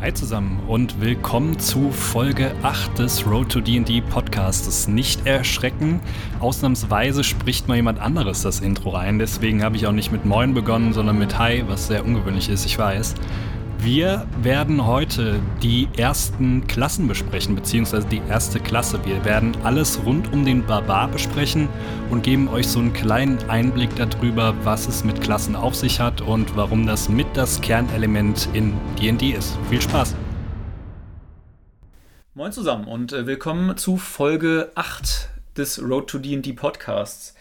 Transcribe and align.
Hi 0.00 0.12
zusammen 0.12 0.60
und 0.66 1.00
willkommen 1.00 1.58
zu 1.58 1.90
Folge 1.90 2.54
8 2.62 2.98
des 2.98 3.26
Road 3.26 3.50
to 3.50 3.60
D&D 3.60 4.02
Podcasts. 4.02 4.86
Nicht 4.86 5.26
erschrecken, 5.26 6.00
ausnahmsweise 6.40 7.24
spricht 7.24 7.68
mal 7.68 7.76
jemand 7.76 8.00
anderes 8.00 8.42
das 8.42 8.60
Intro 8.60 8.90
rein, 8.90 9.18
deswegen 9.18 9.62
habe 9.62 9.76
ich 9.76 9.86
auch 9.86 9.92
nicht 9.92 10.12
mit 10.12 10.26
Moin 10.26 10.52
begonnen, 10.52 10.92
sondern 10.92 11.18
mit 11.18 11.38
Hi, 11.38 11.64
was 11.68 11.86
sehr 11.86 12.04
ungewöhnlich 12.04 12.50
ist, 12.50 12.66
ich 12.66 12.78
weiß. 12.78 13.14
Wir 13.78 14.26
werden 14.42 14.86
heute 14.86 15.40
die 15.62 15.88
ersten 15.96 16.66
Klassen 16.66 17.06
besprechen, 17.06 17.54
beziehungsweise 17.54 18.06
die 18.06 18.22
erste 18.28 18.60
Klasse. 18.60 18.98
Wir 19.04 19.24
werden 19.24 19.56
alles 19.62 20.04
rund 20.04 20.32
um 20.32 20.44
den 20.44 20.64
Barbar 20.64 21.08
besprechen 21.08 21.68
und 22.10 22.22
geben 22.22 22.48
euch 22.48 22.68
so 22.68 22.78
einen 22.78 22.92
kleinen 22.92 23.38
Einblick 23.48 23.90
darüber, 23.96 24.54
was 24.64 24.88
es 24.88 25.04
mit 25.04 25.20
Klassen 25.20 25.54
auf 25.54 25.74
sich 25.74 26.00
hat 26.00 26.20
und 26.20 26.56
warum 26.56 26.86
das 26.86 27.08
mit 27.08 27.26
das 27.34 27.60
Kernelement 27.60 28.48
in 28.54 28.74
D&D 29.00 29.30
ist. 29.30 29.58
Viel 29.68 29.82
Spaß! 29.82 30.14
Moin 32.34 32.50
zusammen 32.50 32.88
und 32.88 33.12
äh, 33.12 33.26
willkommen 33.26 33.76
zu 33.76 33.96
Folge 33.96 34.72
8 34.74 35.28
des 35.56 35.80
Road 35.80 36.08
to 36.08 36.18
D&D 36.18 36.52
Podcasts. 36.54 37.34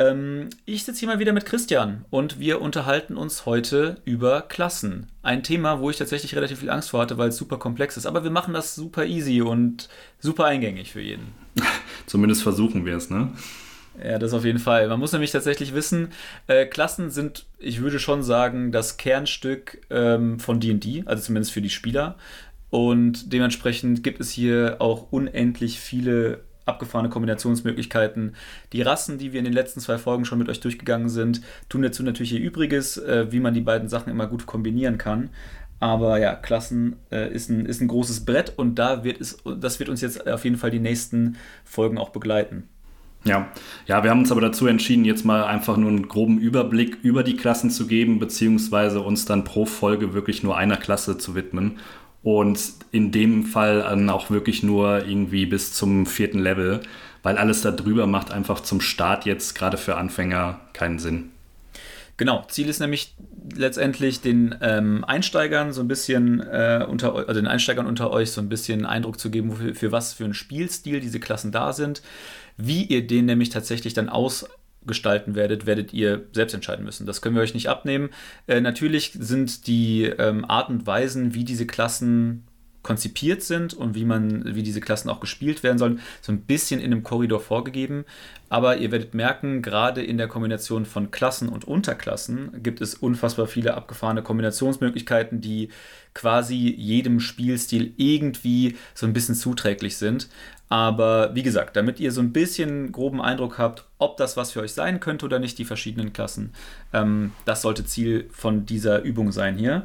Ähm, 0.00 0.48
ich 0.64 0.84
sitze 0.84 1.00
hier 1.00 1.08
mal 1.08 1.18
wieder 1.18 1.34
mit 1.34 1.44
Christian 1.44 2.06
und 2.08 2.40
wir 2.40 2.62
unterhalten 2.62 3.18
uns 3.18 3.44
heute 3.44 3.98
über 4.06 4.40
Klassen. 4.40 5.08
Ein 5.22 5.42
Thema, 5.42 5.80
wo 5.80 5.90
ich 5.90 5.98
tatsächlich 5.98 6.34
relativ 6.34 6.60
viel 6.60 6.70
Angst 6.70 6.88
vor 6.90 7.02
hatte, 7.02 7.18
weil 7.18 7.28
es 7.28 7.36
super 7.36 7.58
komplex 7.58 7.98
ist. 7.98 8.06
Aber 8.06 8.24
wir 8.24 8.30
machen 8.30 8.54
das 8.54 8.74
super 8.74 9.04
easy 9.04 9.42
und 9.42 9.90
super 10.18 10.46
eingängig 10.46 10.90
für 10.92 11.02
jeden. 11.02 11.34
Zumindest 12.06 12.42
versuchen 12.42 12.86
wir 12.86 12.96
es, 12.96 13.10
ne? 13.10 13.30
Ja, 14.02 14.18
das 14.18 14.32
auf 14.32 14.46
jeden 14.46 14.58
Fall. 14.58 14.88
Man 14.88 15.00
muss 15.00 15.12
nämlich 15.12 15.32
tatsächlich 15.32 15.74
wissen, 15.74 16.08
äh, 16.46 16.64
Klassen 16.64 17.10
sind, 17.10 17.44
ich 17.58 17.82
würde 17.82 17.98
schon 17.98 18.22
sagen, 18.22 18.72
das 18.72 18.96
Kernstück 18.96 19.82
ähm, 19.90 20.40
von 20.40 20.60
DD, 20.60 21.02
also 21.04 21.22
zumindest 21.22 21.52
für 21.52 21.60
die 21.60 21.68
Spieler. 21.68 22.16
Und 22.70 23.32
dementsprechend 23.34 24.02
gibt 24.02 24.20
es 24.20 24.30
hier 24.30 24.76
auch 24.78 25.10
unendlich 25.10 25.78
viele 25.78 26.44
abgefahrene 26.70 27.10
Kombinationsmöglichkeiten. 27.10 28.34
Die 28.72 28.82
Rassen, 28.82 29.18
die 29.18 29.32
wir 29.32 29.38
in 29.38 29.44
den 29.44 29.52
letzten 29.52 29.80
zwei 29.80 29.98
Folgen 29.98 30.24
schon 30.24 30.38
mit 30.38 30.48
euch 30.48 30.60
durchgegangen 30.60 31.08
sind, 31.08 31.42
tun 31.68 31.82
dazu 31.82 32.02
natürlich 32.02 32.32
ihr 32.32 32.40
Übriges, 32.40 32.96
äh, 32.96 33.30
wie 33.30 33.40
man 33.40 33.54
die 33.54 33.60
beiden 33.60 33.88
Sachen 33.88 34.10
immer 34.10 34.26
gut 34.26 34.46
kombinieren 34.46 34.98
kann. 34.98 35.30
Aber 35.80 36.18
ja, 36.18 36.34
Klassen 36.34 36.96
äh, 37.10 37.32
ist, 37.32 37.48
ein, 37.48 37.64
ist 37.64 37.80
ein 37.80 37.88
großes 37.88 38.26
Brett 38.26 38.52
und 38.56 38.78
da 38.78 39.02
wird 39.02 39.20
es, 39.20 39.38
das 39.58 39.78
wird 39.78 39.88
uns 39.88 40.02
jetzt 40.02 40.28
auf 40.28 40.44
jeden 40.44 40.56
Fall 40.56 40.70
die 40.70 40.78
nächsten 40.78 41.36
Folgen 41.64 41.96
auch 41.96 42.10
begleiten. 42.10 42.68
Ja, 43.24 43.48
ja, 43.86 44.02
wir 44.02 44.10
haben 44.10 44.20
uns 44.20 44.32
aber 44.32 44.40
dazu 44.40 44.66
entschieden, 44.66 45.04
jetzt 45.04 45.26
mal 45.26 45.44
einfach 45.44 45.76
nur 45.76 45.90
einen 45.90 46.08
groben 46.08 46.38
Überblick 46.38 46.98
über 47.02 47.22
die 47.22 47.36
Klassen 47.36 47.70
zu 47.70 47.86
geben, 47.86 48.18
beziehungsweise 48.18 49.00
uns 49.00 49.26
dann 49.26 49.44
pro 49.44 49.66
Folge 49.66 50.14
wirklich 50.14 50.42
nur 50.42 50.56
einer 50.56 50.78
Klasse 50.78 51.18
zu 51.18 51.34
widmen 51.34 51.78
und 52.22 52.60
in 52.92 53.12
dem 53.12 53.44
Fall 53.44 53.80
dann 53.80 54.10
auch 54.10 54.30
wirklich 54.30 54.62
nur 54.62 55.06
irgendwie 55.06 55.46
bis 55.46 55.72
zum 55.72 56.06
vierten 56.06 56.38
Level, 56.38 56.80
weil 57.22 57.38
alles 57.38 57.62
darüber 57.62 58.06
macht 58.06 58.30
einfach 58.30 58.60
zum 58.60 58.80
Start 58.80 59.24
jetzt 59.24 59.54
gerade 59.54 59.76
für 59.76 59.96
Anfänger 59.96 60.60
keinen 60.72 60.98
Sinn. 60.98 61.30
Genau, 62.16 62.44
Ziel 62.48 62.68
ist 62.68 62.80
nämlich 62.80 63.14
letztendlich 63.54 64.20
den 64.20 64.54
ähm, 64.60 65.04
Einsteigern 65.06 65.72
so 65.72 65.80
ein 65.80 65.88
bisschen 65.88 66.40
äh, 66.40 66.84
unter 66.86 67.14
also 67.14 67.32
den 67.32 67.46
Einsteigern 67.46 67.86
unter 67.86 68.10
euch 68.10 68.32
so 68.32 68.42
ein 68.42 68.50
bisschen 68.50 68.84
Eindruck 68.84 69.18
zu 69.18 69.30
geben, 69.30 69.56
für, 69.56 69.74
für 69.74 69.90
was 69.90 70.12
für 70.12 70.24
einen 70.24 70.34
Spielstil 70.34 71.00
diese 71.00 71.18
Klassen 71.18 71.50
da 71.50 71.72
sind, 71.72 72.02
wie 72.58 72.84
ihr 72.84 73.06
den 73.06 73.24
nämlich 73.24 73.48
tatsächlich 73.48 73.94
dann 73.94 74.10
aus 74.10 74.46
gestalten 74.86 75.34
werdet, 75.34 75.66
werdet 75.66 75.92
ihr 75.92 76.26
selbst 76.32 76.54
entscheiden 76.54 76.84
müssen. 76.84 77.06
Das 77.06 77.20
können 77.20 77.34
wir 77.34 77.42
euch 77.42 77.54
nicht 77.54 77.68
abnehmen. 77.68 78.10
Äh, 78.46 78.60
natürlich 78.60 79.12
sind 79.18 79.66
die 79.66 80.04
ähm, 80.04 80.44
Art 80.44 80.70
und 80.70 80.86
Weisen, 80.86 81.34
wie 81.34 81.44
diese 81.44 81.66
Klassen 81.66 82.44
konzipiert 82.82 83.42
sind 83.42 83.74
und 83.74 83.94
wie 83.94 84.04
man, 84.04 84.54
wie 84.54 84.62
diese 84.62 84.80
Klassen 84.80 85.10
auch 85.10 85.20
gespielt 85.20 85.62
werden 85.62 85.76
sollen, 85.76 86.00
so 86.22 86.32
ein 86.32 86.40
bisschen 86.42 86.80
in 86.80 86.92
einem 86.92 87.02
Korridor 87.02 87.40
vorgegeben. 87.40 88.04
Aber 88.48 88.78
ihr 88.78 88.90
werdet 88.90 89.14
merken, 89.14 89.60
gerade 89.60 90.02
in 90.02 90.16
der 90.16 90.28
Kombination 90.28 90.86
von 90.86 91.10
Klassen 91.10 91.48
und 91.48 91.66
Unterklassen 91.66 92.62
gibt 92.62 92.80
es 92.80 92.94
unfassbar 92.94 93.46
viele 93.46 93.74
abgefahrene 93.74 94.22
Kombinationsmöglichkeiten, 94.22 95.40
die 95.40 95.68
quasi 96.14 96.74
jedem 96.76 97.20
Spielstil 97.20 97.92
irgendwie 97.96 98.76
so 98.94 99.06
ein 99.06 99.12
bisschen 99.12 99.34
zuträglich 99.34 99.98
sind. 99.98 100.28
Aber 100.70 101.34
wie 101.34 101.42
gesagt, 101.42 101.76
damit 101.76 101.98
ihr 101.98 102.12
so 102.12 102.20
ein 102.20 102.32
bisschen 102.32 102.92
groben 102.92 103.20
Eindruck 103.20 103.58
habt, 103.58 103.84
ob 103.98 104.16
das 104.16 104.36
was 104.36 104.52
für 104.52 104.60
euch 104.60 104.72
sein 104.72 105.00
könnte 105.00 105.26
oder 105.26 105.40
nicht, 105.40 105.58
die 105.58 105.64
verschiedenen 105.64 106.12
Klassen, 106.12 106.52
ähm, 106.92 107.32
das 107.44 107.62
sollte 107.62 107.84
Ziel 107.84 108.28
von 108.32 108.66
dieser 108.66 109.02
Übung 109.02 109.32
sein 109.32 109.58
hier. 109.58 109.84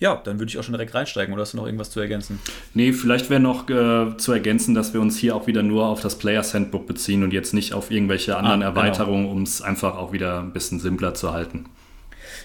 Ja, 0.00 0.16
dann 0.16 0.40
würde 0.40 0.50
ich 0.50 0.58
auch 0.58 0.64
schon 0.64 0.72
direkt 0.72 0.94
reinsteigen. 0.94 1.32
Oder 1.32 1.42
hast 1.42 1.52
du 1.52 1.56
noch 1.56 1.66
irgendwas 1.66 1.90
zu 1.90 2.00
ergänzen? 2.00 2.40
Nee, 2.74 2.92
vielleicht 2.92 3.30
wäre 3.30 3.40
noch 3.40 3.68
äh, 3.70 4.16
zu 4.16 4.32
ergänzen, 4.32 4.74
dass 4.74 4.92
wir 4.92 5.00
uns 5.00 5.16
hier 5.16 5.36
auch 5.36 5.46
wieder 5.46 5.62
nur 5.62 5.86
auf 5.86 6.00
das 6.00 6.18
Players 6.18 6.54
Handbook 6.54 6.86
beziehen 6.86 7.22
und 7.22 7.32
jetzt 7.32 7.54
nicht 7.54 7.72
auf 7.72 7.92
irgendwelche 7.92 8.36
anderen 8.36 8.62
ah, 8.62 8.70
genau. 8.70 8.80
Erweiterungen, 8.80 9.26
um 9.26 9.42
es 9.42 9.62
einfach 9.62 9.96
auch 9.96 10.12
wieder 10.12 10.40
ein 10.40 10.52
bisschen 10.52 10.80
simpler 10.80 11.14
zu 11.14 11.32
halten. 11.32 11.66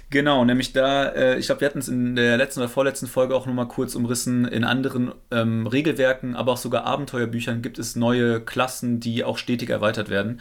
Genau, 0.10 0.46
nämlich 0.46 0.74
da, 0.74 1.10
äh, 1.10 1.38
ich 1.38 1.48
glaube, 1.48 1.62
wir 1.62 1.68
hatten 1.68 1.80
es 1.80 1.88
in 1.88 2.16
der 2.16 2.38
letzten 2.38 2.60
oder 2.62 2.70
vorletzten 2.70 3.08
Folge 3.08 3.36
auch 3.36 3.46
nochmal 3.46 3.68
kurz 3.68 3.96
umrissen. 3.96 4.46
In 4.46 4.64
anderen 4.64 5.14
ähm, 5.32 5.68
Regelwerken, 5.68 6.36
aber 6.36 6.54
auch 6.54 6.58
sogar 6.58 6.86
Abenteuerbüchern 6.86 7.62
gibt 7.62 7.80
es 7.80 7.96
neue 7.96 8.42
Klassen, 8.42 9.00
die 9.00 9.24
auch 9.24 9.38
stetig 9.38 9.70
erweitert 9.70 10.10
werden. 10.10 10.40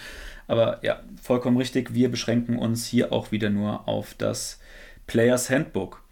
Aber 0.49 0.79
ja, 0.83 1.01
vollkommen 1.21 1.57
richtig, 1.57 1.95
wir 1.95 2.11
beschränken 2.11 2.59
uns 2.59 2.87
hier 2.87 3.13
auch 3.13 3.33
wieder 3.33 3.51
nur 3.51 3.89
auf 3.89 4.15
das 4.15 4.61
Players 5.07 5.51
Handbook. 5.51 6.03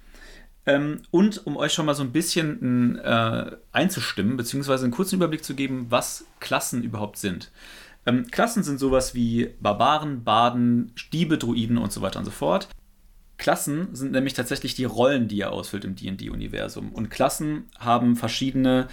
Ähm, 0.67 1.03
und 1.11 1.47
um 1.47 1.57
euch 1.57 1.73
schon 1.73 1.87
mal 1.87 1.95
so 1.95 2.03
ein 2.03 2.13
bisschen 2.13 2.99
äh, 2.99 3.51
einzustimmen, 3.73 4.37
beziehungsweise 4.37 4.85
einen 4.85 4.93
kurzen 4.93 5.17
Überblick 5.17 5.45
zu 5.45 5.55
geben, 5.55 5.87
was 5.91 6.27
Klassen 6.41 6.83
überhaupt 6.83 7.19
sind. 7.19 7.51
Ähm, 8.07 8.27
Klassen 8.31 8.63
sind 8.63 8.79
sowas 8.79 9.15
wie 9.15 9.51
Barbaren, 9.61 10.25
Baden, 10.25 10.93
Stiebe, 10.95 11.39
Druiden 11.39 11.79
und 11.79 11.93
so 11.93 12.01
weiter 12.03 12.19
und 12.19 12.25
so 12.25 12.31
fort. 12.31 12.69
Klassen 13.45 13.95
sind 13.95 14.13
nämlich 14.13 14.33
tatsächlich 14.33 14.75
die 14.75 14.87
Rollen, 14.87 15.29
die 15.29 15.37
ihr 15.37 15.53
ausfüllt 15.53 15.85
im 15.85 15.97
DD-Universum. 15.97 16.93
Und 16.93 17.11
Klassen 17.11 17.67
haben 17.79 18.17
verschiedene 18.17 18.89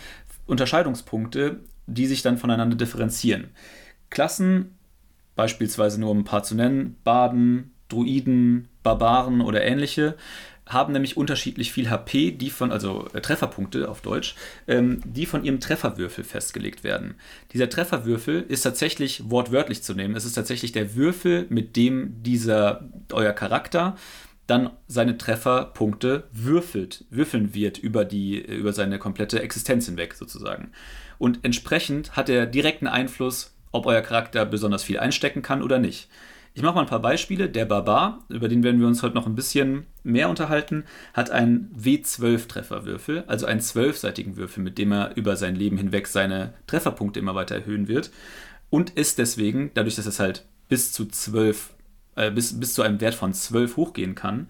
Unterscheidungspunkte, 0.46 1.62
die 1.88 2.06
sich 2.06 2.22
dann 2.22 2.38
voneinander 2.38 2.76
differenzieren. 2.76 3.52
Klassen, 4.10 4.76
beispielsweise 5.38 6.02
nur 6.02 6.10
um 6.10 6.20
ein 6.20 6.26
paar 6.26 6.44
zu 6.44 6.56
nennen, 6.56 6.98
Baden, 7.06 7.72
Druiden, 7.88 8.68
Barbaren 8.84 9.40
oder 9.40 9.64
ähnliche, 9.64 10.18
haben 10.68 10.92
nämlich 10.92 11.16
unterschiedlich 11.16 11.72
viel 11.72 11.90
HP, 11.90 12.32
die 12.32 12.50
von, 12.50 12.74
also 12.74 13.08
äh, 13.14 13.22
Trefferpunkte 13.22 13.90
auf 13.90 14.02
Deutsch, 14.02 14.36
ähm, 14.68 15.00
die 15.06 15.28
von 15.28 15.46
ihrem 15.46 15.62
Trefferwürfel 15.62 16.26
festgelegt 16.26 16.84
werden. 16.84 17.16
Dieser 17.54 17.70
Trefferwürfel 17.70 18.44
ist 18.50 18.64
tatsächlich 18.64 19.30
wortwörtlich 19.30 19.82
zu 19.82 19.94
nehmen. 19.94 20.18
Es 20.18 20.26
ist 20.26 20.34
tatsächlich 20.34 20.74
der 20.74 20.96
Würfel, 20.96 21.46
mit 21.48 21.78
dem 21.78 22.22
dieser 22.22 22.90
euer 23.14 23.32
Charakter 23.32 23.96
dann 24.48 24.72
seine 24.88 25.18
Trefferpunkte 25.18 26.26
würfelt, 26.32 27.06
würfeln 27.10 27.54
wird 27.54 27.78
über, 27.78 28.06
die, 28.06 28.40
über 28.40 28.74
seine 28.74 29.00
komplette 29.00 29.42
Existenz 29.42 29.86
hinweg 29.86 30.14
sozusagen. 30.14 30.72
Und 31.18 31.40
entsprechend 31.44 32.16
hat 32.16 32.30
er 32.30 32.46
direkten 32.46 32.88
Einfluss, 32.88 33.56
ob 33.72 33.86
euer 33.86 34.02
Charakter 34.02 34.46
besonders 34.46 34.84
viel 34.84 35.00
einstecken 35.00 35.42
kann 35.42 35.62
oder 35.64 35.80
nicht. 35.80 36.10
Ich 36.54 36.64
mache 36.64 36.76
mal 36.76 36.82
ein 36.82 36.88
paar 36.88 37.02
Beispiele. 37.02 37.48
Der 37.48 37.64
Barbar, 37.64 38.26
über 38.28 38.50
den 38.50 38.64
werden 38.64 38.82
wir 38.82 38.88
uns 38.88 39.04
heute 39.04 39.16
noch 39.16 39.26
ein 39.26 39.36
bisschen 39.36 39.86
mehr 40.04 40.28
unterhalten, 40.30 40.84
hat 41.14 41.32
einen 41.32 41.74
W12-Trefferwürfel, 41.78 43.24
also 43.28 43.46
einen 43.46 43.62
zwölfseitigen 43.62 44.36
Würfel, 44.36 44.62
mit 44.62 44.78
dem 44.78 44.92
er 44.92 45.16
über 45.16 45.38
sein 45.38 45.56
Leben 45.56 45.78
hinweg 45.78 46.08
seine 46.08 46.54
Trefferpunkte 46.68 47.20
immer 47.22 47.36
weiter 47.36 47.56
erhöhen 47.56 47.88
wird. 47.88 48.12
Und 48.70 48.90
ist 48.92 49.18
deswegen, 49.18 49.72
dadurch, 49.76 49.96
dass 49.96 50.06
es 50.06 50.20
halt 50.20 50.46
bis 50.68 50.92
zu 50.92 51.06
zwölf 51.06 51.74
äh, 52.22 52.32
bis, 52.32 52.60
bis 52.60 52.74
zu 52.74 52.82
einem 52.82 53.02
Wert 53.02 53.16
von 53.16 53.34
12 53.34 53.78
hochgehen 53.78 54.16
kann, 54.16 54.48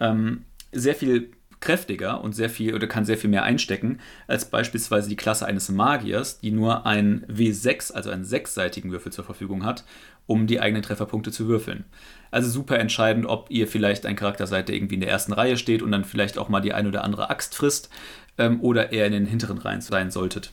ähm, 0.00 0.44
sehr 0.72 0.94
viel 0.94 1.30
kräftiger 1.60 2.22
und 2.22 2.34
sehr 2.34 2.50
viel 2.50 2.74
oder 2.74 2.86
kann 2.86 3.06
sehr 3.06 3.16
viel 3.16 3.30
mehr 3.30 3.42
einstecken 3.42 3.98
als 4.26 4.50
beispielsweise 4.50 5.08
die 5.08 5.16
Klasse 5.16 5.46
eines 5.46 5.70
Magiers, 5.70 6.38
die 6.40 6.50
nur 6.50 6.84
einen 6.84 7.24
W6, 7.26 7.92
also 7.92 8.10
einen 8.10 8.24
sechsseitigen 8.24 8.92
Würfel 8.92 9.10
zur 9.10 9.24
Verfügung 9.24 9.64
hat, 9.64 9.84
um 10.26 10.46
die 10.46 10.60
eigenen 10.60 10.82
Trefferpunkte 10.82 11.32
zu 11.32 11.48
würfeln. 11.48 11.84
Also 12.30 12.50
super 12.50 12.78
entscheidend, 12.78 13.24
ob 13.26 13.50
ihr 13.50 13.66
vielleicht 13.66 14.04
ein 14.04 14.16
Charakter 14.16 14.46
seid, 14.46 14.68
der 14.68 14.76
irgendwie 14.76 14.96
in 14.96 15.00
der 15.00 15.10
ersten 15.10 15.32
Reihe 15.32 15.56
steht 15.56 15.82
und 15.82 15.92
dann 15.92 16.04
vielleicht 16.04 16.36
auch 16.36 16.50
mal 16.50 16.60
die 16.60 16.74
ein 16.74 16.86
oder 16.86 17.04
andere 17.04 17.30
Axt 17.30 17.54
frisst 17.54 17.88
ähm, 18.36 18.60
oder 18.60 18.92
eher 18.92 19.06
in 19.06 19.12
den 19.12 19.26
hinteren 19.26 19.58
Reihen 19.58 19.80
sein 19.80 20.10
solltet. 20.10 20.52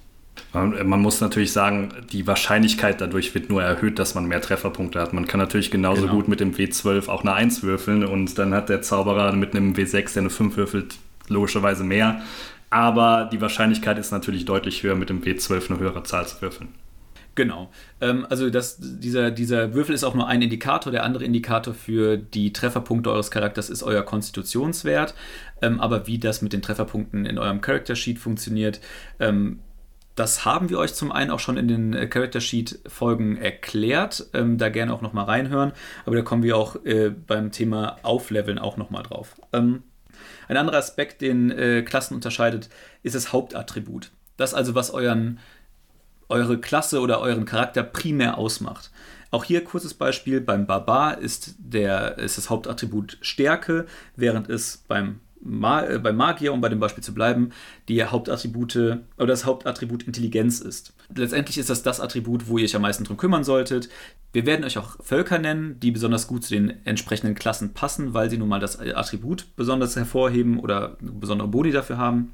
Man, 0.51 0.87
man, 0.87 1.01
muss 1.01 1.19
natürlich 1.19 1.51
sagen, 1.51 1.93
die 2.11 2.27
Wahrscheinlichkeit 2.27 3.01
dadurch 3.01 3.33
wird 3.33 3.49
nur 3.49 3.63
erhöht, 3.63 3.97
dass 3.97 4.15
man 4.15 4.25
mehr 4.25 4.41
Trefferpunkte 4.41 4.99
hat. 4.99 5.13
Man 5.13 5.27
kann 5.27 5.39
natürlich 5.39 5.71
genauso 5.71 6.03
genau. 6.03 6.13
gut 6.13 6.27
mit 6.27 6.39
dem 6.39 6.53
W12 6.53 7.07
auch 7.07 7.21
eine 7.21 7.33
1 7.33 7.63
würfeln 7.63 8.03
und 8.05 8.37
dann 8.37 8.53
hat 8.53 8.69
der 8.69 8.81
Zauberer 8.81 9.33
mit 9.33 9.55
einem 9.55 9.73
W6, 9.73 10.13
der 10.13 10.21
eine 10.21 10.29
5 10.29 10.55
würfelt, 10.57 10.95
logischerweise 11.27 11.83
mehr. 11.83 12.21
Aber 12.69 13.29
die 13.31 13.41
Wahrscheinlichkeit 13.41 13.97
ist 13.99 14.11
natürlich 14.11 14.45
deutlich 14.45 14.81
höher, 14.83 14.95
mit 14.95 15.09
dem 15.09 15.21
W12 15.21 15.69
eine 15.69 15.79
höhere 15.79 16.03
Zahl 16.03 16.27
zu 16.27 16.41
würfeln. 16.41 16.69
Genau. 17.35 17.71
Ähm, 17.99 18.27
also 18.29 18.49
das, 18.49 18.77
dieser, 18.79 19.31
dieser 19.31 19.73
Würfel 19.73 19.95
ist 19.95 20.03
auch 20.03 20.13
nur 20.13 20.27
ein 20.27 20.41
Indikator. 20.41 20.91
Der 20.91 21.03
andere 21.03 21.23
Indikator 21.23 21.73
für 21.73 22.17
die 22.17 22.53
Trefferpunkte 22.53 23.11
eures 23.11 23.31
Charakters 23.31 23.69
ist 23.69 23.83
euer 23.83 24.03
Konstitutionswert. 24.03 25.15
Ähm, 25.61 25.79
aber 25.79 26.05
wie 26.07 26.19
das 26.19 26.41
mit 26.41 26.53
den 26.53 26.61
Trefferpunkten 26.61 27.25
in 27.25 27.37
eurem 27.39 27.61
Character 27.61 27.95
Sheet 27.95 28.19
funktioniert, 28.19 28.81
ähm, 29.19 29.59
das 30.15 30.45
haben 30.45 30.69
wir 30.69 30.79
euch 30.79 30.93
zum 30.93 31.11
einen 31.11 31.31
auch 31.31 31.39
schon 31.39 31.57
in 31.57 31.67
den 31.67 31.93
äh, 31.93 32.07
Character 32.07 32.41
Sheet 32.41 32.79
Folgen 32.87 33.37
erklärt. 33.37 34.27
Ähm, 34.33 34.57
da 34.57 34.69
gerne 34.69 34.93
auch 34.93 35.01
nochmal 35.01 35.25
reinhören. 35.25 35.71
Aber 36.05 36.15
da 36.15 36.21
kommen 36.21 36.43
wir 36.43 36.57
auch 36.57 36.83
äh, 36.85 37.09
beim 37.09 37.51
Thema 37.51 37.97
Aufleveln 38.03 38.59
auch 38.59 38.77
nochmal 38.77 39.03
drauf. 39.03 39.35
Ähm, 39.51 39.83
ein 40.47 40.57
anderer 40.57 40.77
Aspekt, 40.77 41.21
den 41.21 41.51
äh, 41.51 41.81
Klassen 41.81 42.15
unterscheidet, 42.15 42.69
ist 43.01 43.15
das 43.15 43.33
Hauptattribut. 43.33 44.11
Das 44.37 44.53
also, 44.53 44.75
was 44.75 44.91
euren 44.91 45.39
eure 46.29 46.59
Klasse 46.59 46.99
oder 46.99 47.19
euren 47.19 47.45
Charakter 47.45 47.83
primär 47.83 48.37
ausmacht. 48.37 48.91
Auch 49.31 49.43
hier 49.43 49.63
kurzes 49.63 49.93
Beispiel, 49.93 50.41
beim 50.41 50.67
Barbar 50.67 51.17
ist, 51.17 51.55
der, 51.57 52.17
ist 52.17 52.37
das 52.37 52.49
Hauptattribut 52.49 53.17
Stärke, 53.21 53.85
während 54.15 54.49
es 54.49 54.83
beim, 54.87 55.19
Ma 55.43 55.85
äh, 55.85 55.99
beim 55.99 56.15
Magier, 56.15 56.53
um 56.53 56.61
bei 56.61 56.69
dem 56.69 56.79
Beispiel 56.79 57.03
zu 57.03 57.13
bleiben, 57.13 57.51
die 57.87 58.03
Hauptattribute 58.03 58.75
oder 59.17 59.27
das 59.27 59.45
Hauptattribut 59.45 60.03
Intelligenz 60.03 60.61
ist. 60.61 60.93
Letztendlich 61.15 61.57
ist 61.57 61.69
das 61.69 61.83
das 61.83 61.99
Attribut, 61.99 62.47
wo 62.47 62.57
ihr 62.57 62.65
euch 62.65 62.75
am 62.75 62.81
meisten 62.81 63.03
drum 63.03 63.17
kümmern 63.17 63.43
solltet. 63.43 63.89
Wir 64.31 64.45
werden 64.45 64.65
euch 64.65 64.77
auch 64.77 65.03
Völker 65.03 65.39
nennen, 65.39 65.79
die 65.79 65.91
besonders 65.91 66.27
gut 66.27 66.43
zu 66.43 66.53
den 66.53 66.85
entsprechenden 66.85 67.35
Klassen 67.35 67.73
passen, 67.73 68.13
weil 68.13 68.29
sie 68.29 68.37
nun 68.37 68.49
mal 68.49 68.59
das 68.59 68.79
Attribut 68.79 69.47
besonders 69.55 69.95
hervorheben 69.95 70.59
oder 70.59 70.97
besondere 70.99 71.49
Boni 71.49 71.71
dafür 71.71 71.97
haben. 71.97 72.33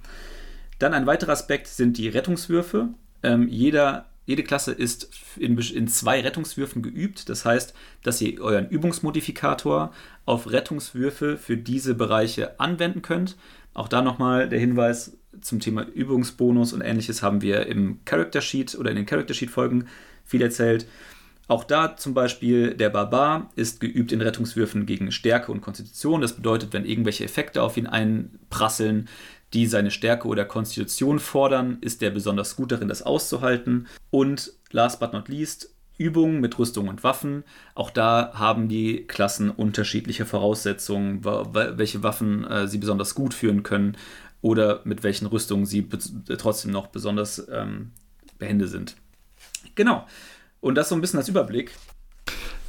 Dann 0.78 0.94
ein 0.94 1.08
weiterer 1.08 1.34
Aspekt 1.34 1.68
sind 1.68 1.98
die 1.98 2.08
Rettungswürfe. 2.08 2.90
Ähm, 3.22 3.48
jeder, 3.50 4.06
jede 4.30 4.44
Klasse 4.44 4.74
ist 4.74 5.10
in, 5.38 5.58
in 5.58 5.88
zwei 5.88 6.22
Rettungswürfen 6.22 6.84
geübt. 6.84 7.30
Das 7.30 7.46
heißt, 7.46 7.74
dass 8.04 8.22
ihr 8.22 8.40
euren 8.40 8.70
Übungsmodifikator 8.70 9.92
auf 10.26 10.52
Rettungswürfe 10.52 11.36
für 11.36 11.58
diese 11.58 11.96
Bereiche 11.96 12.60
anwenden 12.60 13.02
könnt. 13.02 13.38
Auch 13.74 13.88
da 13.88 14.04
nochmal 14.04 14.48
der 14.48 14.60
Hinweis 14.60 15.18
zum 15.42 15.60
Thema 15.60 15.82
Übungsbonus 15.82 16.74
und 16.74 16.82
ähnliches 16.82 17.24
haben 17.24 17.42
wir 17.42 17.66
im 17.66 18.06
Character 18.06 18.42
Sheet 18.42 18.76
oder 18.76 18.92
in 18.92 18.98
den 18.98 19.08
Character 19.08 19.34
Sheet 19.34 19.50
Folgen 19.50 19.88
viel 20.26 20.44
erzählt. 20.44 20.86
Auch 21.48 21.64
da 21.64 21.98
zum 21.98 22.14
Beispiel 22.14 22.76
der 22.76 22.92
Barbar 22.92 23.50
ist 23.56 23.80
geübt 23.80 24.12
in 24.12 24.22
Rettungswürfen 24.22 24.86
gegen 24.86 25.12
Stärke 25.12 25.52
und 25.52 25.62
Konstitution. 25.62 26.22
Das 26.22 26.36
bedeutet, 26.36 26.72
wenn 26.72 26.86
irgendwelche 26.86 27.24
Effekte 27.24 27.64
auf 27.64 27.78
ihn 27.78 27.88
einprasseln, 27.88 29.10
die 29.54 29.66
seine 29.66 29.92
Stärke 29.92 30.28
oder 30.28 30.46
Konstitution 30.46 31.20
fordern, 31.20 31.78
ist 31.82 32.04
er 32.04 32.12
besonders 32.12 32.56
gut 32.56 32.72
darin, 32.72 32.88
das 32.88 33.02
auszuhalten. 33.02 33.88
Und 34.12 34.54
last 34.72 35.00
but 35.00 35.14
not 35.14 35.28
least, 35.28 35.74
Übungen 35.98 36.40
mit 36.40 36.58
Rüstung 36.58 36.88
und 36.88 37.04
Waffen. 37.04 37.44
Auch 37.76 37.92
da 37.92 38.32
haben 38.34 38.70
die 38.70 39.06
Klassen 39.06 39.50
unterschiedliche 39.50 40.26
Voraussetzungen, 40.26 41.24
welche 41.24 42.04
Waffen 42.04 42.46
äh, 42.46 42.68
sie 42.68 42.78
besonders 42.78 43.16
gut 43.16 43.34
führen 43.34 43.64
können 43.64 43.98
oder 44.42 44.82
mit 44.86 45.04
welchen 45.04 45.26
Rüstungen 45.26 45.66
sie 45.66 45.88
trotzdem 46.38 46.72
noch 46.72 46.88
besonders 46.88 47.46
ähm, 47.52 47.92
behende 48.38 48.68
sind. 48.68 48.96
Genau. 49.76 50.08
Und 50.62 50.76
das 50.76 50.90
so 50.90 50.96
ein 50.96 51.02
bisschen 51.02 51.20
als 51.20 51.28
Überblick. 51.28 51.72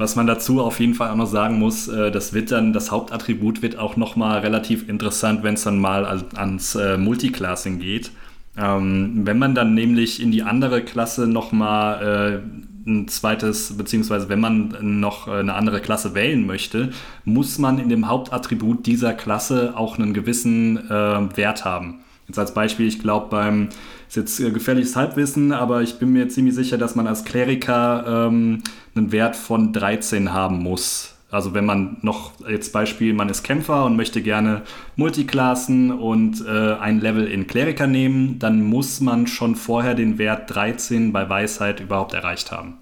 Was 0.00 0.16
man 0.16 0.26
dazu 0.26 0.62
auf 0.62 0.80
jeden 0.80 0.94
Fall 0.94 1.10
auch 1.10 1.16
noch 1.16 1.26
sagen 1.26 1.58
muss, 1.58 1.86
äh, 1.86 2.10
das 2.10 2.32
wird 2.32 2.50
dann, 2.50 2.72
das 2.72 2.90
Hauptattribut 2.90 3.60
wird 3.60 3.76
auch 3.76 3.98
nochmal 3.98 4.38
relativ 4.38 4.88
interessant, 4.88 5.42
wenn 5.42 5.52
es 5.52 5.64
dann 5.64 5.78
mal 5.78 6.06
ans 6.36 6.74
äh, 6.74 6.96
Multiclassing 6.96 7.80
geht. 7.80 8.10
Ähm, 8.56 9.26
wenn 9.26 9.38
man 9.38 9.54
dann 9.54 9.74
nämlich 9.74 10.22
in 10.22 10.32
die 10.32 10.42
andere 10.42 10.80
Klasse 10.80 11.26
nochmal 11.26 12.40
äh, 12.86 12.90
ein 12.90 13.08
zweites, 13.08 13.76
beziehungsweise 13.76 14.30
wenn 14.30 14.40
man 14.40 14.74
noch 14.80 15.28
eine 15.28 15.52
andere 15.52 15.80
Klasse 15.80 16.14
wählen 16.14 16.46
möchte, 16.46 16.92
muss 17.26 17.58
man 17.58 17.78
in 17.78 17.90
dem 17.90 18.08
Hauptattribut 18.08 18.86
dieser 18.86 19.12
Klasse 19.12 19.74
auch 19.76 19.98
einen 19.98 20.14
gewissen 20.14 20.76
Wert 20.88 21.66
haben. 21.66 21.98
Jetzt 22.26 22.38
als 22.38 22.54
Beispiel, 22.54 22.86
ich 22.86 23.00
glaube 23.00 23.26
beim 23.28 23.68
ist 24.10 24.16
jetzt 24.16 24.40
äh, 24.40 24.50
gefährliches 24.50 24.96
Halbwissen, 24.96 25.52
aber 25.52 25.82
ich 25.82 25.98
bin 25.98 26.12
mir 26.12 26.28
ziemlich 26.28 26.54
sicher, 26.54 26.76
dass 26.78 26.96
man 26.96 27.06
als 27.06 27.24
Kleriker 27.24 28.26
ähm, 28.26 28.62
einen 28.94 29.12
Wert 29.12 29.36
von 29.36 29.72
13 29.72 30.32
haben 30.32 30.58
muss. 30.58 31.14
Also 31.30 31.54
wenn 31.54 31.64
man 31.64 31.98
noch, 32.02 32.32
jetzt 32.48 32.72
Beispiel, 32.72 33.14
man 33.14 33.28
ist 33.28 33.44
Kämpfer 33.44 33.84
und 33.84 33.94
möchte 33.94 34.20
gerne 34.20 34.62
Multiklassen 34.96 35.92
und 35.92 36.44
äh, 36.44 36.74
ein 36.74 37.00
Level 37.00 37.24
in 37.24 37.46
Kleriker 37.46 37.86
nehmen, 37.86 38.40
dann 38.40 38.62
muss 38.62 39.00
man 39.00 39.28
schon 39.28 39.54
vorher 39.54 39.94
den 39.94 40.18
Wert 40.18 40.52
13 40.52 41.12
bei 41.12 41.28
Weisheit 41.28 41.78
überhaupt 41.78 42.12
erreicht 42.12 42.50
haben. 42.50 42.78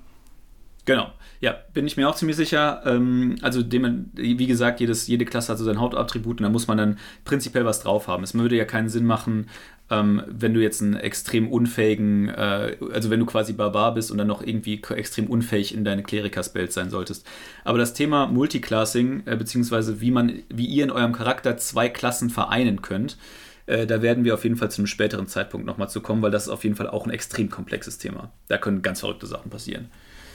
Genau. 0.86 1.08
Ja, 1.40 1.56
bin 1.72 1.86
ich 1.86 1.96
mir 1.96 2.08
auch 2.08 2.16
ziemlich 2.16 2.36
sicher. 2.36 2.82
Ähm, 2.84 3.36
also, 3.42 3.62
dem, 3.62 4.10
wie 4.14 4.46
gesagt, 4.46 4.80
jedes, 4.80 5.06
jede 5.06 5.24
Klasse 5.24 5.52
hat 5.52 5.58
so 5.58 5.64
sein 5.64 5.80
Hauptattribut 5.80 6.40
und 6.40 6.42
da 6.42 6.48
muss 6.48 6.66
man 6.66 6.78
dann 6.78 6.98
prinzipiell 7.24 7.64
was 7.64 7.80
drauf 7.80 8.08
haben. 8.08 8.24
Es 8.24 8.34
würde 8.34 8.56
ja 8.56 8.64
keinen 8.64 8.88
Sinn 8.88 9.04
machen, 9.04 9.46
ähm, 9.90 10.22
wenn 10.26 10.52
du 10.54 10.60
jetzt 10.60 10.82
einen 10.82 10.96
extrem 10.96 11.48
unfähigen, 11.48 12.28
äh, 12.28 12.76
also 12.92 13.10
wenn 13.10 13.20
du 13.20 13.26
quasi 13.26 13.52
Barbar 13.52 13.94
bist 13.94 14.10
und 14.10 14.18
dann 14.18 14.26
noch 14.26 14.42
irgendwie 14.42 14.82
extrem 14.90 15.28
unfähig 15.28 15.74
in 15.74 15.84
deine 15.84 16.02
Kleriker-Spells 16.02 16.74
sein 16.74 16.90
solltest. 16.90 17.26
Aber 17.64 17.78
das 17.78 17.94
Thema 17.94 18.26
Multiclassing, 18.26 19.22
äh, 19.26 19.36
beziehungsweise 19.36 20.00
wie 20.00 20.10
man, 20.10 20.42
wie 20.48 20.66
ihr 20.66 20.84
in 20.84 20.90
eurem 20.90 21.12
Charakter 21.12 21.56
zwei 21.56 21.88
Klassen 21.88 22.30
vereinen 22.30 22.82
könnt, 22.82 23.16
äh, 23.66 23.86
da 23.86 24.02
werden 24.02 24.24
wir 24.24 24.34
auf 24.34 24.44
jeden 24.44 24.56
Fall 24.56 24.70
zu 24.70 24.80
einem 24.80 24.86
späteren 24.86 25.26
Zeitpunkt 25.26 25.66
nochmal 25.66 25.88
zu 25.88 26.00
kommen, 26.00 26.20
weil 26.20 26.30
das 26.30 26.44
ist 26.44 26.48
auf 26.48 26.64
jeden 26.64 26.76
Fall 26.76 26.88
auch 26.88 27.06
ein 27.06 27.10
extrem 27.10 27.48
komplexes 27.48 27.98
Thema. 27.98 28.30
Da 28.48 28.58
können 28.58 28.82
ganz 28.82 29.00
verrückte 29.00 29.26
Sachen 29.26 29.50
passieren. 29.50 29.88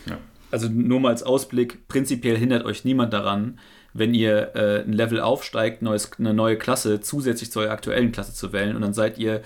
Ja. 0.08 0.18
Also 0.54 0.70
nur 0.70 1.00
mal 1.00 1.10
als 1.10 1.24
Ausblick, 1.24 1.88
prinzipiell 1.88 2.38
hindert 2.38 2.64
euch 2.64 2.86
niemand 2.86 3.12
daran, 3.12 3.58
wenn 3.92 4.14
ihr 4.14 4.56
äh, 4.56 4.84
ein 4.84 4.94
Level 4.94 5.20
aufsteigt, 5.20 5.82
neues, 5.82 6.12
eine 6.20 6.36
neue 6.36 6.60
Klasse 6.60 7.02
zusätzlich 7.02 7.52
zu 7.52 7.60
eurer 7.60 7.72
aktuellen 7.72 8.12
Klasse 8.12 8.36
zu 8.36 8.54
wählen 8.54 8.76
und 8.76 8.84
dann 8.84 8.94
seid 8.94 9.18
ihr, 9.18 9.42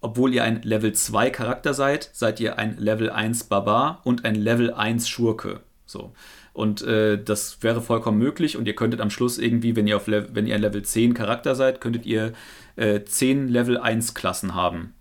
obwohl 0.00 0.32
ihr 0.32 0.44
ein 0.44 0.62
Level 0.62 0.92
2 0.92 1.30
Charakter 1.30 1.74
seid, 1.74 2.10
seid 2.12 2.38
ihr 2.38 2.60
ein 2.60 2.78
Level 2.78 3.10
1 3.10 3.44
Barbar 3.44 4.02
und 4.04 4.24
ein 4.24 4.36
Level 4.36 4.72
1 4.72 5.08
Schurke. 5.08 5.62
So. 5.84 6.12
Und 6.52 6.82
äh, 6.82 7.20
das 7.20 7.64
wäre 7.64 7.80
vollkommen 7.80 8.18
möglich 8.18 8.56
und 8.56 8.68
ihr 8.68 8.76
könntet 8.76 9.00
am 9.00 9.10
Schluss 9.10 9.38
irgendwie, 9.38 9.74
wenn 9.74 9.88
ihr, 9.88 9.96
auf 9.96 10.06
wenn 10.06 10.46
ihr 10.46 10.54
ein 10.54 10.60
Level 10.60 10.82
10 10.82 11.14
Charakter 11.14 11.56
seid, 11.56 11.80
könntet 11.80 12.06
ihr 12.06 12.34
äh, 12.76 13.02
10 13.02 13.48
Level 13.48 13.78
1 13.78 14.14
Klassen 14.14 14.54
haben 14.54 14.94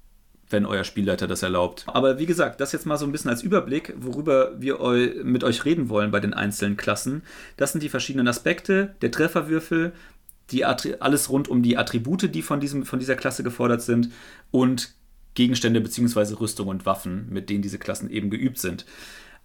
wenn 0.53 0.65
euer 0.65 0.85
Spielleiter 0.85 1.27
das 1.27 1.43
erlaubt. 1.43 1.83
Aber 1.87 2.17
wie 2.19 2.25
gesagt, 2.25 2.61
das 2.61 2.71
jetzt 2.71 2.85
mal 2.85 2.97
so 2.97 3.05
ein 3.05 3.11
bisschen 3.11 3.29
als 3.29 3.43
Überblick, 3.43 3.93
worüber 3.97 4.53
wir 4.61 4.79
eu 4.79 5.23
mit 5.23 5.43
euch 5.43 5.65
reden 5.65 5.89
wollen 5.89 6.11
bei 6.11 6.21
den 6.21 6.33
einzelnen 6.33 6.77
Klassen. 6.77 7.23
Das 7.57 7.73
sind 7.73 7.83
die 7.83 7.89
verschiedenen 7.89 8.27
Aspekte, 8.29 8.95
der 9.01 9.11
Trefferwürfel, 9.11 9.91
die 10.51 10.63
alles 10.63 11.29
rund 11.29 11.47
um 11.49 11.63
die 11.63 11.77
Attribute, 11.77 12.33
die 12.33 12.41
von, 12.41 12.59
diesem, 12.59 12.85
von 12.85 12.99
dieser 12.99 13.15
Klasse 13.15 13.43
gefordert 13.43 13.81
sind 13.81 14.11
und 14.51 14.93
Gegenstände 15.33 15.81
bzw. 15.81 16.35
Rüstung 16.35 16.67
und 16.67 16.85
Waffen, 16.85 17.27
mit 17.29 17.49
denen 17.49 17.63
diese 17.63 17.79
Klassen 17.79 18.09
eben 18.09 18.29
geübt 18.29 18.59
sind. 18.59 18.85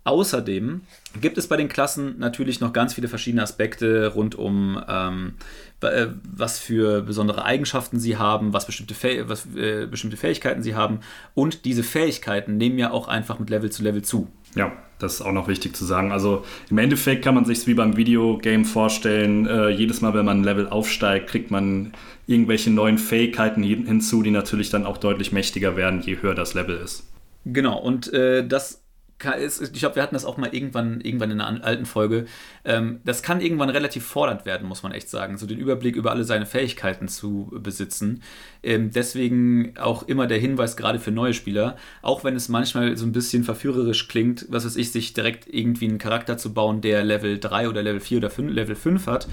Außerdem 0.08 0.80
gibt 1.20 1.36
es 1.36 1.48
bei 1.48 1.58
den 1.58 1.68
Klassen 1.68 2.18
natürlich 2.18 2.60
noch 2.60 2.72
ganz 2.72 2.94
viele 2.94 3.08
verschiedene 3.08 3.42
Aspekte 3.42 4.06
rund 4.14 4.36
um, 4.36 4.82
ähm, 4.88 5.34
äh, 5.82 6.06
was 6.34 6.58
für 6.58 7.02
besondere 7.02 7.44
Eigenschaften 7.44 8.00
sie 8.00 8.16
haben, 8.16 8.54
was 8.54 8.64
bestimmte, 8.64 8.94
Fäh 8.94 9.24
was, 9.28 9.44
äh, 9.54 9.86
bestimmte 9.86 10.16
Fähigkeiten 10.16 10.62
sie 10.62 10.74
haben. 10.74 11.00
Und 11.34 11.66
diese 11.66 11.82
Fähigkeiten 11.82 12.56
nehmen 12.56 12.78
ja 12.78 12.90
auch 12.90 13.06
einfach 13.06 13.38
mit 13.38 13.50
Level 13.50 13.70
zu 13.70 13.82
Level 13.82 14.00
zu. 14.00 14.28
Ja, 14.54 14.72
das 14.98 15.16
ist 15.16 15.20
auch 15.20 15.32
noch 15.32 15.46
wichtig 15.46 15.76
zu 15.76 15.84
sagen. 15.84 16.10
Also 16.10 16.42
im 16.70 16.78
Endeffekt 16.78 17.22
kann 17.22 17.34
man 17.34 17.44
sich 17.44 17.66
wie 17.66 17.74
beim 17.74 17.98
Videogame 17.98 18.64
vorstellen, 18.64 19.46
äh, 19.46 19.68
jedes 19.68 20.00
Mal, 20.00 20.14
wenn 20.14 20.24
man 20.24 20.40
ein 20.40 20.44
Level 20.44 20.70
aufsteigt, 20.70 21.28
kriegt 21.28 21.50
man 21.50 21.92
irgendwelche 22.26 22.70
neuen 22.70 22.96
Fähigkeiten 22.96 23.62
hinzu, 23.62 24.22
die 24.22 24.30
natürlich 24.30 24.70
dann 24.70 24.86
auch 24.86 24.96
deutlich 24.96 25.32
mächtiger 25.32 25.76
werden, 25.76 26.00
je 26.00 26.16
höher 26.22 26.34
das 26.34 26.54
Level 26.54 26.78
ist. 26.78 27.04
Genau, 27.44 27.78
und 27.78 28.10
äh, 28.14 28.46
das 28.46 28.82
ich 29.20 29.72
glaube, 29.72 29.96
wir 29.96 30.02
hatten 30.02 30.14
das 30.14 30.24
auch 30.24 30.36
mal 30.36 30.54
irgendwann, 30.54 31.00
irgendwann 31.00 31.32
in 31.32 31.40
einer 31.40 31.64
alten 31.64 31.86
Folge. 31.86 32.26
Ähm, 32.64 33.00
das 33.04 33.22
kann 33.22 33.40
irgendwann 33.40 33.68
relativ 33.68 34.04
fordernd 34.04 34.46
werden, 34.46 34.68
muss 34.68 34.84
man 34.84 34.92
echt 34.92 35.08
sagen, 35.08 35.36
so 35.36 35.46
den 35.46 35.58
Überblick 35.58 35.96
über 35.96 36.12
alle 36.12 36.22
seine 36.22 36.46
Fähigkeiten 36.46 37.08
zu 37.08 37.50
besitzen. 37.52 38.22
Ähm, 38.62 38.90
deswegen 38.92 39.76
auch 39.76 40.04
immer 40.04 40.28
der 40.28 40.38
Hinweis, 40.38 40.76
gerade 40.76 41.00
für 41.00 41.10
neue 41.10 41.34
Spieler, 41.34 41.76
auch 42.00 42.22
wenn 42.22 42.36
es 42.36 42.48
manchmal 42.48 42.96
so 42.96 43.06
ein 43.06 43.12
bisschen 43.12 43.42
verführerisch 43.42 44.06
klingt, 44.06 44.46
was 44.50 44.64
weiß 44.64 44.76
ich, 44.76 44.92
sich 44.92 45.14
direkt 45.14 45.52
irgendwie 45.52 45.88
einen 45.88 45.98
Charakter 45.98 46.38
zu 46.38 46.54
bauen, 46.54 46.80
der 46.80 47.02
Level 47.02 47.40
3 47.40 47.68
oder 47.68 47.82
Level 47.82 48.00
4 48.00 48.18
oder 48.18 48.30
5, 48.30 48.52
Level 48.52 48.76
5 48.76 49.06
hat 49.08 49.28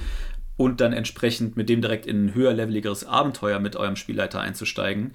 und 0.58 0.82
dann 0.82 0.94
entsprechend 0.94 1.58
mit 1.58 1.70
dem 1.70 1.82
direkt 1.82 2.06
in 2.06 2.26
ein 2.26 2.34
höherleveligeres 2.34 3.06
Abenteuer 3.06 3.60
mit 3.60 3.76
eurem 3.76 3.96
Spielleiter 3.96 4.42
einzusteigen. 4.42 5.14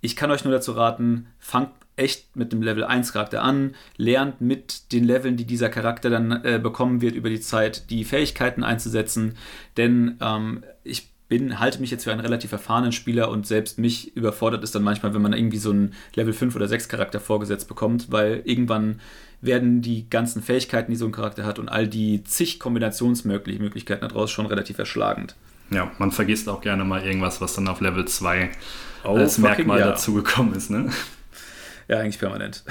Ich 0.00 0.14
kann 0.14 0.30
euch 0.30 0.44
nur 0.44 0.52
dazu 0.52 0.72
raten, 0.72 1.26
fangt 1.38 1.70
echt 1.96 2.36
mit 2.36 2.52
dem 2.52 2.62
Level 2.62 2.84
1 2.84 3.12
Charakter 3.12 3.42
an, 3.42 3.74
lernt 3.96 4.40
mit 4.40 4.92
den 4.92 5.04
Leveln, 5.04 5.36
die 5.36 5.46
dieser 5.46 5.68
Charakter 5.68 6.10
dann 6.10 6.44
äh, 6.44 6.60
bekommen 6.62 7.00
wird 7.00 7.14
über 7.14 7.30
die 7.30 7.40
Zeit, 7.40 7.90
die 7.90 8.04
Fähigkeiten 8.04 8.62
einzusetzen. 8.62 9.36
Denn 9.76 10.16
ähm, 10.20 10.62
ich 10.84 11.08
bin, 11.28 11.58
halte 11.58 11.80
mich 11.80 11.90
jetzt 11.90 12.04
für 12.04 12.12
einen 12.12 12.20
relativ 12.20 12.52
erfahrenen 12.52 12.92
Spieler 12.92 13.30
und 13.30 13.46
selbst 13.46 13.78
mich 13.78 14.16
überfordert 14.16 14.62
es 14.62 14.70
dann 14.70 14.82
manchmal, 14.82 15.14
wenn 15.14 15.22
man 15.22 15.32
irgendwie 15.32 15.58
so 15.58 15.70
einen 15.70 15.94
Level 16.14 16.32
5 16.32 16.54
oder 16.54 16.68
6 16.68 16.88
Charakter 16.88 17.18
vorgesetzt 17.18 17.66
bekommt, 17.66 18.12
weil 18.12 18.42
irgendwann 18.44 19.00
werden 19.40 19.82
die 19.82 20.08
ganzen 20.08 20.42
Fähigkeiten, 20.42 20.90
die 20.90 20.96
so 20.96 21.06
ein 21.06 21.12
Charakter 21.12 21.44
hat 21.44 21.58
und 21.58 21.68
all 21.68 21.88
die 21.88 22.22
zig 22.24 22.60
Kombinationsmöglichkeiten 22.60 24.08
daraus 24.08 24.30
schon 24.30 24.46
relativ 24.46 24.78
erschlagend. 24.78 25.34
Ja, 25.70 25.90
man 25.98 26.12
vergisst 26.12 26.48
auch 26.48 26.60
gerne 26.60 26.84
mal 26.84 27.04
irgendwas, 27.04 27.40
was 27.40 27.54
dann 27.54 27.66
auf 27.68 27.80
Level 27.80 28.06
2 28.06 28.50
oh, 29.04 29.16
als 29.16 29.38
Merkmal 29.38 29.80
ja. 29.80 29.86
dazugekommen 29.88 30.54
ist, 30.54 30.70
ne? 30.70 30.90
Ja, 31.88 31.98
eigentlich 32.00 32.18
permanent. 32.18 32.64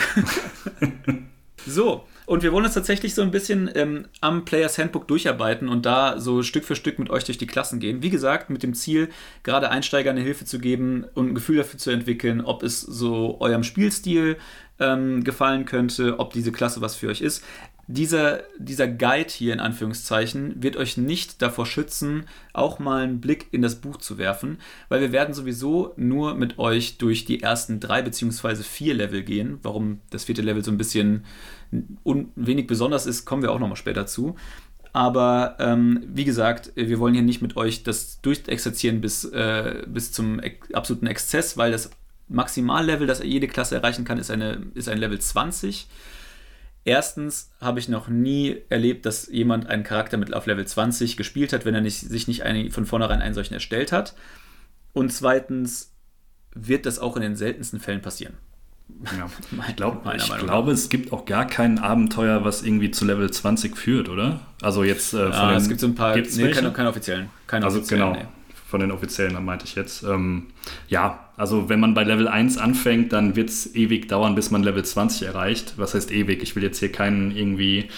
so, 1.68 2.08
und 2.26 2.44
wir 2.44 2.52
wollen 2.52 2.66
uns 2.66 2.74
tatsächlich 2.74 3.14
so 3.14 3.22
ein 3.22 3.32
bisschen 3.32 3.70
ähm, 3.76 4.08
am 4.22 4.46
Players 4.46 4.78
Handbook 4.78 5.08
durcharbeiten 5.08 5.70
und 5.70 5.86
da 5.86 6.20
so 6.20 6.44
Stück 6.44 6.66
für 6.66 6.76
Stück 6.76 7.00
mit 7.00 7.10
euch 7.10 7.24
durch 7.24 7.38
die 7.38 7.48
Klassen 7.48 7.80
gehen. 7.80 8.02
Wie 8.02 8.10
gesagt, 8.10 8.50
mit 8.50 8.64
dem 8.64 8.74
Ziel, 8.74 9.10
gerade 9.44 9.70
Einsteigern 9.70 10.16
eine 10.16 10.26
Hilfe 10.26 10.46
zu 10.46 10.60
geben 10.60 11.06
und 11.14 11.30
ein 11.30 11.36
Gefühl 11.36 11.58
dafür 11.58 11.80
zu 11.80 11.92
entwickeln, 11.92 12.42
ob 12.42 12.64
es 12.64 12.82
so 12.82 13.38
eurem 13.40 13.64
Spielstil 13.64 14.38
ähm, 14.80 15.24
gefallen 15.24 15.66
könnte, 15.66 16.20
ob 16.20 16.34
diese 16.34 16.52
Klasse 16.52 16.82
was 16.82 16.96
für 16.96 17.10
euch 17.10 17.22
ist 17.22 17.44
dieser, 17.88 18.44
dieser 18.58 18.88
Guide 18.88 19.30
hier 19.30 19.54
in 19.54 19.60
Anführungszeichen 19.60 20.64
wird 20.64 20.76
euch 20.76 20.98
nicht 20.98 21.42
davor 21.42 21.66
schützen, 21.66 22.26
auch 22.52 22.80
mal 22.80 23.04
einen 23.04 23.22
Blick 23.22 23.48
in 23.52 23.62
das 23.62 23.76
Buch 23.76 23.98
zu 23.98 24.18
werfen, 24.18 24.58
weil 24.90 25.02
wir 25.02 25.12
werden 25.12 25.36
sowieso 25.36 25.94
nur 25.96 26.34
mit 26.34 26.58
euch 26.58 26.98
durch 26.98 27.26
die 27.26 27.44
ersten 27.44 27.80
drei 27.80 28.02
beziehungsweise 28.02 28.64
vier 28.64 28.96
Level 28.96 29.22
gehen. 29.22 29.60
Warum 29.62 30.00
das 30.10 30.24
vierte 30.24 30.42
Level 30.42 30.64
so 30.64 30.72
ein 30.72 30.78
bisschen 30.78 31.26
wenig 31.72 32.68
besonders 32.68 33.06
ist, 33.06 33.26
kommen 33.26 33.42
wir 33.42 33.52
auch 33.52 33.60
nochmal 33.60 33.76
später 33.76 34.06
zu. 34.06 34.36
Aber 34.94 35.58
ähm, 35.60 36.04
wie 36.08 36.24
gesagt, 36.24 36.72
wir 36.76 37.00
wollen 37.00 37.14
hier 37.14 37.24
nicht 37.24 37.42
mit 37.42 37.58
euch 37.58 37.84
das 37.84 38.22
durchexerzieren 38.22 39.02
bis, 39.02 39.26
äh, 39.26 39.84
bis 39.88 40.14
zum 40.14 40.40
absoluten 40.72 41.08
Exzess, 41.08 41.58
weil 41.58 41.72
das 41.72 41.90
Maximallevel, 42.30 43.06
das 43.06 43.22
jede 43.22 43.48
Klasse 43.48 43.76
erreichen 43.76 44.06
kann, 44.06 44.18
ist, 44.18 44.32
eine, 44.32 44.68
ist 44.74 44.88
ein 44.88 44.98
Level 44.98 45.20
20. 45.20 45.88
Erstens 46.86 47.52
habe 47.60 47.80
ich 47.80 47.90
noch 47.90 48.08
nie 48.08 48.62
erlebt, 48.70 49.06
dass 49.06 49.28
jemand 49.28 49.68
einen 49.68 49.84
Charakter 49.84 50.18
mit 50.18 50.34
auf 50.34 50.46
Level 50.46 50.66
20 50.66 51.18
gespielt 51.18 51.52
hat, 51.52 51.66
wenn 51.66 51.76
er 51.76 51.82
nicht, 51.82 52.00
sich 52.00 52.28
nicht 52.28 52.44
eine, 52.44 52.72
von 52.72 52.86
vornherein 52.86 53.22
einen 53.22 53.34
solchen 53.34 53.56
erstellt 53.56 53.92
hat. 53.92 54.16
Und 54.94 55.12
zweitens 55.12 55.94
wird 56.54 56.86
das 56.86 57.00
auch 57.00 57.16
in 57.16 57.22
den 57.22 57.36
seltensten 57.36 57.80
Fällen 57.80 58.02
passieren. 58.02 58.38
Ja. 59.18 59.30
Ich, 59.70 59.76
glaub, 59.76 60.06
ich 60.16 60.38
glaube, 60.38 60.72
es 60.72 60.90
gibt 60.90 61.12
auch 61.12 61.26
gar 61.26 61.46
kein 61.46 61.80
Abenteuer, 61.80 62.44
was 62.44 62.64
irgendwie 62.64 62.92
zu 62.92 63.06
Level 63.06 63.30
20 63.30 63.76
führt, 63.78 64.10
oder? 64.10 64.40
Also 64.62 64.84
jetzt 64.84 65.14
äh, 65.14 65.32
von 65.32 65.32
ja, 65.32 65.50
den, 65.50 65.58
es 65.58 65.68
gibt 65.68 65.80
so 65.80 65.88
ein 65.88 65.96
paar, 65.96 66.16
nee, 66.16 66.52
keine, 66.52 66.72
keine 66.72 66.90
offiziellen. 66.90 67.30
Keine 67.48 67.66
also 67.66 67.80
offiziellen, 67.80 68.14
genau, 68.14 68.24
nee. 68.24 68.28
von 68.68 68.80
den 68.80 68.92
offiziellen 68.92 69.44
meinte 69.44 69.66
ich 69.66 69.76
jetzt. 69.76 70.04
Ähm, 70.04 70.48
ja, 70.88 71.30
also 71.38 71.70
wenn 71.70 71.80
man 71.80 71.94
bei 71.94 72.04
Level 72.04 72.28
1 72.28 72.58
anfängt, 72.58 73.14
dann 73.14 73.36
wird 73.36 73.50
es 73.50 73.76
ewig 73.76 74.08
dauern, 74.08 74.36
bis 74.36 74.52
man 74.52 74.64
Level 74.64 74.84
20 74.84 75.28
erreicht. 75.28 75.74
Was 75.78 75.94
heißt 75.94 76.12
ewig? 76.12 76.42
Ich 76.44 76.56
will 76.56 76.64
jetzt 76.64 76.80
hier 76.80 76.92
keinen 76.92 77.36
irgendwie 77.36 77.90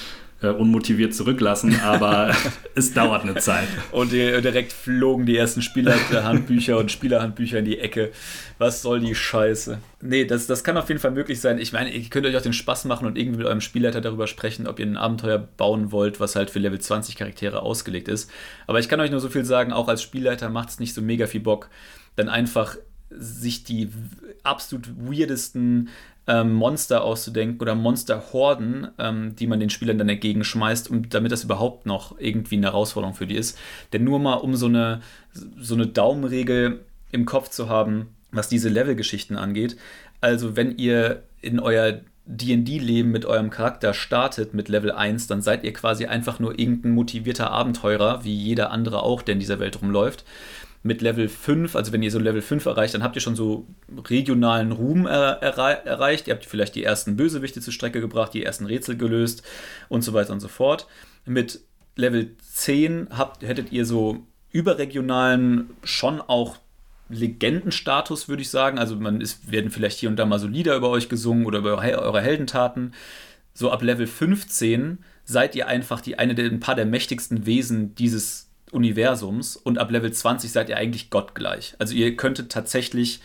äh, 0.42 0.50
unmotiviert 0.50 1.16
zurücklassen, 1.16 1.80
aber 1.82 2.36
es 2.76 2.94
dauert 2.94 3.24
eine 3.24 3.36
Zeit. 3.36 3.68
Und 3.92 4.12
direkt 4.12 4.72
flogen 4.72 5.26
die 5.26 5.36
ersten 5.36 5.62
Spielerhandbücher 5.62 6.78
und 6.78 6.92
Spielerhandbücher 6.92 7.60
in 7.60 7.66
die 7.66 7.80
Ecke. 7.80 8.12
Was 8.60 8.82
soll 8.82 9.00
die 9.00 9.16
Scheiße? 9.16 9.80
Nee, 10.02 10.26
das, 10.26 10.48
das 10.48 10.64
kann 10.64 10.78
auf 10.78 10.90
jeden 10.90 11.02
Fall 11.02 11.12
möglich 11.12 11.42
sein. 11.42 11.58
Ich 11.58 11.74
meine, 11.74 11.92
ihr 11.92 12.10
könnt 12.10 12.26
euch 12.26 12.38
auch 12.38 12.42
den 12.42 12.54
Spaß 12.54 12.86
machen 12.86 13.08
und 13.08 13.18
irgendwie 13.18 13.40
mit 13.40 13.48
eurem 13.48 13.62
Spielleiter 13.62 14.02
darüber 14.02 14.28
sprechen, 14.28 14.68
ob 14.68 14.80
ihr 14.80 14.86
ein 14.86 14.98
Abenteuer 14.98 15.40
bauen 15.40 15.92
wollt, 15.92 16.20
was 16.20 16.36
halt 16.36 16.50
für 16.50 16.60
Level 16.60 16.80
20 16.80 17.16
Charaktere 17.16 17.62
ausgelegt 17.62 18.08
ist. 18.08 18.30
Aber 18.68 18.80
ich 18.80 18.90
kann 18.90 19.00
euch 19.00 19.12
nur 19.12 19.20
so 19.20 19.30
viel 19.30 19.46
sagen, 19.46 19.74
auch 19.74 19.88
als 19.88 20.02
Spielleiter 20.02 20.50
macht 20.50 20.70
es 20.70 20.80
nicht 20.80 20.94
so 20.94 21.02
mega 21.02 21.28
viel 21.28 21.42
Bock, 21.42 21.70
dann 22.16 22.30
einfach 22.30 22.78
sich 23.10 23.64
die 23.64 23.90
absolut 24.44 24.90
weirdesten 24.98 25.90
ähm, 26.28 26.54
Monster 26.54 27.04
auszudenken 27.04 27.62
oder 27.62 27.76
Monsterhorden, 27.76 28.90
ähm, 29.00 29.36
die 29.36 29.48
man 29.48 29.60
den 29.60 29.70
Spielern 29.70 29.98
dann 29.98 30.10
entgegenschmeißt, 30.10 30.90
um, 30.92 31.10
damit 31.10 31.32
das 31.32 31.44
überhaupt 31.44 31.86
noch 31.86 32.20
irgendwie 32.20 32.58
eine 32.58 32.68
Herausforderung 32.68 33.16
für 33.16 33.28
die 33.28 33.36
ist. 33.36 33.58
Denn 33.94 34.04
nur 34.04 34.20
mal 34.20 34.36
um 34.36 34.56
so 34.56 34.68
eine, 34.68 35.02
so 35.32 35.76
eine 35.76 35.88
Daumenregel 35.88 36.86
im 37.12 37.26
Kopf 37.26 37.50
zu 37.50 37.70
haben, 37.70 38.08
was 38.32 38.50
diese 38.50 38.70
Levelgeschichten 38.70 39.38
angeht. 39.38 39.78
Also 40.20 40.56
wenn 40.56 40.78
ihr 40.78 41.24
in 41.42 41.60
euer 41.60 42.02
DD-Leben 42.26 43.10
mit 43.10 43.26
eurem 43.26 43.50
Charakter 43.50 43.94
startet 43.94 44.54
mit 44.54 44.68
Level 44.68 44.92
1, 44.92 45.28
dann 45.28 45.42
seid 45.42 45.64
ihr 45.64 45.72
quasi 45.72 46.08
einfach 46.08 46.40
nur 46.40 46.60
irgendein 46.60 46.92
motivierter 46.92 47.52
Abenteurer, 47.52 48.26
wie 48.26 48.36
jeder 48.36 48.72
andere 48.72 49.02
auch, 49.02 49.22
der 49.22 49.34
in 49.34 49.40
dieser 49.40 49.60
Welt 49.60 49.82
rumläuft 49.82 50.26
mit 50.88 51.02
Level 51.02 51.30
5, 51.30 51.76
also 51.76 51.92
wenn 51.92 52.02
ihr 52.02 52.10
so 52.10 52.18
Level 52.18 52.42
5 52.42 52.66
erreicht, 52.66 52.94
dann 52.94 53.04
habt 53.04 53.16
ihr 53.16 53.22
schon 53.22 53.36
so 53.36 53.68
regionalen 54.06 54.72
Ruhm 54.72 55.06
er, 55.06 55.42
er, 55.42 55.86
erreicht. 55.86 56.28
Ihr 56.28 56.34
habt 56.34 56.46
vielleicht 56.46 56.76
die 56.76 56.84
ersten 56.84 57.18
Bösewichte 57.18 57.62
zur 57.62 57.74
Strecke 57.74 58.02
gebracht, 58.02 58.34
die 58.34 58.44
ersten 58.44 58.66
Rätsel 58.66 58.98
gelöst 58.98 59.44
und 59.90 60.02
so 60.02 60.14
weiter 60.14 60.34
und 60.34 60.40
so 60.40 60.48
fort. 60.48 60.88
Mit 61.26 61.60
Level 61.96 62.36
10 62.54 63.10
habt, 63.12 63.44
hättet 63.44 63.72
ihr 63.72 63.86
so 63.86 64.26
überregionalen, 64.52 65.72
schon 65.84 66.22
auch 66.22 66.58
Legendenstatus, 67.10 68.30
würde 68.30 68.42
ich 68.42 68.50
sagen. 68.50 68.80
Also 68.80 68.96
man 68.96 69.22
ist, 69.22 69.52
werden 69.52 69.70
vielleicht 69.70 70.00
hier 70.00 70.10
und 70.10 70.18
da 70.18 70.26
mal 70.26 70.40
so 70.40 70.48
Lieder 70.48 70.76
über 70.76 70.90
euch 70.90 71.10
gesungen 71.10 71.46
oder 71.46 71.60
über 71.60 71.78
eure 71.78 72.22
Heldentaten. 72.22 72.94
So 73.54 73.72
ab 73.72 73.84
Level 73.84 74.08
15 74.08 75.00
seid 75.26 75.56
ihr 75.56 75.68
einfach 75.68 76.00
die 76.00 76.18
eine 76.18 76.36
der, 76.36 76.46
ein 76.46 76.60
paar 76.60 76.76
der 76.76 76.86
mächtigsten 76.86 77.46
Wesen 77.46 77.96
dieses 77.96 78.47
Universums 78.72 79.56
und 79.56 79.78
ab 79.78 79.92
Level 79.92 80.12
20 80.12 80.52
seid 80.52 80.70
ihr 80.70 80.78
eigentlich 80.78 81.10
gottgleich. 81.10 81.76
Also 81.80 81.94
ihr 81.94 82.16
könntet 82.16 82.52
tatsächlich 82.52 83.22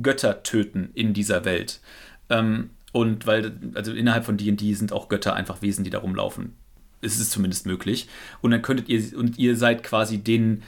Götter 0.00 0.42
töten 0.42 0.90
in 0.94 1.14
dieser 1.14 1.44
Welt. 1.44 1.80
Ähm, 2.28 2.70
und 2.92 3.26
weil, 3.26 3.58
also 3.74 3.92
innerhalb 3.92 4.24
von 4.24 4.36
DD 4.36 4.74
sind 4.74 4.92
auch 4.92 5.08
Götter 5.08 5.34
einfach 5.34 5.62
Wesen, 5.62 5.84
die 5.84 5.90
da 5.90 5.98
rumlaufen. 5.98 6.54
Es 7.00 7.18
ist 7.18 7.32
zumindest 7.32 7.66
möglich. 7.66 8.08
Und 8.40 8.50
dann 8.50 8.62
könntet 8.62 8.88
ihr, 8.88 9.16
und 9.16 9.38
ihr 9.38 9.56
seid 9.56 9.82
quasi 9.82 10.18
denen 10.18 10.62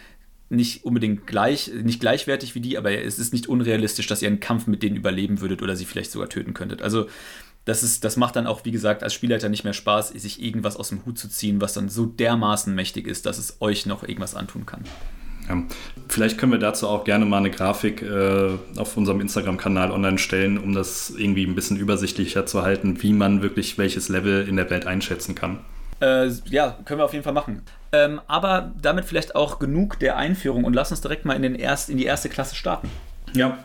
nicht 0.49 0.85
unbedingt 0.85 1.27
gleich, 1.27 1.73
nicht 1.83 2.01
gleichwertig 2.01 2.55
wie 2.55 2.61
die, 2.61 2.79
aber 2.79 2.93
es 2.93 3.19
ist 3.19 3.33
nicht 3.33 3.49
unrealistisch, 3.49 4.07
dass 4.07 4.23
ihr 4.23 4.29
einen 4.29 4.41
Kampf 4.41 4.67
mit 4.67 4.83
denen 4.83 4.97
überleben 4.97 5.41
würdet 5.41 5.63
oder 5.63 5.75
sie 5.75 5.85
vielleicht 5.85 6.13
sogar 6.13 6.29
töten 6.29 6.55
könntet. 6.55 6.83
Also 6.83 7.09
das, 7.67 7.83
ist, 7.83 8.05
das 8.05 8.17
macht 8.17 8.37
dann 8.37 8.47
auch, 8.47 8.65
wie 8.65 8.71
gesagt, 8.71 9.03
als 9.03 9.13
Spielleiter 9.13 9.49
nicht 9.49 9.65
mehr 9.65 9.73
Spaß, 9.73 10.11
sich 10.11 10.43
irgendwas 10.43 10.77
aus 10.77 10.89
dem 10.89 11.05
Hut 11.05 11.19
zu 11.19 11.29
ziehen, 11.29 11.61
was 11.61 11.75
dann 11.75 11.89
so 11.89 12.07
dermaßen 12.07 12.75
mächtig 12.75 13.07
ist, 13.07 13.27
dass 13.27 13.39
es 13.39 13.59
euch 13.61 13.87
noch 13.87 14.05
irgendwas 14.05 14.35
antun 14.35 14.65
kann. 14.65 14.85
Ja. 15.49 15.63
Vielleicht 16.09 16.39
können 16.39 16.53
wir 16.53 16.59
dazu 16.61 16.89
auch 16.89 17.05
gerne 17.05 17.25
mal 17.25 17.39
eine 17.39 17.51
Grafik 17.51 18.03
äh, 18.03 18.51
auf 18.77 18.97
unserem 18.97 19.21
Instagram-Kanal 19.21 19.91
online 19.91 20.19
stellen, 20.19 20.59
um 20.59 20.75
das 20.75 21.11
irgendwie 21.11 21.45
ein 21.45 21.57
bisschen 21.57 21.77
übersichtlicher 21.77 22.47
zu 22.47 22.63
halten, 22.63 23.03
wie 23.03 23.13
man 23.13 23.43
wirklich 23.43 23.79
welches 23.79 24.09
Level 24.09 24.47
in 24.49 24.57
der 24.57 24.71
Welt 24.71 24.87
einschätzen 24.87 25.35
kann. 25.35 25.59
Äh, 26.01 26.29
ja, 26.47 26.79
können 26.85 27.01
wir 27.01 27.05
auf 27.05 27.13
jeden 27.13 27.25
Fall 27.25 27.33
machen. 27.33 27.63
Ähm, 27.91 28.21
aber 28.29 28.73
damit 28.81 29.07
vielleicht 29.07 29.35
auch 29.35 29.59
genug 29.59 29.99
der 29.99 30.17
Einführung 30.17 30.65
und 30.65 30.75
lass 30.75 30.93
uns 30.93 31.01
direkt 31.01 31.25
mal 31.25 31.35
in, 31.35 31.43
den 31.43 31.55
erst, 31.57 31.91
in 31.91 31.97
die 31.97 32.05
erste 32.05 32.29
Klasse 32.29 32.55
starten. 32.55 32.91
Ja, 33.33 33.59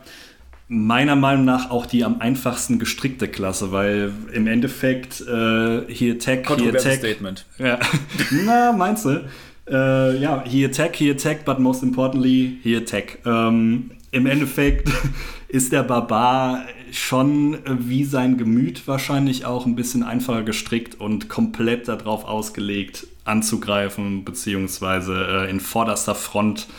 meiner 0.74 1.18
Meinung 1.18 1.44
nach 1.44 1.70
auch 1.70 1.86
die 1.86 2.06
am 2.06 2.22
einfachsten 2.22 2.80
gestrickte 2.80 3.28
Klasse, 3.28 3.74
weil 3.74 4.13
im 4.32 4.48
Endeffekt 4.48 5.20
äh, 5.20 5.82
hier 5.90 6.18
Tech, 6.18 6.48
hier 6.58 6.78
Tech. 6.78 7.00
Statement. 7.00 7.46
Ja. 7.58 7.78
Na, 8.46 8.72
meinst 8.72 9.04
du? 9.04 9.25
Äh, 9.70 10.18
ja, 10.18 10.46
hier 10.48 10.72
Tech, 10.72 10.92
hier 10.94 11.18
Tech, 11.18 11.40
but 11.44 11.60
most 11.60 11.84
importantly, 11.84 12.58
hier 12.63 12.86
Tech. 12.86 13.18
Ähm, 13.25 13.92
Im 14.12 14.25
Endeffekt 14.25 14.90
ist 15.50 15.74
der 15.74 15.84
Barbar 15.84 16.63
schon 16.94 17.58
wie 17.68 18.06
sein 18.06 18.38
Gemüt 18.38 18.88
wahrscheinlich 18.88 19.44
auch 19.44 19.66
ein 19.66 19.75
bisschen 19.75 20.04
einfacher 20.04 20.44
gestrickt 20.44 20.96
und 20.96 21.28
komplett 21.28 21.90
darauf 21.90 22.24
ausgelegt, 22.24 23.08
anzugreifen, 23.25 24.24
beziehungsweise 24.24 25.48
äh, 25.48 25.50
in 25.50 25.60
vorderster 25.60 26.16
Front 26.16 26.70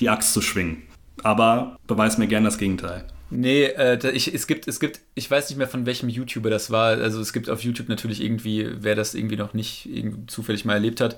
die 0.00 0.08
Axt 0.08 0.32
zu 0.32 0.40
schwingen. 0.40 0.84
Aber 1.22 1.76
beweis 1.86 2.16
mir 2.16 2.28
gern 2.28 2.44
das 2.44 2.56
Gegenteil. 2.56 3.04
Nee, 3.34 3.64
äh, 3.64 4.10
ich, 4.10 4.34
es, 4.34 4.46
gibt, 4.46 4.68
es 4.68 4.78
gibt, 4.78 5.00
ich 5.14 5.30
weiß 5.30 5.48
nicht 5.48 5.56
mehr 5.56 5.66
von 5.66 5.86
welchem 5.86 6.10
YouTuber 6.10 6.50
das 6.50 6.70
war. 6.70 6.98
Also 6.98 7.18
es 7.18 7.32
gibt 7.32 7.48
auf 7.48 7.64
YouTube 7.64 7.88
natürlich 7.88 8.22
irgendwie, 8.22 8.68
wer 8.80 8.94
das 8.94 9.14
irgendwie 9.14 9.36
noch 9.36 9.54
nicht 9.54 9.88
zufällig 10.26 10.66
mal 10.66 10.74
erlebt 10.74 11.00
hat, 11.00 11.16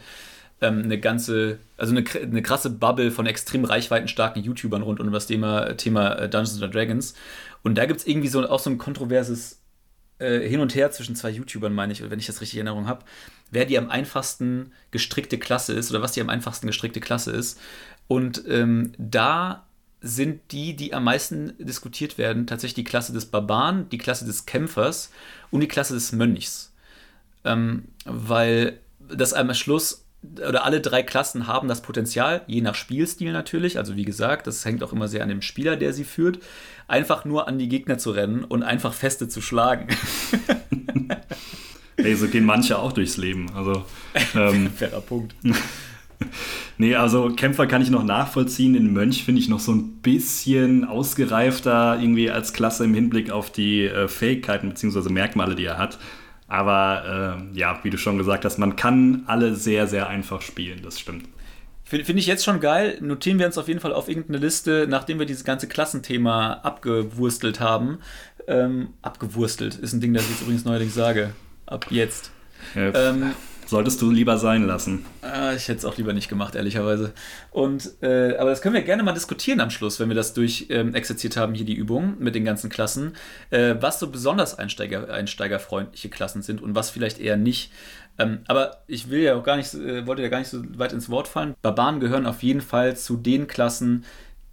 ähm, 0.60 0.82
eine 0.84 1.00
ganze, 1.00 1.58
also 1.76 1.92
eine, 1.92 2.04
eine 2.22 2.40
krasse 2.40 2.70
Bubble 2.70 3.10
von 3.10 3.26
extrem 3.26 3.64
reichweitenstarken 3.64 4.44
YouTubern 4.44 4.82
rund 4.82 5.00
um 5.00 5.10
das 5.10 5.26
Thema, 5.26 5.76
Thema 5.76 6.14
äh, 6.14 6.28
Dungeons 6.28 6.60
Dragons. 6.60 7.14
Und 7.64 7.76
da 7.76 7.84
gibt 7.84 7.98
es 7.98 8.06
irgendwie 8.06 8.28
so 8.28 8.48
auch 8.48 8.60
so 8.60 8.70
ein 8.70 8.78
kontroverses 8.78 9.60
äh, 10.20 10.38
Hin 10.48 10.60
und 10.60 10.76
Her 10.76 10.92
zwischen 10.92 11.16
zwei 11.16 11.30
YouTubern, 11.30 11.74
meine 11.74 11.92
ich, 11.92 12.08
wenn 12.08 12.20
ich 12.20 12.26
das 12.26 12.40
richtig 12.40 12.60
in 12.60 12.68
Erinnerung 12.68 12.86
habe, 12.86 13.04
wer 13.50 13.64
die 13.64 13.76
am 13.76 13.90
einfachsten 13.90 14.70
gestrickte 14.92 15.38
Klasse 15.38 15.72
ist 15.72 15.90
oder 15.90 16.00
was 16.00 16.12
die 16.12 16.20
am 16.20 16.28
einfachsten 16.28 16.68
gestrickte 16.68 17.00
Klasse 17.00 17.32
ist. 17.32 17.58
Und 18.06 18.44
ähm, 18.46 18.92
da 18.98 19.63
sind 20.04 20.52
die, 20.52 20.76
die 20.76 20.92
am 20.92 21.04
meisten 21.04 21.54
diskutiert 21.58 22.18
werden, 22.18 22.46
tatsächlich 22.46 22.74
die 22.74 22.84
Klasse 22.84 23.14
des 23.14 23.26
Barbaren, 23.26 23.88
die 23.88 23.98
Klasse 23.98 24.26
des 24.26 24.44
Kämpfers 24.44 25.10
und 25.50 25.60
die 25.60 25.68
Klasse 25.68 25.94
des 25.94 26.12
Mönchs. 26.12 26.72
Ähm, 27.44 27.84
weil 28.04 28.78
das 29.08 29.32
am 29.32 29.52
Schluss 29.54 30.04
oder 30.36 30.64
alle 30.64 30.80
drei 30.80 31.02
Klassen 31.02 31.46
haben 31.46 31.68
das 31.68 31.82
Potenzial, 31.82 32.42
je 32.46 32.60
nach 32.60 32.74
Spielstil 32.74 33.32
natürlich, 33.32 33.78
also 33.78 33.96
wie 33.96 34.04
gesagt, 34.04 34.46
das 34.46 34.64
hängt 34.64 34.82
auch 34.82 34.92
immer 34.92 35.08
sehr 35.08 35.22
an 35.22 35.28
dem 35.28 35.42
Spieler, 35.42 35.76
der 35.76 35.92
sie 35.92 36.04
führt, 36.04 36.38
einfach 36.86 37.24
nur 37.24 37.48
an 37.48 37.58
die 37.58 37.68
Gegner 37.68 37.98
zu 37.98 38.10
rennen 38.10 38.44
und 38.44 38.62
einfach 38.62 38.92
Feste 38.92 39.28
zu 39.28 39.40
schlagen. 39.40 39.88
Ey, 41.96 42.14
so 42.14 42.28
gehen 42.28 42.44
manche 42.44 42.78
auch 42.78 42.92
durchs 42.92 43.16
Leben. 43.16 43.50
Also, 43.54 43.84
ähm, 44.34 44.70
Fairer 44.70 45.00
Punkt. 45.00 45.34
nee, 46.78 46.94
also 46.94 47.30
Kämpfer 47.30 47.66
kann 47.66 47.82
ich 47.82 47.90
noch 47.90 48.04
nachvollziehen. 48.04 48.74
Den 48.74 48.92
Mönch 48.92 49.24
finde 49.24 49.40
ich 49.40 49.48
noch 49.48 49.60
so 49.60 49.72
ein 49.72 50.00
bisschen 50.02 50.84
ausgereifter 50.84 51.98
irgendwie 52.00 52.30
als 52.30 52.52
Klasse 52.52 52.84
im 52.84 52.94
Hinblick 52.94 53.30
auf 53.30 53.50
die 53.50 53.84
äh, 53.84 54.08
Fähigkeiten 54.08 54.68
bzw. 54.68 55.10
Merkmale, 55.10 55.54
die 55.54 55.64
er 55.64 55.78
hat. 55.78 55.98
Aber 56.46 57.40
äh, 57.54 57.58
ja, 57.58 57.80
wie 57.82 57.90
du 57.90 57.98
schon 57.98 58.18
gesagt 58.18 58.44
hast, 58.44 58.58
man 58.58 58.76
kann 58.76 59.22
alle 59.26 59.54
sehr, 59.54 59.86
sehr 59.86 60.08
einfach 60.08 60.42
spielen, 60.42 60.80
das 60.82 61.00
stimmt. 61.00 61.26
Finde 61.84 62.04
find 62.06 62.18
ich 62.18 62.26
jetzt 62.26 62.44
schon 62.44 62.60
geil. 62.60 62.96
Notieren 63.00 63.38
wir 63.38 63.46
uns 63.46 63.58
auf 63.58 63.68
jeden 63.68 63.80
Fall 63.80 63.92
auf 63.92 64.08
irgendeine 64.08 64.38
Liste, 64.38 64.86
nachdem 64.88 65.18
wir 65.18 65.26
dieses 65.26 65.44
ganze 65.44 65.68
Klassenthema 65.68 66.54
abgewurstelt 66.62 67.60
haben. 67.60 67.98
Ähm, 68.46 68.88
abgewurstelt 69.02 69.74
ist 69.74 69.92
ein 69.92 70.00
Ding, 70.00 70.14
das 70.14 70.24
ich 70.24 70.30
jetzt 70.30 70.42
übrigens 70.42 70.64
neuerdings 70.64 70.94
sage. 70.94 71.34
Ab 71.66 71.86
jetzt. 71.90 72.30
Ja, 72.74 73.10
ähm, 73.10 73.32
solltest 73.66 74.00
du 74.02 74.10
lieber 74.10 74.38
sein 74.38 74.66
lassen. 74.66 75.04
Äh, 75.22 75.56
ich 75.56 75.68
hätte 75.68 75.78
es 75.78 75.84
auch 75.84 75.96
lieber 75.96 76.12
nicht 76.12 76.28
gemacht, 76.28 76.54
ehrlicherweise. 76.54 77.12
Und, 77.50 77.90
äh, 78.02 78.36
aber 78.36 78.50
das 78.50 78.62
können 78.62 78.74
wir 78.74 78.82
gerne 78.82 79.02
mal 79.02 79.12
diskutieren 79.12 79.60
am 79.60 79.70
Schluss, 79.70 80.00
wenn 80.00 80.08
wir 80.08 80.16
das 80.16 80.34
durch 80.34 80.66
ähm, 80.70 80.94
exerziert 80.94 81.36
haben, 81.36 81.54
hier 81.54 81.64
die 81.64 81.74
Übung 81.74 82.16
mit 82.18 82.34
den 82.34 82.44
ganzen 82.44 82.70
Klassen, 82.70 83.14
äh, 83.50 83.74
was 83.80 83.98
so 84.00 84.10
besonders 84.10 84.58
Einsteiger, 84.58 85.12
einsteigerfreundliche 85.12 86.08
Klassen 86.08 86.42
sind 86.42 86.62
und 86.62 86.74
was 86.74 86.90
vielleicht 86.90 87.18
eher 87.18 87.36
nicht. 87.36 87.72
Ähm, 88.18 88.40
aber 88.46 88.82
ich 88.86 89.10
will 89.10 89.20
ja 89.20 89.34
auch 89.34 89.42
gar 89.42 89.56
nicht, 89.56 89.74
äh, 89.74 90.06
wollte 90.06 90.22
ja 90.22 90.28
gar 90.28 90.38
nicht 90.38 90.50
so 90.50 90.62
weit 90.78 90.92
ins 90.92 91.08
Wort 91.08 91.28
fallen. 91.28 91.54
Barbaren 91.62 92.00
gehören 92.00 92.26
auf 92.26 92.42
jeden 92.42 92.60
Fall 92.60 92.96
zu 92.96 93.16
den 93.16 93.46
Klassen, 93.46 94.04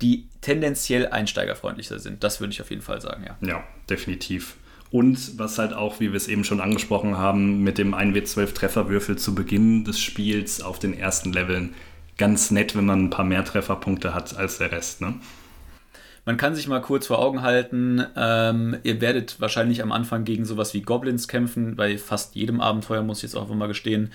die 0.02 0.28
tendenziell 0.42 1.08
einsteigerfreundlicher 1.08 2.00
sind. 2.00 2.24
Das 2.24 2.40
würde 2.40 2.54
ich 2.54 2.62
auf 2.62 2.72
jeden 2.72 2.82
Fall 2.82 3.02
sagen, 3.02 3.24
ja. 3.24 3.38
Ja, 3.48 3.64
definitiv. 3.90 4.56
Und 4.92 5.40
was 5.40 5.58
halt 5.58 5.74
auch, 5.74 6.02
wie 6.02 6.12
wir 6.12 6.18
es 6.18 6.28
eben 6.28 6.44
schon 6.44 6.60
angesprochen 6.60 7.18
haben, 7.18 7.64
mit 7.64 7.78
dem 7.78 7.96
1W12 7.96 8.54
Trefferwürfel 8.54 9.18
zu 9.18 9.34
Beginn 9.34 9.86
des 9.86 10.00
Spiels 10.00 10.62
auf 10.62 10.80
den 10.80 10.94
ersten 10.94 11.32
Leveln 11.32 11.74
ganz 12.18 12.52
nett, 12.52 12.76
wenn 12.76 12.86
man 12.86 13.06
ein 13.06 13.10
paar 13.10 13.24
mehr 13.24 13.46
Trefferpunkte 13.46 14.14
hat 14.14 14.36
als 14.36 14.58
der 14.58 14.74
Rest. 14.74 15.00
Ne? 15.00 15.16
Man 16.26 16.36
kann 16.36 16.56
sich 16.56 16.68
mal 16.68 16.82
kurz 16.82 17.08
vor 17.08 17.20
Augen 17.20 17.42
halten, 17.42 18.06
ähm, 18.18 18.78
ihr 18.84 19.00
werdet 19.00 19.40
wahrscheinlich 19.40 19.82
am 19.82 19.94
Anfang 19.94 20.26
gegen 20.26 20.44
sowas 20.44 20.74
wie 20.74 20.82
Goblins 20.82 21.30
kämpfen, 21.30 21.78
bei 21.78 21.98
fast 21.98 22.36
jedem 22.36 22.60
Abenteuer, 22.60 23.02
muss 23.02 23.20
ich 23.20 23.24
jetzt 23.24 23.36
auch 23.36 23.48
mal 23.48 23.68
gestehen. 23.68 24.12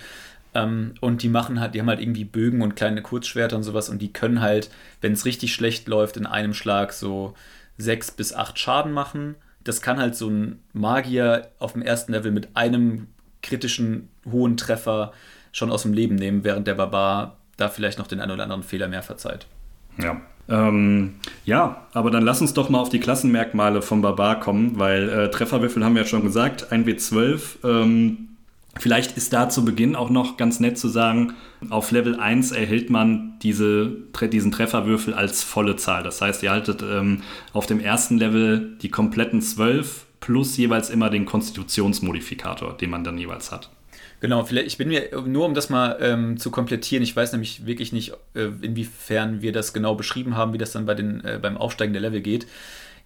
Ähm, 0.55 0.93
und 1.01 1.23
die 1.23 1.31
machen 1.31 1.59
halt, 1.59 1.75
die 1.75 1.81
haben 1.81 1.89
halt 1.89 2.01
irgendwie 2.01 2.25
Bögen 2.25 2.61
und 2.61 2.77
kleine 2.77 3.01
Kurzschwerter 3.01 3.57
und 3.57 3.63
sowas 3.63 3.89
und 3.89 4.01
die 4.01 4.13
können 4.13 4.43
halt, 4.43 4.71
wenn 5.01 5.15
es 5.15 5.25
richtig 5.25 5.55
schlecht 5.55 5.89
läuft, 5.89 6.19
in 6.19 6.27
einem 6.27 6.53
Schlag 6.53 6.93
so 6.93 7.35
sechs 7.79 8.11
bis 8.11 8.35
acht 8.35 8.59
Schaden 8.59 8.93
machen 8.93 9.37
das 9.67 9.81
kann 9.81 9.99
halt 9.99 10.15
so 10.15 10.29
ein 10.29 10.61
Magier 10.73 11.49
auf 11.59 11.73
dem 11.73 11.83
ersten 11.83 12.13
Level 12.13 12.31
mit 12.31 12.57
einem 12.57 13.09
kritischen 13.43 14.09
hohen 14.31 14.57
Treffer 14.57 15.13
schon 15.53 15.71
aus 15.71 15.83
dem 15.83 15.93
Leben 15.93 16.15
nehmen, 16.15 16.45
während 16.45 16.67
der 16.67 16.75
Barbar 16.75 17.37
da 17.57 17.69
vielleicht 17.69 17.99
noch 17.99 18.07
den 18.07 18.21
einen 18.21 18.33
oder 18.33 18.43
anderen 18.43 18.63
Fehler 18.63 18.89
mehr 18.89 19.03
verzeiht. 19.03 19.47
Ja. 19.99 20.21
Ähm, 20.49 21.17
ja, 21.45 21.87
aber 21.93 22.11
dann 22.11 22.23
lass 22.23 22.41
uns 22.41 22.55
doch 22.55 22.69
mal 22.69 22.79
auf 22.79 22.89
die 22.89 23.01
Klassenmerkmale 23.01 23.83
vom 23.83 24.03
Barbar 24.03 24.39
kommen, 24.39 24.79
weil 24.79 25.09
äh, 25.09 25.31
Trefferwürfel 25.31 25.85
haben 25.85 25.95
wir 25.95 26.03
ja 26.03 26.09
schon 26.09 26.23
gesagt, 26.23 26.73
1W12. 26.73 27.65
Ähm, 27.65 28.36
Vielleicht 28.79 29.17
ist 29.17 29.33
da 29.33 29.49
zu 29.49 29.65
Beginn 29.65 29.97
auch 29.97 30.11
noch 30.11 30.37
ganz 30.37 30.61
nett 30.61 30.79
zu 30.79 30.89
sagen, 30.89 31.35
auf 31.71 31.91
Level 31.91 32.21
1 32.21 32.53
erhält 32.53 32.91
man 32.91 33.39
diese, 33.43 33.91
diesen 34.33 34.53
Trefferwürfel 34.53 35.15
als 35.15 35.43
volle 35.43 35.77
Zahl. 35.77 36.03
Das 36.03 36.21
heißt, 36.21 36.43
ihr 36.43 36.51
haltet 36.51 36.83
ähm, 36.83 37.23
auf 37.53 37.67
dem 37.67 37.81
ersten 37.81 38.19
Level 38.19 38.77
die 38.83 38.91
kompletten 38.91 39.41
12 39.41 40.05
plus 40.21 40.57
jeweils 40.57 40.91
immer 40.91 41.11
den 41.11 41.25
Konstitutionsmodifikator, 41.25 42.77
den 42.77 42.91
man 42.91 43.05
dann 43.05 43.19
jeweils 43.19 43.53
hat. 43.53 43.71
Genau, 44.21 44.45
vielleicht, 44.45 44.67
ich 44.67 44.79
bin 44.79 44.89
mir, 44.89 45.11
nur 45.27 45.45
um 45.45 45.55
das 45.55 45.69
mal 45.69 45.99
ähm, 46.01 46.39
zu 46.39 46.51
komplettieren, 46.51 47.03
ich 47.03 47.15
weiß 47.15 47.33
nämlich 47.33 47.67
wirklich 47.67 47.93
nicht, 47.93 48.15
äh, 48.35 48.49
inwiefern 48.63 49.43
wir 49.43 49.53
das 49.53 49.75
genau 49.75 49.95
beschrieben 49.95 50.37
haben, 50.37 50.55
wie 50.55 50.59
das 50.59 50.73
dann 50.73 50.87
bei 50.87 50.95
den, 50.95 51.23
äh, 51.23 51.39
beim 51.41 51.59
Aufsteigen 51.59 51.93
der 51.93 52.03
Level 52.03 52.23
geht. 52.23 52.47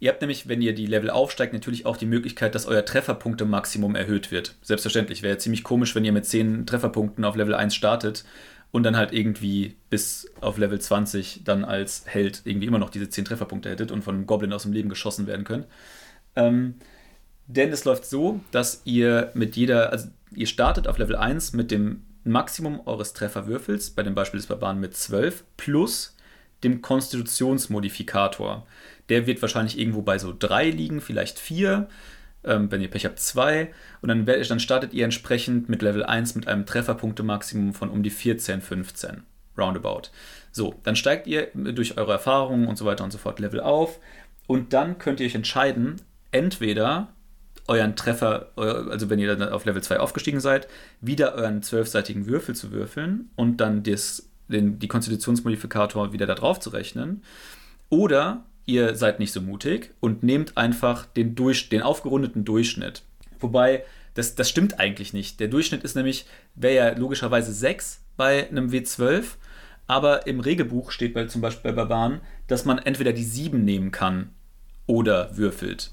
Ihr 0.01 0.11
habt 0.11 0.23
nämlich, 0.23 0.49
wenn 0.49 0.63
ihr 0.63 0.75
die 0.75 0.87
Level 0.87 1.11
aufsteigt, 1.11 1.53
natürlich 1.53 1.85
auch 1.85 1.99
die 1.99 2.07
Möglichkeit, 2.07 2.55
dass 2.55 2.65
euer 2.67 2.85
Trefferpunkte-Maximum 2.85 3.95
erhöht 3.95 4.31
wird. 4.31 4.57
Selbstverständlich. 4.63 5.23
Wäre 5.23 5.35
ja 5.35 5.39
ziemlich 5.39 5.63
komisch, 5.63 5.95
wenn 5.95 6.07
ihr 6.07 6.13
mit 6.13 6.25
10 6.25 6.65
Trefferpunkten 6.65 7.25
auf 7.25 7.37
Level 7.37 7.55
1 7.55 7.75
startet 7.75 8.25
und 8.71 8.83
dann 8.83 8.97
halt 8.97 9.13
irgendwie 9.13 9.77
bis 9.91 10.31
auf 10.41 10.57
Level 10.57 10.81
20 10.81 11.43
dann 11.45 11.65
als 11.65 12.05
Held 12.07 12.41
irgendwie 12.45 12.67
immer 12.67 12.79
noch 12.79 12.89
diese 12.89 13.11
10 13.11 13.27
Trefferpunkte 13.27 13.69
hättet 13.69 13.93
und 13.93 14.03
von 14.03 14.15
einem 14.15 14.27
Goblin 14.27 14.55
aus 14.55 14.63
dem 14.63 14.73
Leben 14.73 14.89
geschossen 14.89 15.27
werden 15.27 15.45
könnt. 15.45 15.67
Ähm, 16.35 16.77
denn 17.47 17.71
es 17.71 17.85
läuft 17.85 18.07
so, 18.07 18.41
dass 18.53 18.81
ihr 18.85 19.31
mit 19.35 19.57
jeder, 19.57 19.93
also 19.93 20.09
ihr 20.35 20.47
startet 20.47 20.89
auf 20.89 20.97
Level 20.97 21.17
1 21.17 21.53
mit 21.53 21.71
dem 21.71 22.07
Maximum 22.25 22.81
eures 22.87 23.13
Trefferwürfels, 23.13 23.91
bei 23.91 24.03
dem 24.03 24.15
Beispiel 24.15 24.41
des 24.41 24.47
Barbaren 24.47 24.81
mit 24.81 24.97
12, 24.97 25.45
plus 25.57 26.17
dem 26.63 26.81
Konstitutionsmodifikator. 26.81 28.67
Der 29.11 29.27
wird 29.27 29.43
wahrscheinlich 29.43 29.79
irgendwo 29.79 30.01
bei 30.03 30.19
so 30.19 30.35
3 30.37 30.71
liegen, 30.71 31.01
vielleicht 31.01 31.39
4. 31.39 31.89
Ähm, 32.43 32.71
wenn 32.71 32.81
ihr 32.81 32.89
Pech 32.89 33.05
habt, 33.05 33.19
2. 33.19 33.71
Und 34.01 34.09
dann, 34.09 34.25
dann 34.25 34.61
startet 34.61 34.95
ihr 34.95 35.05
entsprechend 35.05 35.69
mit 35.69 35.83
Level 35.83 36.05
1 36.05 36.35
mit 36.37 36.49
einem 36.49 36.65
Trefferpunkte-Maximum 36.65 37.75
von 37.75 37.91
um 37.91 38.03
die 38.03 38.11
14, 38.11 38.63
15. 38.63 39.25
Roundabout. 39.59 40.09
So, 40.53 40.75
dann 40.85 40.97
steigt 40.97 41.27
ihr 41.27 41.49
durch 41.55 41.99
eure 41.99 42.13
Erfahrungen 42.13 42.67
und 42.67 42.77
so 42.77 42.87
weiter 42.87 43.05
und 43.05 43.11
so 43.11 43.19
fort 43.19 43.41
Level 43.41 43.61
auf. 43.61 44.01
Und 44.47 44.73
dann 44.73 44.99
könnt 44.99 45.21
ihr 45.21 45.27
euch 45.27 45.35
entscheiden, 45.35 46.01
entweder 46.33 47.09
euren 47.69 47.95
Treffer, 47.95 48.51
also 48.57 49.11
wenn 49.11 49.19
ihr 49.19 49.37
dann 49.37 49.49
auf 49.51 49.65
Level 49.65 49.83
2 49.83 50.01
aufgestiegen 50.01 50.41
seid, 50.41 50.67
wieder 51.01 51.35
euren 51.35 51.63
zwölfseitigen 51.63 52.27
Würfel 52.27 52.55
zu 52.57 52.73
würfeln 52.73 53.31
und 53.37 53.59
dann 53.59 53.83
das, 53.85 54.29
den, 54.49 54.79
die 54.79 54.89
Konstitutionsmodifikator 54.89 56.13
wieder 56.13 56.27
da 56.27 56.35
drauf 56.35 56.59
zu 56.59 56.71
rechnen. 56.71 57.23
Oder 57.89 58.45
ihr 58.67 58.95
seid 58.95 59.19
nicht 59.19 59.33
so 59.33 59.41
mutig 59.41 59.95
und 60.01 60.23
nehmt 60.23 60.57
einfach 60.57 61.07
den, 61.07 61.35
durch, 61.35 61.69
den 61.69 61.83
aufgerundeten 61.83 62.45
Durchschnitt. 62.45 63.03
Wobei, 63.39 63.85
das, 64.15 64.35
das 64.35 64.49
stimmt 64.49 64.79
eigentlich 64.79 65.13
nicht. 65.13 65.41
Der 65.41 65.49
Durchschnitt 65.49 65.85
ist 65.85 65.97
nämlich, 65.97 66.27
wäre 66.55 66.75
ja 66.75 66.99
logischerweise 66.99 67.53
6 67.53 68.03
bei 68.17 68.49
einem 68.49 68.69
W12, 68.71 69.25
aber 69.87 70.27
im 70.27 70.41
Regelbuch 70.41 70.91
steht 70.91 71.15
bei, 71.15 71.27
zum 71.27 71.41
Beispiel 71.41 71.73
bei 71.73 71.77
Barbaren, 71.77 72.21
dass 72.47 72.65
man 72.65 72.79
entweder 72.79 73.13
die 73.13 73.25
7 73.25 73.65
nehmen 73.65 73.91
kann 73.91 74.31
oder 74.87 75.37
würfelt. 75.37 75.91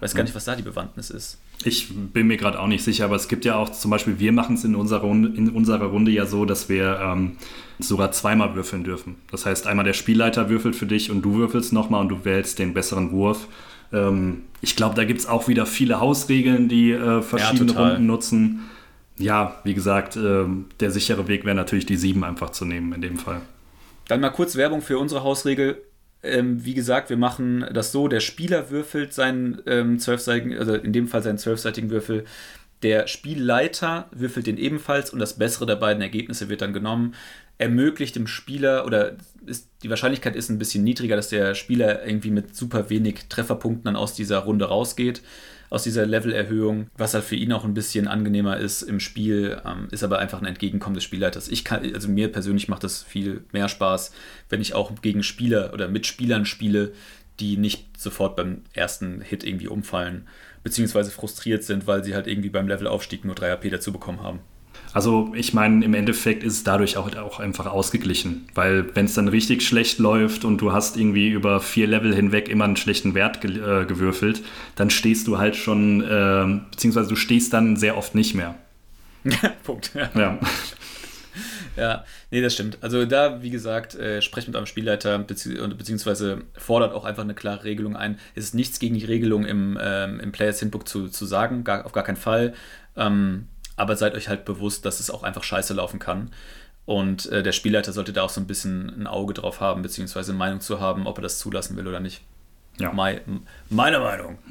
Weiß 0.00 0.14
gar 0.14 0.24
nicht, 0.24 0.34
was 0.34 0.44
da 0.44 0.56
die 0.56 0.62
Bewandtnis 0.62 1.10
ist. 1.10 1.38
Ich 1.64 1.88
bin 1.92 2.26
mir 2.26 2.36
gerade 2.36 2.58
auch 2.60 2.66
nicht 2.66 2.82
sicher, 2.82 3.04
aber 3.04 3.16
es 3.16 3.28
gibt 3.28 3.44
ja 3.44 3.56
auch 3.56 3.70
zum 3.70 3.90
Beispiel, 3.90 4.18
wir 4.18 4.32
machen 4.32 4.56
es 4.56 4.64
in 4.64 4.74
unserer 4.74 5.00
Runde, 5.00 5.36
in 5.36 5.50
unserer 5.50 5.84
Runde 5.84 6.10
ja 6.10 6.26
so, 6.26 6.44
dass 6.44 6.68
wir 6.68 7.00
ähm, 7.02 7.36
sogar 7.78 8.12
zweimal 8.12 8.54
würfeln 8.54 8.84
dürfen. 8.84 9.16
Das 9.30 9.46
heißt, 9.46 9.66
einmal 9.66 9.84
der 9.84 9.92
Spielleiter 9.92 10.48
würfelt 10.48 10.76
für 10.76 10.86
dich 10.86 11.10
und 11.10 11.22
du 11.22 11.34
würfelst 11.34 11.72
nochmal 11.72 12.00
und 12.00 12.08
du 12.08 12.24
wählst 12.24 12.58
den 12.58 12.74
besseren 12.74 13.10
Wurf. 13.12 13.46
Ähm, 13.92 14.42
ich 14.60 14.76
glaube, 14.76 14.94
da 14.94 15.04
gibt 15.04 15.20
es 15.20 15.26
auch 15.26 15.48
wieder 15.48 15.66
viele 15.66 16.00
Hausregeln, 16.00 16.68
die 16.68 16.92
äh, 16.92 17.22
verschiedene 17.22 17.72
ja, 17.72 17.80
Runden 17.80 18.06
nutzen. 18.06 18.60
Ja, 19.18 19.60
wie 19.64 19.74
gesagt, 19.74 20.16
äh, 20.16 20.44
der 20.80 20.90
sichere 20.90 21.28
Weg 21.28 21.44
wäre 21.44 21.54
natürlich 21.54 21.86
die 21.86 21.96
sieben 21.96 22.24
einfach 22.24 22.50
zu 22.50 22.64
nehmen 22.64 22.92
in 22.92 23.02
dem 23.02 23.18
Fall. 23.18 23.40
Dann 24.08 24.20
mal 24.20 24.30
kurz 24.30 24.56
Werbung 24.56 24.82
für 24.82 24.98
unsere 24.98 25.22
Hausregel 25.22 25.82
ähm, 26.22 26.64
wie 26.64 26.74
gesagt, 26.74 27.10
wir 27.10 27.16
machen 27.16 27.66
das 27.72 27.92
so, 27.92 28.08
der 28.08 28.20
Spieler 28.20 28.70
würfelt 28.70 29.12
seinen 29.12 29.60
ähm, 29.66 29.98
zwölfseitigen, 29.98 30.56
also 30.56 30.74
in 30.74 30.92
dem 30.92 31.08
Fall 31.08 31.22
seinen 31.22 31.38
zwölfseitigen 31.38 31.90
Würfel. 31.90 32.24
Der 32.82 33.06
Spielleiter 33.06 34.08
würfelt 34.12 34.46
den 34.46 34.56
ebenfalls 34.56 35.10
und 35.10 35.18
das 35.18 35.38
bessere 35.38 35.66
der 35.66 35.76
beiden 35.76 36.02
Ergebnisse 36.02 36.48
wird 36.48 36.62
dann 36.62 36.72
genommen. 36.72 37.14
Ermöglicht 37.58 38.16
dem 38.16 38.26
Spieler 38.26 38.86
oder 38.86 39.16
ist, 39.46 39.68
die 39.82 39.90
Wahrscheinlichkeit 39.90 40.34
ist 40.34 40.48
ein 40.48 40.58
bisschen 40.58 40.82
niedriger, 40.82 41.14
dass 41.14 41.28
der 41.28 41.54
Spieler 41.54 42.04
irgendwie 42.04 42.30
mit 42.30 42.56
super 42.56 42.90
wenig 42.90 43.28
Trefferpunkten 43.28 43.84
dann 43.84 43.96
aus 43.96 44.14
dieser 44.14 44.38
Runde 44.38 44.64
rausgeht 44.66 45.22
aus 45.72 45.84
dieser 45.84 46.04
Levelerhöhung, 46.04 46.90
was 46.98 47.14
halt 47.14 47.24
für 47.24 47.34
ihn 47.34 47.50
auch 47.50 47.64
ein 47.64 47.72
bisschen 47.72 48.06
angenehmer 48.06 48.58
ist 48.58 48.82
im 48.82 49.00
Spiel, 49.00 49.58
ähm, 49.64 49.88
ist 49.90 50.04
aber 50.04 50.18
einfach 50.18 50.38
ein 50.38 50.46
Entgegenkommen 50.46 50.94
des 50.94 51.02
Spielleiters. 51.02 51.48
Ich 51.48 51.64
kann, 51.64 51.94
also 51.94 52.08
mir 52.08 52.30
persönlich 52.30 52.68
macht 52.68 52.84
das 52.84 53.02
viel 53.02 53.44
mehr 53.52 53.70
Spaß, 53.70 54.12
wenn 54.50 54.60
ich 54.60 54.74
auch 54.74 54.92
gegen 55.00 55.22
Spieler 55.22 55.72
oder 55.72 55.88
mit 55.88 56.06
Spielern 56.06 56.44
spiele, 56.44 56.92
die 57.40 57.56
nicht 57.56 57.98
sofort 57.98 58.36
beim 58.36 58.64
ersten 58.74 59.22
Hit 59.22 59.44
irgendwie 59.44 59.68
umfallen, 59.68 60.28
beziehungsweise 60.62 61.10
frustriert 61.10 61.64
sind, 61.64 61.86
weil 61.86 62.04
sie 62.04 62.14
halt 62.14 62.26
irgendwie 62.26 62.50
beim 62.50 62.68
Levelaufstieg 62.68 63.24
nur 63.24 63.34
3 63.34 63.52
AP 63.52 63.70
dazu 63.70 63.92
bekommen 63.92 64.22
haben. 64.22 64.40
Also 64.92 65.32
ich 65.34 65.54
meine, 65.54 65.84
im 65.84 65.94
Endeffekt 65.94 66.42
ist 66.42 66.52
es 66.52 66.64
dadurch 66.64 66.96
auch, 66.98 67.14
auch 67.16 67.40
einfach 67.40 67.66
ausgeglichen, 67.66 68.46
weil 68.54 68.94
wenn 68.94 69.06
es 69.06 69.14
dann 69.14 69.28
richtig 69.28 69.66
schlecht 69.66 69.98
läuft 69.98 70.44
und 70.44 70.58
du 70.60 70.72
hast 70.72 70.96
irgendwie 70.96 71.30
über 71.30 71.60
vier 71.60 71.86
Level 71.86 72.14
hinweg 72.14 72.48
immer 72.48 72.64
einen 72.64 72.76
schlechten 72.76 73.14
Wert 73.14 73.40
ge 73.40 73.52
äh, 73.52 73.86
gewürfelt, 73.86 74.42
dann 74.76 74.90
stehst 74.90 75.26
du 75.28 75.38
halt 75.38 75.56
schon, 75.56 76.02
äh, 76.02 76.60
beziehungsweise 76.70 77.08
du 77.08 77.16
stehst 77.16 77.54
dann 77.54 77.76
sehr 77.76 77.96
oft 77.96 78.14
nicht 78.14 78.34
mehr. 78.34 78.54
Punkt. 79.64 79.92
Ja. 79.94 80.10
ja. 80.14 80.38
ja, 81.76 82.04
nee, 82.30 82.42
das 82.42 82.52
stimmt. 82.52 82.76
Also 82.82 83.06
da, 83.06 83.42
wie 83.42 83.50
gesagt, 83.50 83.94
äh, 83.94 84.20
sprecht 84.20 84.46
mit 84.46 84.56
eurem 84.56 84.66
Spielleiter 84.66 85.18
bezieh 85.20 85.54
beziehungsweise 85.54 86.42
fordert 86.58 86.92
auch 86.92 87.06
einfach 87.06 87.22
eine 87.22 87.34
klare 87.34 87.64
Regelung 87.64 87.96
ein. 87.96 88.18
Es 88.34 88.44
ist 88.44 88.54
nichts 88.54 88.78
gegen 88.78 88.96
die 88.96 89.06
Regelung 89.06 89.46
im, 89.46 89.78
ähm, 89.80 90.20
im 90.20 90.32
Players 90.32 90.60
Handbook 90.60 90.86
zu, 90.86 91.08
zu 91.08 91.24
sagen, 91.24 91.64
gar, 91.64 91.86
auf 91.86 91.92
gar 91.92 92.04
keinen 92.04 92.16
Fall. 92.16 92.52
Ähm, 92.94 93.46
aber 93.76 93.96
seid 93.96 94.14
euch 94.14 94.28
halt 94.28 94.44
bewusst, 94.44 94.84
dass 94.84 95.00
es 95.00 95.10
auch 95.10 95.22
einfach 95.22 95.44
scheiße 95.44 95.74
laufen 95.74 95.98
kann. 95.98 96.30
Und 96.84 97.26
äh, 97.26 97.42
der 97.42 97.52
Spielleiter 97.52 97.92
sollte 97.92 98.12
da 98.12 98.22
auch 98.22 98.30
so 98.30 98.40
ein 98.40 98.46
bisschen 98.46 98.88
ein 99.00 99.06
Auge 99.06 99.34
drauf 99.34 99.60
haben, 99.60 99.82
beziehungsweise 99.82 100.32
eine 100.32 100.38
Meinung 100.38 100.60
zu 100.60 100.80
haben, 100.80 101.06
ob 101.06 101.18
er 101.18 101.22
das 101.22 101.38
zulassen 101.38 101.76
will 101.76 101.86
oder 101.86 102.00
nicht. 102.00 102.22
Ja. 102.78 102.92
Mei 102.92 103.20
meine 103.68 104.00
Meinung. 104.00 104.38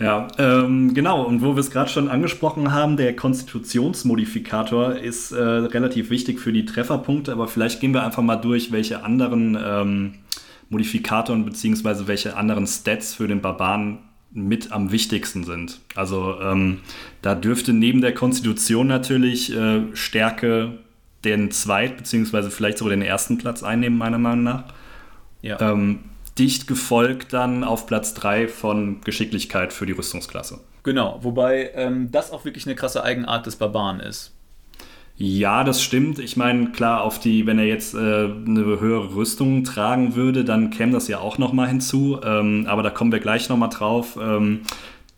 Ja, 0.00 0.28
ähm, 0.38 0.94
genau. 0.94 1.24
Und 1.24 1.42
wo 1.42 1.54
wir 1.54 1.60
es 1.60 1.70
gerade 1.70 1.90
schon 1.90 2.08
angesprochen 2.08 2.72
haben, 2.72 2.96
der 2.96 3.14
Konstitutionsmodifikator 3.14 4.96
ist 4.96 5.30
äh, 5.30 5.42
relativ 5.42 6.08
wichtig 6.08 6.40
für 6.40 6.54
die 6.54 6.64
Trefferpunkte, 6.64 7.30
aber 7.32 7.48
vielleicht 7.48 7.80
gehen 7.80 7.92
wir 7.92 8.02
einfach 8.02 8.22
mal 8.22 8.36
durch, 8.36 8.72
welche 8.72 9.04
anderen 9.04 9.58
ähm, 9.62 10.14
Modifikatoren 10.70 11.44
bzw. 11.44 12.06
welche 12.06 12.34
anderen 12.34 12.66
Stats 12.66 13.12
für 13.14 13.28
den 13.28 13.42
Barbaren 13.42 13.98
mit 14.32 14.72
am 14.72 14.92
wichtigsten 14.92 15.44
sind. 15.44 15.80
Also 15.94 16.40
ähm, 16.40 16.80
da 17.22 17.34
dürfte 17.34 17.72
neben 17.72 18.00
der 18.00 18.14
Konstitution 18.14 18.86
natürlich 18.86 19.54
äh, 19.54 19.82
Stärke 19.94 20.78
den 21.24 21.50
zweit- 21.50 21.96
bzw. 21.96 22.50
vielleicht 22.50 22.78
sogar 22.78 22.90
den 22.90 23.02
ersten 23.02 23.38
Platz 23.38 23.62
einnehmen, 23.62 23.98
meiner 23.98 24.18
Meinung 24.18 24.44
nach. 24.44 24.64
Ja. 25.42 25.60
Ähm, 25.60 26.00
dicht 26.38 26.66
gefolgt 26.66 27.32
dann 27.32 27.64
auf 27.64 27.86
Platz 27.86 28.14
3 28.14 28.48
von 28.48 29.00
Geschicklichkeit 29.02 29.72
für 29.72 29.86
die 29.86 29.92
Rüstungsklasse. 29.92 30.60
Genau, 30.82 31.18
wobei 31.22 31.72
ähm, 31.74 32.10
das 32.10 32.30
auch 32.30 32.44
wirklich 32.44 32.66
eine 32.66 32.74
krasse 32.74 33.02
Eigenart 33.02 33.46
des 33.46 33.56
Barbaren 33.56 34.00
ist. 34.00 34.32
Ja, 35.22 35.64
das 35.64 35.82
stimmt. 35.82 36.18
Ich 36.18 36.38
meine, 36.38 36.70
klar, 36.70 37.02
auf 37.02 37.20
die, 37.20 37.44
wenn 37.44 37.58
er 37.58 37.66
jetzt 37.66 37.92
äh, 37.92 37.98
eine 37.98 38.80
höhere 38.80 39.14
Rüstung 39.14 39.64
tragen 39.64 40.14
würde, 40.14 40.46
dann 40.46 40.70
käme 40.70 40.92
das 40.92 41.08
ja 41.08 41.18
auch 41.18 41.36
nochmal 41.36 41.68
hinzu. 41.68 42.18
Ähm, 42.24 42.64
aber 42.66 42.82
da 42.82 42.88
kommen 42.88 43.12
wir 43.12 43.20
gleich 43.20 43.50
nochmal 43.50 43.68
drauf. 43.68 44.18
Ähm, 44.18 44.60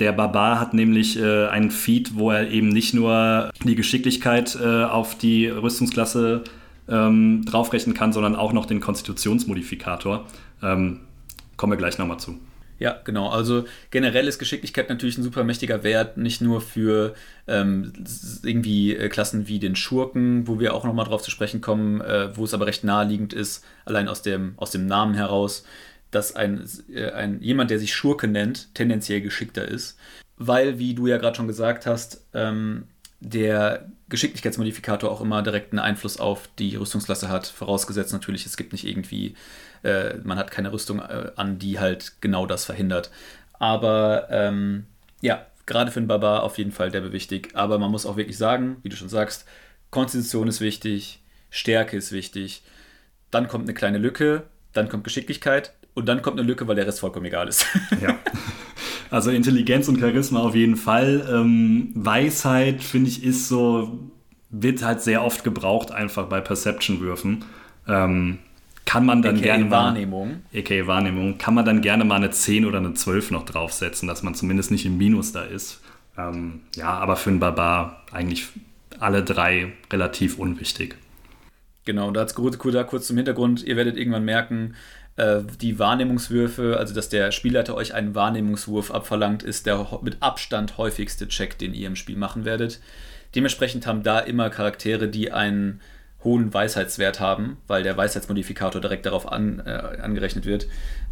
der 0.01 0.11
Barbar 0.11 0.59
hat 0.59 0.75
nämlich 0.75 1.21
äh, 1.21 1.47
einen 1.47 1.71
Feed, 1.71 2.17
wo 2.17 2.33
er 2.33 2.51
eben 2.51 2.71
nicht 2.71 2.95
nur 2.95 3.53
die 3.63 3.77
Geschicklichkeit 3.77 4.59
äh, 4.61 4.83
auf 4.83 5.17
die 5.17 5.47
Rüstungsklasse 5.47 6.43
ähm, 6.89 7.45
draufrechnen 7.45 7.95
kann, 7.95 8.13
sondern 8.13 8.35
auch 8.35 8.53
noch 8.53 8.67
den 8.67 8.81
Konstitutionsmodifikator. 8.81 10.27
Ähm, 10.65 10.99
kommen 11.57 11.75
wir 11.75 11.77
gleich 11.77 11.99
nochmal 11.99 12.19
zu. 12.19 12.41
Ja, 12.83 13.01
genau. 13.05 13.29
Also 13.29 13.65
generell 13.93 14.27
ist 14.27 14.41
Geschicklichkeit 14.41 14.89
natürlich 14.89 15.17
ein 15.17 15.23
super 15.23 15.45
mächtiger 15.45 15.85
Wert, 15.85 16.17
nicht 16.17 16.41
nur 16.41 16.61
für 16.61 17.15
ähm, 17.47 17.93
irgendwie 18.43 18.97
äh, 18.97 19.09
Klassen 19.09 19.47
wie 19.47 19.61
den 19.61 19.77
Schurken, 19.77 20.49
wo 20.49 20.59
wir 20.59 20.75
auch 20.75 20.83
nochmal 20.83 21.05
drauf 21.05 21.23
zu 21.23 21.31
sprechen 21.31 21.61
kommen, 21.61 22.01
äh, 22.01 22.37
wo 22.37 22.43
es 22.43 22.55
aber 22.55 22.67
recht 22.67 22.83
naheliegend 22.83 23.35
ist, 23.35 23.65
allein 23.85 24.09
aus 24.09 24.23
dem, 24.23 24.55
aus 24.57 24.73
dem 24.73 24.87
Namen 24.87 25.15
heraus, 25.15 25.65
dass 26.11 26.35
ein, 26.35 26.69
äh, 26.93 27.13
ein, 27.13 27.41
jemand, 27.41 27.71
der 27.71 27.79
sich 27.79 27.95
Schurke 27.95 28.27
nennt, 28.27 28.75
tendenziell 28.75 29.21
geschickter 29.21 29.65
ist. 29.69 29.97
Weil, 30.37 30.81
wie 30.81 30.95
du 30.95 31.07
ja 31.07 31.19
gerade 31.19 31.37
schon 31.37 31.47
gesagt 31.47 31.87
hast, 31.87 32.27
ähm, 32.35 32.89
der 33.21 33.87
Geschicklichkeitsmodifikator 34.09 35.09
auch 35.09 35.21
immer 35.21 35.41
direkten 35.45 35.79
Einfluss 35.79 36.19
auf 36.19 36.49
die 36.59 36.75
Rüstungsklasse 36.75 37.29
hat, 37.29 37.47
vorausgesetzt 37.47 38.13
natürlich, 38.13 38.45
es 38.45 38.57
gibt 38.57 38.73
nicht 38.73 38.89
irgendwie 38.89 39.37
äh, 39.83 40.15
man 40.23 40.39
hat 40.39 40.51
keine 40.51 40.73
Rüstung 40.73 41.01
äh, 41.01 41.33
an, 41.37 41.59
die 41.59 41.79
halt 41.79 42.21
genau 42.21 42.47
das 42.47 42.65
verhindert. 42.65 43.11
Aber 43.59 44.29
ähm, 44.31 44.87
ja, 45.21 45.47
gerade 45.67 45.91
für 45.91 46.01
einen 46.01 46.09
Barbar 46.09 46.43
auf 46.43 46.59
jeden 46.59 46.73
Fall 46.73 46.91
derbe 46.91 47.13
wichtig. 47.13 47.51
Aber 47.55 47.79
man 47.79 47.91
muss 47.91 48.07
auch 48.07 48.17
wirklich 48.17 48.39
sagen, 48.39 48.77
wie 48.83 48.89
du 48.89 48.97
schon 48.97 49.09
sagst, 49.09 49.47
Konstitution 49.91 50.49
ist 50.49 50.61
wichtig, 50.61 51.23
Stärke 51.51 51.97
ist 51.97 52.13
wichtig. 52.13 52.63
Dann 53.31 53.49
kommt 53.49 53.65
eine 53.65 53.75
kleine 53.75 53.99
Lücke, 53.99 54.45
dann 54.73 54.89
kommt 54.89 55.05
Geschicklichkeit 55.05 55.73
und 55.95 56.07
dann 56.07 56.23
kommt 56.23 56.39
eine 56.39 56.47
Lücke, 56.47 56.67
weil 56.67 56.77
der 56.77 56.87
Rest 56.87 57.01
vollkommen 57.01 57.27
egal 57.27 57.49
ist. 57.49 57.67
Ja. 58.01 58.19
Also 59.11 59.31
Intelligenz 59.31 59.89
und 59.89 60.01
Charisma 60.01 60.41
auf 60.41 60.55
jeden 60.55 60.77
Fall. 60.77 61.29
Ähm, 61.31 61.91
Weisheit, 61.95 62.83
finde 62.83 63.11
ich, 63.11 63.23
ist 63.23 63.47
so, 63.47 64.11
wird 64.49 64.83
halt 64.83 65.03
sehr 65.03 65.23
oft 65.23 65.45
gebraucht, 65.45 65.91
einfach 65.91 66.31
bei 66.31 66.41
Perception-Würfen. 66.41 67.45
Ähm, 67.87 68.39
kann 68.93 69.07
man 69.07 69.23
dann 69.23 69.37
AKA 69.37 69.43
gerne 69.43 69.71
Wahrnehmung. 69.71 70.43
Mal, 70.53 70.61
AKA 70.61 70.87
Wahrnehmung, 70.87 71.39
kann 71.39 71.55
man 71.55 71.65
dann 71.65 71.81
gerne 71.81 72.05
mal 72.05 72.17
eine 72.17 72.31
10 72.31 72.67
oder 72.67 72.77
eine 72.77 72.93
12 72.93 73.31
noch 73.31 73.47
draufsetzen, 73.47 74.07
dass 74.07 74.23
man 74.23 74.35
zumindest 74.35 74.71
nicht 74.71 74.85
im 74.85 74.99
Minus 74.99 75.33
da 75.33 75.45
ist. 75.45 75.81
Ähm, 76.19 76.61
ja, 76.77 76.91
aber 76.91 77.17
für 77.17 77.31
einen 77.31 77.41
Barbar 77.41 78.05
eigentlich 78.13 78.49
alle 79.01 79.25
drei 79.25 79.73
relativ 79.91 80.39
unwichtig. 80.39 80.97
Genau, 81.87 82.11
da, 82.11 82.27
da 82.27 82.85
kurz 82.85 83.07
zum 83.07 83.17
Hintergrund, 83.17 83.65
ihr 83.65 83.77
werdet 83.77 83.97
irgendwann 83.97 84.27
merken, 84.27 84.75
äh, 85.17 85.41
die 85.59 85.79
Wahrnehmungswürfe, 85.79 86.77
also 86.79 86.95
dass 86.95 87.09
der 87.09 87.33
Spielleiter 87.33 87.75
euch 87.75 87.95
einen 87.95 88.15
Wahrnehmungswurf 88.15 88.91
abverlangt, 88.91 89.43
ist 89.43 89.65
der 89.65 90.01
mit 90.03 90.19
Abstand 90.21 90.77
häufigste 90.77 91.29
Check, 91.29 91.57
den 91.57 91.73
ihr 91.73 91.87
im 91.87 91.97
Spiel 91.97 92.19
machen 92.19 92.45
werdet. 92.45 92.79
Dementsprechend 93.35 93.87
haben 93.87 94.03
da 94.03 94.19
immer 94.19 94.51
Charaktere, 94.51 95.09
die 95.09 95.33
einen 95.33 95.81
hohen 96.25 96.53
Weisheitswert 96.53 97.21
haben, 97.21 97.57
weil 97.67 97.83
der 97.83 97.97
Weisheitsmodifikator 97.97 98.81
direkt 98.81 99.07
darauf 99.07 99.31
an, 99.31 99.61
äh, 99.61 99.99
angerechnet 100.01 100.47
wird, 100.47 100.67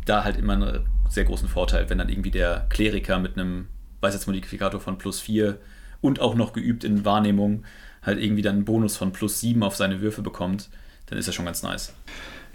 da 0.06 0.24
halt 0.24 0.36
immer 0.36 0.54
einen 0.54 0.80
sehr 1.08 1.24
großen 1.24 1.48
Vorteil, 1.48 1.90
wenn 1.90 1.98
dann 1.98 2.08
irgendwie 2.08 2.30
der 2.30 2.66
Kleriker 2.68 3.18
mit 3.18 3.36
einem 3.36 3.66
Weisheitsmodifikator 4.00 4.80
von 4.80 4.98
plus 4.98 5.20
4 5.20 5.58
und 6.00 6.20
auch 6.20 6.34
noch 6.34 6.52
geübt 6.52 6.84
in 6.84 7.04
Wahrnehmung 7.04 7.64
halt 8.02 8.18
irgendwie 8.18 8.42
dann 8.42 8.56
einen 8.56 8.64
Bonus 8.64 8.96
von 8.96 9.12
plus 9.12 9.40
7 9.40 9.62
auf 9.62 9.76
seine 9.76 10.00
Würfe 10.00 10.22
bekommt, 10.22 10.70
dann 11.06 11.18
ist 11.18 11.28
das 11.28 11.34
schon 11.34 11.44
ganz 11.44 11.62
nice. 11.62 11.92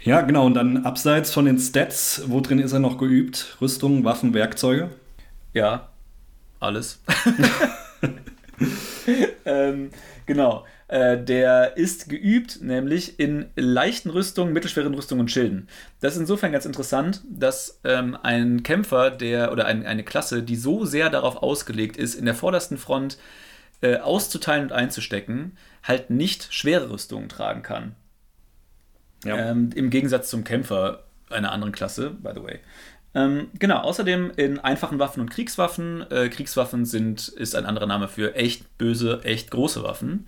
Ja, 0.00 0.22
genau. 0.22 0.46
Und 0.46 0.54
dann 0.54 0.84
abseits 0.84 1.32
von 1.32 1.44
den 1.44 1.58
Stats, 1.58 2.22
wo 2.26 2.40
drin 2.40 2.58
ist 2.58 2.72
er 2.72 2.80
noch 2.80 2.98
geübt? 2.98 3.56
Rüstung, 3.60 4.04
Waffen, 4.04 4.34
Werkzeuge? 4.34 4.90
Ja, 5.52 5.88
alles. 6.60 7.00
ähm, 9.44 9.90
genau. 10.26 10.64
Äh, 10.88 11.18
der 11.18 11.76
ist 11.76 12.08
geübt, 12.08 12.60
nämlich 12.62 13.18
in 13.18 13.46
leichten 13.56 14.10
Rüstungen, 14.10 14.52
mittelschweren 14.52 14.94
Rüstungen 14.94 15.22
und 15.22 15.30
Schilden. 15.30 15.68
Das 16.00 16.14
ist 16.14 16.20
insofern 16.20 16.52
ganz 16.52 16.64
interessant, 16.64 17.22
dass 17.28 17.80
ähm, 17.82 18.16
ein 18.22 18.62
Kämpfer, 18.62 19.10
der 19.10 19.50
oder 19.50 19.66
ein, 19.66 19.84
eine 19.84 20.04
Klasse, 20.04 20.44
die 20.44 20.54
so 20.54 20.84
sehr 20.84 21.10
darauf 21.10 21.42
ausgelegt 21.42 21.96
ist, 21.96 22.14
in 22.14 22.24
der 22.24 22.34
vordersten 22.34 22.78
Front 22.78 23.18
äh, 23.80 23.96
auszuteilen 23.96 24.64
und 24.64 24.72
einzustecken, 24.72 25.56
halt 25.82 26.10
nicht 26.10 26.52
schwere 26.54 26.90
Rüstungen 26.90 27.28
tragen 27.28 27.62
kann. 27.62 27.96
Ja. 29.24 29.50
Ähm, 29.50 29.70
Im 29.74 29.90
Gegensatz 29.90 30.30
zum 30.30 30.44
Kämpfer 30.44 31.04
einer 31.30 31.50
anderen 31.50 31.72
Klasse, 31.72 32.10
by 32.10 32.30
the 32.32 32.42
way. 32.44 32.60
Ähm, 33.16 33.48
genau, 33.58 33.78
außerdem 33.78 34.30
in 34.36 34.60
einfachen 34.60 34.98
Waffen 34.98 35.20
und 35.20 35.30
Kriegswaffen. 35.30 36.04
Äh, 36.10 36.28
Kriegswaffen 36.28 36.84
sind, 36.84 37.28
ist 37.28 37.56
ein 37.56 37.66
anderer 37.66 37.86
Name 37.86 38.08
für 38.08 38.36
echt 38.36 38.76
böse, 38.78 39.20
echt 39.24 39.50
große 39.50 39.82
Waffen. 39.82 40.26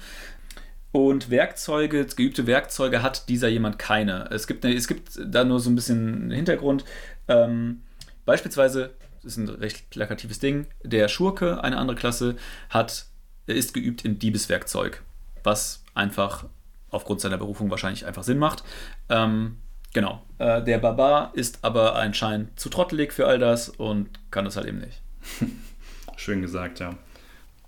Und 0.91 1.31
Werkzeuge, 1.31 2.07
geübte 2.07 2.47
Werkzeuge 2.47 3.03
hat 3.03 3.29
dieser 3.29 3.49
jemand 3.49 3.79
keine. 3.79 4.29
Es 4.31 4.47
gibt, 4.47 4.65
es 4.65 4.89
gibt 4.89 5.21
da 5.23 5.45
nur 5.45 5.61
so 5.61 5.71
ein 5.71 5.75
bisschen 5.75 6.31
Hintergrund. 6.31 6.85
Ähm, 7.29 7.83
beispielsweise, 8.25 8.95
das 9.23 9.33
ist 9.33 9.37
ein 9.37 9.49
recht 9.49 9.91
plakatives 9.91 10.39
Ding, 10.39 10.67
der 10.83 11.09
Schurke, 11.09 11.63
eine 11.63 11.77
andere 11.77 11.97
Klasse, 11.97 12.37
hat, 12.71 13.07
ist 13.47 13.75
geübt 13.75 14.05
in 14.05 14.19
Diebeswerkzeug, 14.19 15.03
was 15.45 15.85
einfach 15.95 16.47
aufgrund 16.91 17.21
seiner 17.21 17.37
Berufung 17.37 17.71
wahrscheinlich 17.71 18.07
einfach 18.07 18.23
Sinn 18.23 18.39
macht. 18.39 18.65
Ähm, 19.11 19.59
genau. 19.93 20.23
Äh, 20.39 20.63
der 20.63 20.79
Barbar 20.79 21.33
ist 21.35 21.59
aber 21.63 21.97
anscheinend 21.97 22.59
zu 22.59 22.71
trottelig 22.71 23.13
für 23.13 23.27
all 23.27 23.39
das 23.39 23.69
und 23.69 24.09
kann 24.31 24.47
das 24.47 24.57
halt 24.57 24.67
eben 24.67 24.79
nicht. 24.79 25.03
Schön 26.17 26.41
gesagt, 26.41 26.81
ja. 26.81 26.97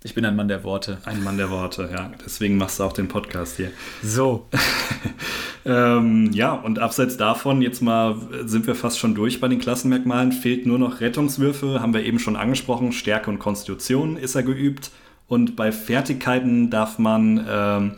Ich 0.03 0.15
bin 0.15 0.25
ein 0.25 0.35
Mann 0.35 0.47
der 0.47 0.63
Worte. 0.63 0.97
Ein 1.05 1.23
Mann 1.23 1.37
der 1.37 1.51
Worte, 1.51 1.87
ja. 1.93 2.11
Deswegen 2.25 2.57
machst 2.57 2.79
du 2.79 2.83
auch 2.83 2.93
den 2.93 3.07
Podcast 3.07 3.57
hier. 3.57 3.69
So. 4.01 4.47
ähm, 5.65 6.31
ja, 6.33 6.53
und 6.53 6.79
abseits 6.79 7.17
davon, 7.17 7.61
jetzt 7.61 7.83
mal 7.83 8.15
sind 8.45 8.65
wir 8.65 8.73
fast 8.73 8.97
schon 8.97 9.13
durch 9.13 9.39
bei 9.39 9.47
den 9.47 9.59
Klassenmerkmalen. 9.59 10.31
Fehlt 10.31 10.65
nur 10.65 10.79
noch 10.79 11.01
Rettungswürfe, 11.01 11.81
haben 11.81 11.93
wir 11.93 12.03
eben 12.03 12.17
schon 12.17 12.35
angesprochen. 12.35 12.93
Stärke 12.93 13.29
und 13.29 13.37
Konstitution 13.37 14.17
ist 14.17 14.33
er 14.33 14.41
geübt. 14.41 14.89
Und 15.27 15.55
bei 15.55 15.71
Fertigkeiten 15.71 16.71
darf 16.71 16.97
man 16.97 17.45
ähm, 17.47 17.97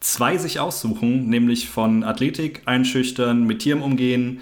zwei 0.00 0.38
sich 0.38 0.58
aussuchen, 0.58 1.28
nämlich 1.28 1.68
von 1.68 2.02
Athletik, 2.02 2.62
Einschüchtern, 2.64 3.44
mit 3.44 3.58
Tieren 3.58 3.82
umgehen, 3.82 4.40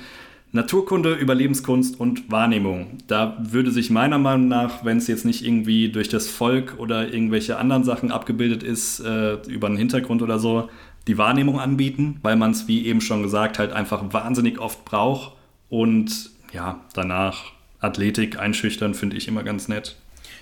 Naturkunde, 0.53 1.15
Überlebenskunst 1.15 2.01
und 2.01 2.31
Wahrnehmung. 2.31 2.99
Da 3.07 3.39
würde 3.41 3.71
sich 3.71 3.91
meiner 3.91 4.19
Meinung 4.19 4.49
nach, 4.49 4.85
wenn 4.85 4.99
es 4.99 5.07
jetzt 5.07 5.25
nicht 5.25 5.45
irgendwie 5.45 5.91
durch 5.91 6.09
das 6.09 6.29
Volk 6.29 6.75
oder 6.79 7.13
irgendwelche 7.13 7.57
anderen 7.57 7.85
Sachen 7.85 8.11
abgebildet 8.11 8.63
ist, 8.65 9.01
äh, 9.01 9.35
über 9.47 9.69
einen 9.69 9.77
Hintergrund 9.77 10.23
oder 10.23 10.41
so, 10.41 10.69
die 11.07 11.19
Wahrnehmung 11.19 11.61
anbieten, 11.61 12.19
weil 12.23 12.37
man 12.37 12.51
es, 12.51 12.67
wie 12.67 12.87
eben 12.87 13.01
schon 13.01 13.23
gesagt, 13.23 13.59
halt 13.59 13.73
einfach 13.73 14.13
wahnsinnig 14.13 14.59
oft 14.59 14.85
braucht. 14.85 15.37
Und 15.69 16.31
ja, 16.53 16.81
danach 16.95 17.53
Athletik 17.79 18.39
einschüchtern 18.39 18.95
finde 18.95 19.17
ich 19.17 19.29
immer 19.29 19.45
ganz 19.45 19.69
nett. 19.69 19.97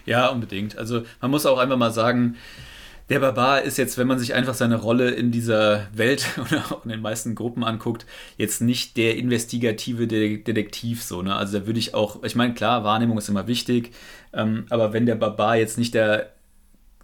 Ja, 0.07 0.29
unbedingt. 0.29 0.79
Also 0.79 1.03
man 1.21 1.31
muss 1.31 1.45
auch 1.45 1.59
einfach 1.59 1.77
mal 1.77 1.93
sagen, 1.93 2.37
Der 3.09 3.21
Barbar 3.21 3.63
ist 3.63 3.79
jetzt, 3.79 3.97
wenn 3.97 4.07
man 4.07 4.19
sich 4.19 4.35
einfach 4.35 4.55
seine 4.55 4.77
Rolle 4.77 5.11
in 5.11 5.31
dieser 5.31 5.87
Welt 5.95 6.27
oder 6.39 6.81
in 6.85 6.91
den 6.91 7.01
meisten 7.01 7.35
Gruppen 7.35 7.65
anguckt, 7.65 8.05
jetzt 8.37 8.61
nicht 8.61 8.97
der 8.97 9.17
investigative 9.17 10.07
Detektiv 10.07 11.03
so. 11.03 11.23
Ne? 11.23 11.35
Also 11.35 11.61
da 11.61 11.67
würde 11.67 11.79
ich 11.79 11.95
auch, 11.95 12.23
ich 12.23 12.37
meine, 12.37 12.55
klar, 12.55 12.85
Wahrnehmung 12.85 13.17
ist 13.17 13.29
immer 13.29 13.47
wichtig, 13.47 13.93
ähm, 14.33 14.67
aber 14.69 14.93
wenn 14.93 15.07
der 15.07 15.15
Barbar 15.15 15.57
jetzt 15.57 15.79
nicht 15.79 15.95
der, 15.95 16.33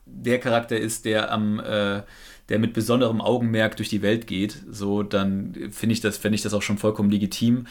der 0.05 0.39
Charakter 0.39 0.77
ist, 0.77 1.07
der 1.07 1.33
am 1.33 1.59
äh, 1.61 2.03
der 2.49 2.59
mit 2.59 2.75
besonderem 2.75 3.21
Augenmerk 3.21 3.77
durch 3.77 3.89
die 3.89 4.03
Welt 4.03 4.27
geht, 4.27 4.63
so, 4.71 5.03
dann 5.03 5.55
finde 5.71 5.95
ich 5.95 6.01
das, 6.01 6.23
ich 6.23 6.43
das 6.43 6.55
auch 6.55 6.63
schon 6.63 6.79
vollkommen 6.79 7.11
legitim. 7.11 7.67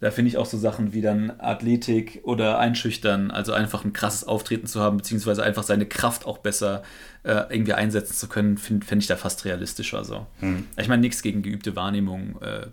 Da 0.00 0.10
finde 0.10 0.28
ich 0.28 0.36
auch 0.36 0.46
so 0.46 0.58
Sachen 0.58 0.92
wie 0.92 1.00
dann 1.00 1.32
Athletik 1.40 2.20
oder 2.24 2.58
Einschüchtern, 2.58 3.30
also 3.30 3.54
einfach 3.54 3.84
ein 3.84 3.94
krasses 3.94 4.24
Auftreten 4.24 4.66
zu 4.66 4.80
haben, 4.80 4.98
beziehungsweise 4.98 5.42
einfach 5.42 5.62
seine 5.62 5.86
Kraft 5.86 6.26
auch 6.26 6.38
besser 6.38 6.82
äh, 7.22 7.44
irgendwie 7.48 7.72
einsetzen 7.72 8.12
zu 8.12 8.28
können, 8.28 8.58
finde 8.58 8.84
find 8.84 9.02
ich 9.02 9.08
da 9.08 9.16
fast 9.16 9.44
realistischer 9.46 10.04
so. 10.04 10.26
Hm. 10.40 10.66
Ich 10.76 10.88
meine, 10.88 11.00
nichts 11.00 11.22
gegen 11.22 11.42
geübte 11.42 11.76
Wahrnehmung, 11.76 12.40
äh, 12.42 12.66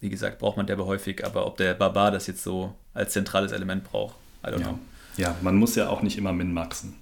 wie 0.00 0.10
gesagt, 0.10 0.38
braucht 0.38 0.58
man 0.58 0.66
derbe 0.66 0.84
häufig, 0.84 1.24
aber 1.24 1.46
ob 1.46 1.56
der 1.56 1.72
Barbar 1.72 2.10
das 2.10 2.26
jetzt 2.26 2.42
so 2.42 2.74
als 2.92 3.12
zentrales 3.12 3.52
Element 3.52 3.84
braucht, 3.84 4.16
I 4.44 4.48
don't 4.48 4.60
ja. 4.60 4.66
know. 4.68 4.78
Ja, 5.16 5.34
man 5.40 5.56
muss 5.56 5.74
ja 5.74 5.88
auch 5.88 6.02
nicht 6.02 6.18
immer 6.18 6.32
min-maxen. 6.32 6.94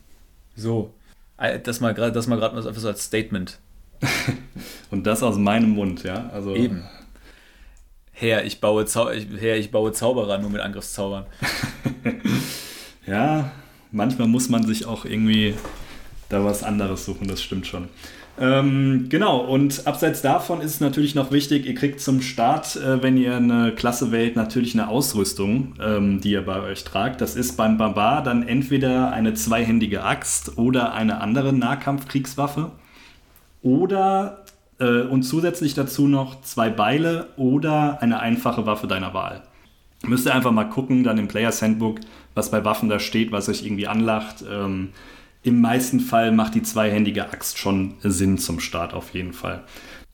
So. 0.55 0.95
Äh, 1.39 1.59
das 1.61 1.81
mal 1.81 1.93
gerade 1.93 2.13
das 2.13 2.27
mal 2.29 2.39
gerade 2.39 2.63
so 2.63 2.89
als 2.89 3.05
Statement. 3.05 3.59
Und 4.91 5.07
das 5.07 5.23
aus 5.23 5.37
meinem 5.37 5.71
Mund, 5.71 6.03
ja. 6.03 6.31
Also, 6.33 6.55
Eben. 6.55 6.85
Herr, 8.19 8.47
ich 8.47 8.63
baue, 8.63 8.87
Zau 8.87 9.11
Herr, 9.11 9.59
ich 9.59 9.71
baue 9.71 9.93
Zauberer 9.93 10.39
nur 10.39 10.49
mit 10.49 10.63
Angriffszaubern. 10.63 11.27
ja, 13.07 13.51
manchmal 13.93 14.27
muss 14.27 14.49
man 14.49 14.67
sich 14.67 14.87
auch 14.87 15.05
irgendwie 15.05 15.53
da 16.31 16.43
was 16.43 16.63
anderes 16.63 17.05
suchen, 17.05 17.29
das 17.29 17.43
stimmt 17.43 17.67
schon. 17.67 17.89
Ähm, 18.41 19.07
genau, 19.11 19.41
und 19.41 19.87
abseits 19.87 20.23
davon 20.23 20.63
ist 20.63 20.73
es 20.73 20.81
natürlich 20.81 21.15
noch 21.15 21.31
wichtig, 21.31 21.67
ihr 21.67 21.75
kriegt 21.75 22.01
zum 22.01 22.23
Start, 22.23 22.77
äh, 22.77 23.03
wenn 23.03 23.19
ihr 23.19 23.37
eine 23.37 23.73
Klasse 23.73 24.13
wählt, 24.13 24.35
natürlich 24.35 24.73
eine 24.73 24.89
Ausrüstung, 24.89 25.75
ähm, 25.79 26.23
die 26.23 26.31
ihr 26.31 26.47
bei 26.47 26.63
euch 26.63 26.85
tragt. 26.85 27.21
Das 27.21 27.37
ist 27.37 27.59
beim 27.59 27.77
Barbar 27.77 28.23
dann 28.23 28.49
entweder 28.49 29.13
eine 29.13 29.35
zweihändige 29.35 30.05
Axt 30.05 30.57
oder 30.57 30.95
eine 30.95 31.21
andere 31.21 31.53
Nahkampfkriegswaffe 31.53 32.73
oder 33.63 34.46
äh, 34.79 35.03
und 35.03 35.23
zusätzlich 35.23 35.75
dazu 35.75 36.09
noch 36.09 36.41
zwei 36.43 36.71
Beile 36.71 37.29
oder 37.37 38.03
eine 38.03 38.21
einfache 38.21 38.67
Waffe 38.67 38.87
deiner 38.87 39.15
Wahl. 39.15 39.43
Müsst 40.03 40.27
ihr 40.27 40.35
einfach 40.35 40.53
mal 40.53 40.69
gucken, 40.69 41.05
dann 41.05 41.19
im 41.19 41.29
Players 41.29 41.63
Handbook, 41.63 42.01
was 42.35 42.51
bei 42.51 42.65
Waffen 42.65 42.89
da 42.89 42.99
steht, 42.99 43.33
was 43.33 43.49
euch 43.49 43.65
irgendwie 43.65 43.89
anlacht. 43.89 44.45
Ähm, 44.49 44.91
Im 45.43 45.61
meisten 45.61 46.01
Fall 46.01 46.33
macht 46.33 46.55
die 46.55 46.63
zweihändige 46.63 47.31
Axt 47.31 47.59
schon 47.59 47.95
Sinn 48.03 48.39
zum 48.39 48.61
Start 48.61 48.93
auf 48.95 49.15
jeden 49.15 49.33
Fall. 49.33 49.65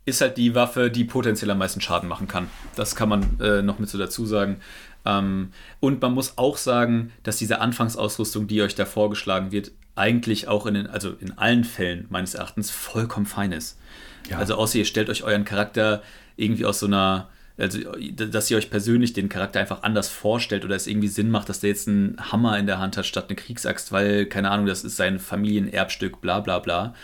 Ist 0.04 0.20
halt 0.20 0.36
die 0.36 0.54
Waffe, 0.54 0.90
die 0.90 1.04
potenziell 1.04 1.50
am 1.50 1.58
meisten 1.58 1.80
Schaden 1.80 2.08
machen 2.08 2.28
kann. 2.28 2.48
Das 2.74 2.96
kann 2.96 3.08
man 3.08 3.40
äh, 3.40 3.62
noch 3.62 3.78
mit 3.78 3.88
so 3.88 3.98
dazu 3.98 4.26
sagen. 4.26 4.56
Ähm, 5.04 5.52
und 5.80 6.00
man 6.00 6.14
muss 6.14 6.38
auch 6.38 6.56
sagen, 6.56 7.12
dass 7.22 7.36
diese 7.36 7.60
Anfangsausrüstung, 7.60 8.46
die 8.46 8.62
euch 8.62 8.74
da 8.74 8.84
vorgeschlagen 8.84 9.52
wird, 9.52 9.72
eigentlich 9.94 10.48
auch 10.48 10.66
in 10.66 10.74
den, 10.74 10.86
also 10.86 11.12
in 11.20 11.36
allen 11.38 11.64
Fällen 11.64 12.06
meines 12.08 12.34
Erachtens 12.34 12.70
vollkommen 12.70 13.26
fein 13.26 13.52
ist. 13.52 13.78
Ja. 14.28 14.38
Also 14.38 14.54
außer 14.54 14.78
ihr 14.78 14.84
stellt 14.84 15.08
euch 15.08 15.24
euren 15.24 15.44
Charakter 15.44 16.02
irgendwie 16.36 16.64
aus 16.64 16.78
so 16.78 16.86
einer, 16.86 17.28
also 17.58 17.78
dass 18.16 18.50
ihr 18.50 18.56
euch 18.56 18.70
persönlich 18.70 19.12
den 19.12 19.28
Charakter 19.28 19.60
einfach 19.60 19.82
anders 19.82 20.08
vorstellt 20.08 20.64
oder 20.64 20.76
es 20.76 20.86
irgendwie 20.86 21.08
Sinn 21.08 21.30
macht, 21.30 21.48
dass 21.48 21.60
der 21.60 21.70
jetzt 21.70 21.88
einen 21.88 22.16
Hammer 22.32 22.58
in 22.58 22.66
der 22.66 22.78
Hand 22.78 22.96
hat 22.96 23.06
statt 23.06 23.26
eine 23.28 23.36
Kriegsaxt, 23.36 23.92
weil, 23.92 24.26
keine 24.26 24.50
Ahnung, 24.50 24.66
das 24.66 24.84
ist 24.84 24.96
sein 24.96 25.18
Familienerbstück, 25.18 26.20
bla 26.20 26.40
bla 26.40 26.58
bla. 26.58 26.94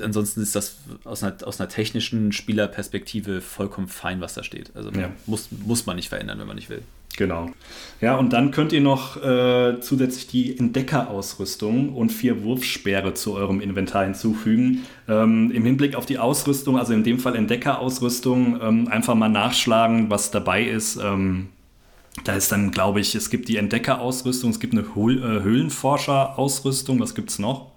Ansonsten 0.00 0.42
ist 0.42 0.54
das 0.54 0.76
aus 1.04 1.24
einer, 1.24 1.36
aus 1.44 1.60
einer 1.60 1.68
technischen 1.68 2.30
Spielerperspektive 2.30 3.40
vollkommen 3.40 3.88
fein, 3.88 4.20
was 4.20 4.34
da 4.34 4.44
steht. 4.44 4.70
Also 4.76 4.90
ja. 4.92 5.10
muss, 5.26 5.48
muss 5.50 5.86
man 5.86 5.96
nicht 5.96 6.08
verändern, 6.08 6.38
wenn 6.38 6.46
man 6.46 6.56
nicht 6.56 6.70
will. 6.70 6.82
Genau. 7.16 7.50
Ja, 8.00 8.16
und 8.16 8.32
dann 8.32 8.50
könnt 8.50 8.72
ihr 8.72 8.80
noch 8.80 9.22
äh, 9.22 9.80
zusätzlich 9.80 10.26
die 10.26 10.58
Entdeckerausrüstung 10.58 11.94
und 11.94 12.10
vier 12.10 12.42
Wurfsperre 12.42 13.14
zu 13.14 13.34
eurem 13.34 13.60
Inventar 13.60 14.04
hinzufügen. 14.04 14.84
Ähm, 15.08 15.50
Im 15.50 15.64
Hinblick 15.64 15.94
auf 15.94 16.06
die 16.06 16.18
Ausrüstung, 16.18 16.78
also 16.78 16.94
in 16.94 17.04
dem 17.04 17.18
Fall 17.18 17.36
Entdeckerausrüstung, 17.36 18.60
ähm, 18.60 18.88
einfach 18.88 19.14
mal 19.14 19.28
nachschlagen, 19.28 20.10
was 20.10 20.30
dabei 20.30 20.64
ist. 20.64 20.96
Ähm, 20.96 21.48
da 22.24 22.34
ist 22.34 22.50
dann, 22.50 22.70
glaube 22.70 23.00
ich, 23.00 23.14
es 23.14 23.30
gibt 23.30 23.48
die 23.48 23.56
Entdeckerausrüstung, 23.56 24.50
es 24.50 24.60
gibt 24.60 24.74
eine 24.74 24.94
Höhl 24.94 25.18
äh, 25.18 25.42
Höhlenforscher-Ausrüstung, 25.42 26.98
was 26.98 27.14
gibt 27.14 27.30
es 27.30 27.38
noch? 27.38 27.72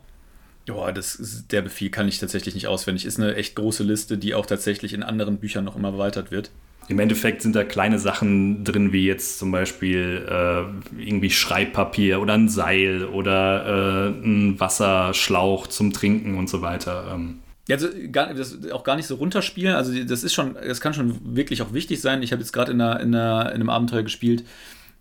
Ja, 0.68 0.92
das 0.92 1.16
ist, 1.16 1.52
der 1.52 1.62
Befehl 1.62 1.90
kann 1.90 2.08
ich 2.08 2.20
tatsächlich 2.20 2.56
nicht 2.56 2.68
auswendig. 2.68 3.06
Ist 3.06 3.20
eine 3.20 3.36
echt 3.36 3.56
große 3.56 3.84
Liste, 3.84 4.18
die 4.18 4.34
auch 4.34 4.46
tatsächlich 4.46 4.94
in 4.94 5.04
anderen 5.04 5.38
Büchern 5.38 5.64
noch 5.64 5.76
immer 5.76 5.90
erweitert 5.90 6.32
wird. 6.32 6.50
Im 6.88 7.00
Endeffekt 7.00 7.42
sind 7.42 7.56
da 7.56 7.64
kleine 7.64 7.98
Sachen 7.98 8.64
drin, 8.64 8.94
wie 8.94 9.06
jetzt 9.06 9.40
zum 9.40 9.52
Beispiel 9.52 10.26
äh, 10.30 11.02
irgendwie 11.02 11.32
Schreibpapier 11.32 12.22
oder 12.22 12.34
ein 12.34 12.48
Seil 12.48 13.06
oder 13.06 13.66
äh, 13.66 14.10
ein 14.10 14.60
Wasserschlauch 14.60 15.68
zum 15.68 15.94
Trinken 15.94 16.38
und 16.38 16.50
so 16.50 16.62
weiter. 16.62 17.12
Ähm. 17.14 17.40
Ja, 17.68 17.78
also 17.78 17.88
gar, 18.12 18.34
das 18.34 18.70
auch 18.72 18.84
gar 18.84 18.96
nicht 18.96 19.08
so 19.08 19.16
runterspielen. 19.16 19.76
Also 19.76 19.92
das 20.04 20.24
ist 20.24 20.34
schon, 20.34 20.54
das 20.54 20.80
kann 20.82 20.94
schon 20.94 21.36
wirklich 21.36 21.64
auch 21.64 21.74
wichtig 21.74 22.02
sein. 22.02 22.22
Ich 22.22 22.32
habe 22.32 22.42
jetzt 22.42 22.52
gerade 22.52 22.72
in, 22.72 22.80
in, 22.80 23.14
in 23.14 23.16
einem 23.16 23.70
Abenteuer 23.70 24.04
gespielt, 24.04 24.44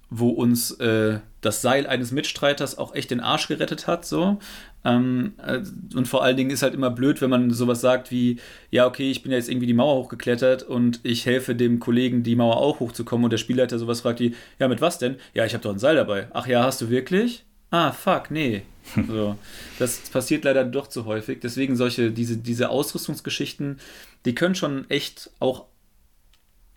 wo 0.08 0.30
uns 0.30 0.70
äh, 0.72 1.18
das 1.42 1.60
Seil 1.60 1.86
eines 1.86 2.12
Mitstreiters 2.12 2.78
auch 2.78 2.94
echt 2.94 3.10
den 3.10 3.20
Arsch 3.20 3.48
gerettet 3.48 3.86
hat. 3.86 4.06
So. 4.06 4.38
Ähm, 4.84 5.32
äh, 5.44 5.60
und 5.96 6.06
vor 6.06 6.22
allen 6.22 6.36
Dingen 6.36 6.50
ist 6.50 6.62
halt 6.62 6.74
immer 6.74 6.90
blöd, 6.90 7.20
wenn 7.20 7.30
man 7.30 7.50
sowas 7.50 7.80
sagt 7.80 8.10
wie, 8.10 8.38
ja, 8.70 8.86
okay, 8.86 9.10
ich 9.10 9.22
bin 9.22 9.32
ja 9.32 9.38
jetzt 9.38 9.48
irgendwie 9.48 9.66
die 9.66 9.74
Mauer 9.74 9.96
hochgeklettert 9.96 10.62
und 10.62 11.00
ich 11.02 11.24
helfe 11.26 11.54
dem 11.54 11.80
Kollegen, 11.80 12.22
die 12.22 12.36
Mauer 12.36 12.58
auch 12.58 12.80
hochzukommen 12.80 13.24
und 13.24 13.30
der 13.30 13.38
Spielleiter 13.38 13.78
sowas 13.78 14.02
fragt 14.02 14.20
wie, 14.20 14.34
ja, 14.58 14.68
mit 14.68 14.80
was 14.80 14.98
denn? 14.98 15.16
Ja, 15.32 15.44
ich 15.44 15.54
habe 15.54 15.62
doch 15.62 15.72
ein 15.72 15.78
Seil 15.78 15.96
dabei. 15.96 16.28
Ach 16.32 16.46
ja, 16.46 16.62
hast 16.64 16.80
du 16.80 16.90
wirklich? 16.90 17.44
Ah, 17.70 17.92
fuck, 17.92 18.30
nee. 18.30 18.62
So, 19.08 19.38
das 19.78 19.98
passiert 20.10 20.44
leider 20.44 20.64
doch 20.64 20.88
zu 20.88 21.06
häufig. 21.06 21.40
Deswegen 21.40 21.74
solche, 21.74 22.10
diese, 22.10 22.36
diese 22.36 22.68
Ausrüstungsgeschichten, 22.68 23.80
die 24.26 24.34
können 24.34 24.54
schon 24.54 24.88
echt 24.90 25.30
auch 25.40 25.64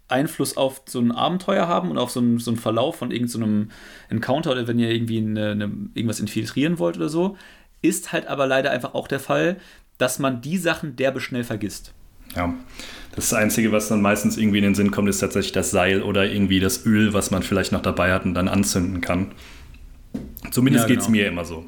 Einfluss 0.07 0.55
auf 0.55 0.83
so 0.85 0.99
ein 0.99 1.11
Abenteuer 1.11 1.67
haben 1.67 1.91
und 1.91 1.97
auf 1.97 2.11
so 2.11 2.19
einen, 2.19 2.39
so 2.39 2.51
einen 2.51 2.59
Verlauf 2.59 2.95
von 2.95 3.11
irgendeinem 3.11 3.69
so 3.69 4.15
Encounter 4.15 4.51
oder 4.51 4.67
wenn 4.67 4.79
ihr 4.79 4.89
irgendwie 4.89 5.17
eine, 5.17 5.51
eine, 5.51 5.65
irgendwas 5.93 6.19
infiltrieren 6.19 6.79
wollt 6.79 6.97
oder 6.97 7.09
so. 7.09 7.37
Ist 7.81 8.11
halt 8.11 8.27
aber 8.27 8.47
leider 8.47 8.71
einfach 8.71 8.93
auch 8.93 9.07
der 9.07 9.19
Fall, 9.19 9.57
dass 9.97 10.19
man 10.19 10.41
die 10.41 10.57
Sachen 10.57 10.95
derbe 10.95 11.21
schnell 11.21 11.43
vergisst. 11.43 11.93
Ja, 12.35 12.53
das 13.15 13.33
Einzige, 13.33 13.71
was 13.71 13.87
dann 13.87 14.01
meistens 14.01 14.37
irgendwie 14.37 14.59
in 14.59 14.63
den 14.63 14.75
Sinn 14.75 14.91
kommt, 14.91 15.09
ist 15.09 15.19
tatsächlich 15.19 15.53
das 15.53 15.71
Seil 15.71 16.03
oder 16.03 16.25
irgendwie 16.25 16.59
das 16.59 16.85
Öl, 16.85 17.13
was 17.13 17.31
man 17.31 17.41
vielleicht 17.41 17.71
noch 17.71 17.81
dabei 17.81 18.11
hat 18.11 18.25
und 18.25 18.33
dann 18.33 18.47
anzünden 18.47 19.01
kann. 19.01 19.31
Zumindest 20.51 20.83
ja, 20.83 20.87
genau. 20.87 20.99
geht 20.99 21.03
es 21.03 21.09
mir 21.09 21.27
immer 21.27 21.45
so. 21.45 21.65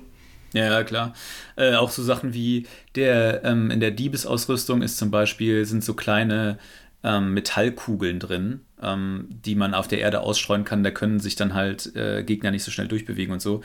Ja, 0.54 0.84
klar. 0.84 1.14
Äh, 1.56 1.76
auch 1.76 1.92
so 1.92 2.04
Sachen 2.04 2.34
wie 2.34 2.66
der 2.96 3.44
ähm, 3.44 3.72
in 3.72 3.80
der 3.80 3.92
Diebesausrüstung 3.92 4.82
ist 4.82 4.98
zum 4.98 5.12
Beispiel, 5.12 5.66
sind 5.66 5.84
so 5.84 5.94
kleine 5.94 6.58
ähm, 7.04 7.34
Metallkugeln 7.34 8.20
drin, 8.20 8.62
ähm, 8.82 9.28
die 9.30 9.56
man 9.56 9.74
auf 9.74 9.88
der 9.88 10.00
Erde 10.00 10.22
ausstreuen 10.22 10.66
kann. 10.66 10.84
Da 10.84 10.92
können 10.92 11.20
sich 11.20 11.36
dann 11.36 11.54
halt 11.54 11.96
äh, 11.96 12.24
Gegner 12.24 12.52
nicht 12.52 12.64
so 12.64 12.72
schnell 12.72 12.88
durchbewegen 12.88 13.34
und 13.34 13.42
so. 13.42 13.62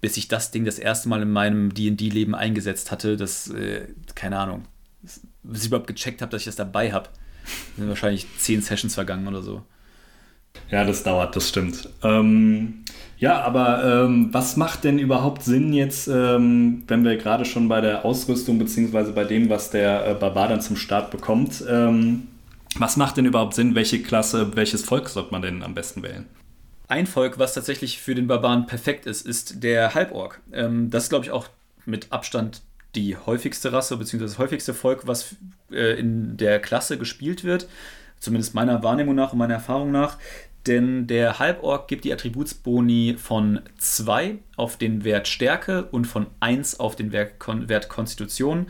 Bis 0.00 0.16
ich 0.16 0.28
das 0.28 0.50
Ding 0.50 0.64
das 0.64 0.78
erste 0.78 1.08
Mal 1.08 1.22
in 1.22 1.30
meinem 1.30 1.74
DD-Leben 1.74 2.34
eingesetzt 2.34 2.90
hatte, 2.90 3.16
das, 3.16 3.50
äh, 3.50 3.88
keine 4.14 4.38
Ahnung, 4.38 4.64
bis 5.42 5.62
ich 5.62 5.66
überhaupt 5.66 5.88
gecheckt 5.88 6.22
habe, 6.22 6.30
dass 6.30 6.42
ich 6.42 6.46
das 6.46 6.56
dabei 6.56 6.92
habe. 6.92 7.08
Sind 7.76 7.88
wahrscheinlich 7.88 8.26
zehn 8.38 8.62
Sessions 8.62 8.94
vergangen 8.94 9.26
oder 9.26 9.42
so. 9.42 9.62
Ja, 10.70 10.84
das 10.84 11.02
dauert, 11.02 11.34
das 11.34 11.48
stimmt. 11.48 11.88
Ähm, 12.02 12.84
ja, 13.18 13.40
aber 13.42 14.04
ähm, 14.04 14.28
was 14.32 14.56
macht 14.56 14.84
denn 14.84 14.98
überhaupt 14.98 15.42
Sinn 15.42 15.72
jetzt, 15.72 16.08
ähm, 16.08 16.84
wenn 16.86 17.04
wir 17.04 17.16
gerade 17.16 17.44
schon 17.44 17.68
bei 17.68 17.80
der 17.80 18.04
Ausrüstung 18.04 18.58
beziehungsweise 18.58 19.12
bei 19.12 19.24
dem, 19.24 19.50
was 19.50 19.70
der 19.70 20.06
äh, 20.06 20.14
Barbar 20.14 20.48
dann 20.48 20.60
zum 20.60 20.76
Start 20.76 21.10
bekommt, 21.10 21.64
ähm, 21.68 22.28
was 22.78 22.96
macht 22.96 23.16
denn 23.16 23.26
überhaupt 23.26 23.54
Sinn? 23.54 23.74
Welche 23.74 24.02
Klasse, 24.02 24.54
welches 24.56 24.84
Volk 24.84 25.08
sollte 25.08 25.32
man 25.32 25.42
denn 25.42 25.62
am 25.62 25.74
besten 25.74 26.02
wählen? 26.02 26.26
Ein 26.88 27.06
Volk, 27.06 27.38
was 27.38 27.54
tatsächlich 27.54 28.00
für 28.00 28.14
den 28.14 28.26
Barbaren 28.26 28.66
perfekt 28.66 29.06
ist, 29.06 29.26
ist 29.26 29.62
der 29.62 29.94
Halborg. 29.94 30.40
Ähm, 30.52 30.90
das 30.90 31.04
ist, 31.04 31.08
glaube 31.10 31.24
ich, 31.24 31.30
auch 31.30 31.48
mit 31.84 32.12
Abstand 32.12 32.62
die 32.94 33.16
häufigste 33.16 33.72
Rasse, 33.72 33.96
beziehungsweise 33.96 34.34
das 34.34 34.38
häufigste 34.38 34.72
Volk, 34.72 35.06
was 35.06 35.36
äh, 35.70 35.98
in 35.98 36.36
der 36.36 36.60
Klasse 36.60 36.98
gespielt 36.98 37.44
wird. 37.44 37.68
Zumindest 38.18 38.54
meiner 38.54 38.82
Wahrnehmung 38.82 39.14
nach 39.14 39.32
und 39.32 39.38
meiner 39.38 39.54
Erfahrung 39.54 39.92
nach. 39.92 40.16
Denn 40.66 41.06
der 41.06 41.38
Halborg 41.38 41.88
gibt 41.88 42.04
die 42.04 42.12
Attributsboni 42.12 43.16
von 43.18 43.60
2 43.78 44.38
auf 44.56 44.76
den 44.76 45.04
Wert 45.04 45.28
Stärke 45.28 45.84
und 45.84 46.06
von 46.06 46.26
1 46.40 46.80
auf 46.80 46.96
den 46.96 47.12
Wert 47.12 47.88
Konstitution. 47.88 48.66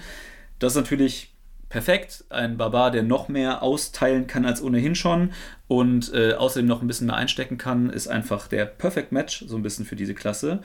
Das 0.58 0.72
ist 0.72 0.76
natürlich 0.76 1.32
perfekt. 1.68 2.24
Ein 2.30 2.56
Barbar, 2.56 2.90
der 2.90 3.02
noch 3.02 3.28
mehr 3.28 3.62
austeilen 3.62 4.26
kann 4.26 4.44
als 4.44 4.62
ohnehin 4.62 4.94
schon 4.94 5.32
und 5.66 6.12
äh, 6.14 6.34
außerdem 6.34 6.66
noch 6.66 6.82
ein 6.82 6.88
bisschen 6.88 7.06
mehr 7.06 7.16
einstecken 7.16 7.58
kann, 7.58 7.90
ist 7.90 8.08
einfach 8.08 8.48
der 8.48 8.66
Perfect 8.66 9.12
Match, 9.12 9.44
so 9.46 9.56
ein 9.56 9.62
bisschen 9.62 9.84
für 9.84 9.96
diese 9.96 10.14
Klasse. 10.14 10.60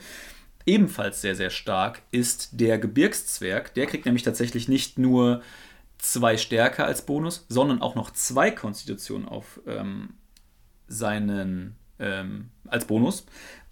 Ebenfalls 0.66 1.20
sehr, 1.20 1.36
sehr 1.36 1.50
stark 1.50 2.02
ist 2.10 2.60
der 2.60 2.78
Gebirgszwerg. 2.78 3.74
Der 3.74 3.86
kriegt 3.86 4.06
nämlich 4.06 4.22
tatsächlich 4.22 4.68
nicht 4.68 4.98
nur 4.98 5.42
zwei 5.98 6.36
Stärke 6.36 6.84
als 6.84 7.02
Bonus, 7.02 7.44
sondern 7.48 7.82
auch 7.82 7.94
noch 7.94 8.10
zwei 8.10 8.50
Konstitutionen 8.50 9.28
auf 9.28 9.60
ähm, 9.66 10.14
seinen 10.86 11.76
ähm, 11.98 12.50
als 12.66 12.86
Bonus. 12.86 13.26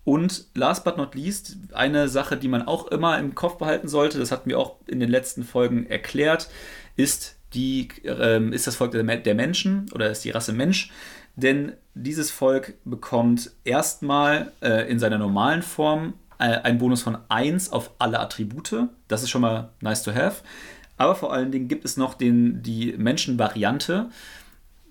Und 0.05 0.47
last 0.55 0.85
but 0.85 0.97
not 0.97 1.15
least, 1.15 1.57
eine 1.73 2.09
Sache, 2.09 2.37
die 2.37 2.49
man 2.49 2.63
auch 2.63 2.89
immer 2.89 3.19
im 3.19 3.35
Kopf 3.35 3.59
behalten 3.59 3.87
sollte, 3.87 4.19
das 4.19 4.33
hatten 4.33 4.51
wir 4.51 4.59
auch 4.59 4.77
in 4.87 4.99
den 4.99 5.11
letzten 5.11 5.45
Folgen 5.45 5.87
erklärt, 5.87 6.49
ist, 6.97 7.37
die, 7.55 7.89
ähm, 8.05 8.53
ist 8.53 8.67
das 8.67 8.77
Volk 8.77 8.93
der, 8.93 9.03
der 9.03 9.35
Menschen 9.35 9.87
oder 9.95 10.11
ist 10.11 10.25
die 10.25 10.31
Rasse 10.31 10.53
Mensch. 10.53 10.91
Denn 11.37 11.73
dieses 11.95 12.31
Volk 12.31 12.75
bekommt 12.85 13.51
erstmal 13.65 14.53
äh, 14.61 14.91
in 14.91 14.99
seiner 14.99 15.19
normalen 15.19 15.63
Form 15.63 16.15
äh, 16.39 16.45
einen 16.45 16.79
Bonus 16.79 17.03
von 17.03 17.19
1 17.29 17.73
auf 17.73 17.91
alle 17.99 18.21
Attribute. 18.21 18.89
Das 19.09 19.23
ist 19.23 19.31
schon 19.31 19.43
mal 19.43 19.71
nice 19.81 20.03
to 20.03 20.15
have. 20.15 20.43
Aber 20.97 21.15
vor 21.15 21.33
allen 21.33 21.51
Dingen 21.51 21.69
gibt 21.69 21.85
es 21.85 21.97
noch 21.97 22.15
den, 22.15 22.63
die 22.63 22.93
Menschenvariante. 22.97 24.11